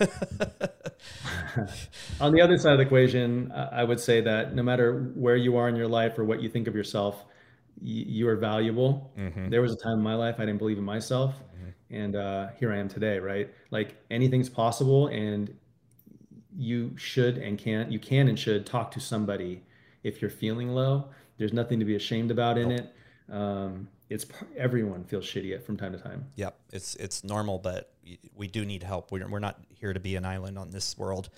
On 2.20 2.32
the 2.32 2.40
other 2.40 2.56
side 2.58 2.72
of 2.72 2.78
the 2.78 2.84
equation, 2.84 3.52
I 3.52 3.84
would 3.84 4.00
say 4.00 4.20
that 4.22 4.54
no 4.54 4.62
matter 4.62 5.10
where 5.14 5.36
you 5.36 5.56
are 5.56 5.68
in 5.68 5.76
your 5.76 5.88
life 5.88 6.18
or 6.18 6.24
what 6.24 6.42
you 6.42 6.48
think 6.48 6.68
of 6.68 6.74
yourself, 6.74 7.24
you 7.82 8.28
are 8.28 8.36
valuable. 8.36 9.12
There 9.48 9.62
was 9.62 9.72
a 9.72 9.76
time 9.76 9.94
in 9.98 10.02
my 10.02 10.14
life 10.14 10.36
I 10.38 10.44
didn't 10.44 10.58
believe 10.58 10.78
in 10.78 10.84
myself, 10.84 11.34
and 11.90 12.16
uh, 12.16 12.48
here 12.58 12.72
I 12.72 12.78
am 12.78 12.88
today. 12.88 13.18
Right? 13.18 13.50
Like 13.70 13.96
anything's 14.10 14.48
possible, 14.48 15.08
and 15.08 15.54
you 16.56 16.96
should 16.96 17.38
and 17.38 17.58
can 17.58 17.90
you 17.90 17.98
can 17.98 18.28
and 18.28 18.38
should 18.38 18.66
talk 18.66 18.90
to 18.92 19.00
somebody 19.00 19.62
if 20.02 20.20
you're 20.20 20.30
feeling 20.30 20.70
low. 20.70 21.06
There's 21.38 21.52
nothing 21.52 21.78
to 21.78 21.84
be 21.84 21.96
ashamed 21.96 22.30
about 22.30 22.58
in 22.58 22.70
it. 22.70 22.94
Um, 23.30 23.88
it's 24.08 24.26
everyone 24.56 25.04
feels 25.04 25.24
shitty 25.24 25.54
at 25.54 25.64
from 25.64 25.76
time 25.76 25.92
to 25.92 25.98
time. 25.98 26.26
Yep, 26.34 26.58
it's 26.72 26.96
it's 26.96 27.22
normal, 27.22 27.58
but 27.58 27.92
we 28.34 28.48
do 28.48 28.64
need 28.64 28.82
help. 28.82 29.12
We're, 29.12 29.26
we're 29.28 29.38
not 29.38 29.60
here 29.78 29.92
to 29.92 30.00
be 30.00 30.16
an 30.16 30.24
island 30.24 30.58
on 30.58 30.70
this 30.70 30.98
world. 30.98 31.30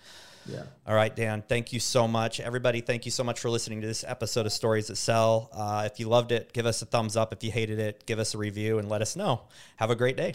Yeah. 0.46 0.62
All 0.86 0.94
right, 0.94 1.14
Dan, 1.14 1.44
thank 1.46 1.72
you 1.72 1.78
so 1.78 2.08
much. 2.08 2.40
Everybody, 2.40 2.80
thank 2.80 3.04
you 3.04 3.12
so 3.12 3.22
much 3.22 3.38
for 3.38 3.48
listening 3.50 3.80
to 3.82 3.86
this 3.86 4.04
episode 4.08 4.46
of 4.46 4.52
Stories 4.52 4.88
That 4.88 4.96
Sell. 4.96 5.50
Uh, 5.52 5.88
if 5.90 6.00
you 6.00 6.08
loved 6.08 6.32
it, 6.32 6.52
give 6.52 6.66
us 6.66 6.82
a 6.82 6.86
thumbs 6.86 7.16
up. 7.16 7.32
If 7.32 7.44
you 7.44 7.52
hated 7.52 7.78
it, 7.78 8.06
give 8.06 8.18
us 8.18 8.34
a 8.34 8.38
review 8.38 8.78
and 8.78 8.88
let 8.88 9.02
us 9.02 9.14
know. 9.14 9.42
Have 9.76 9.90
a 9.90 9.96
great 9.96 10.16
day. 10.16 10.34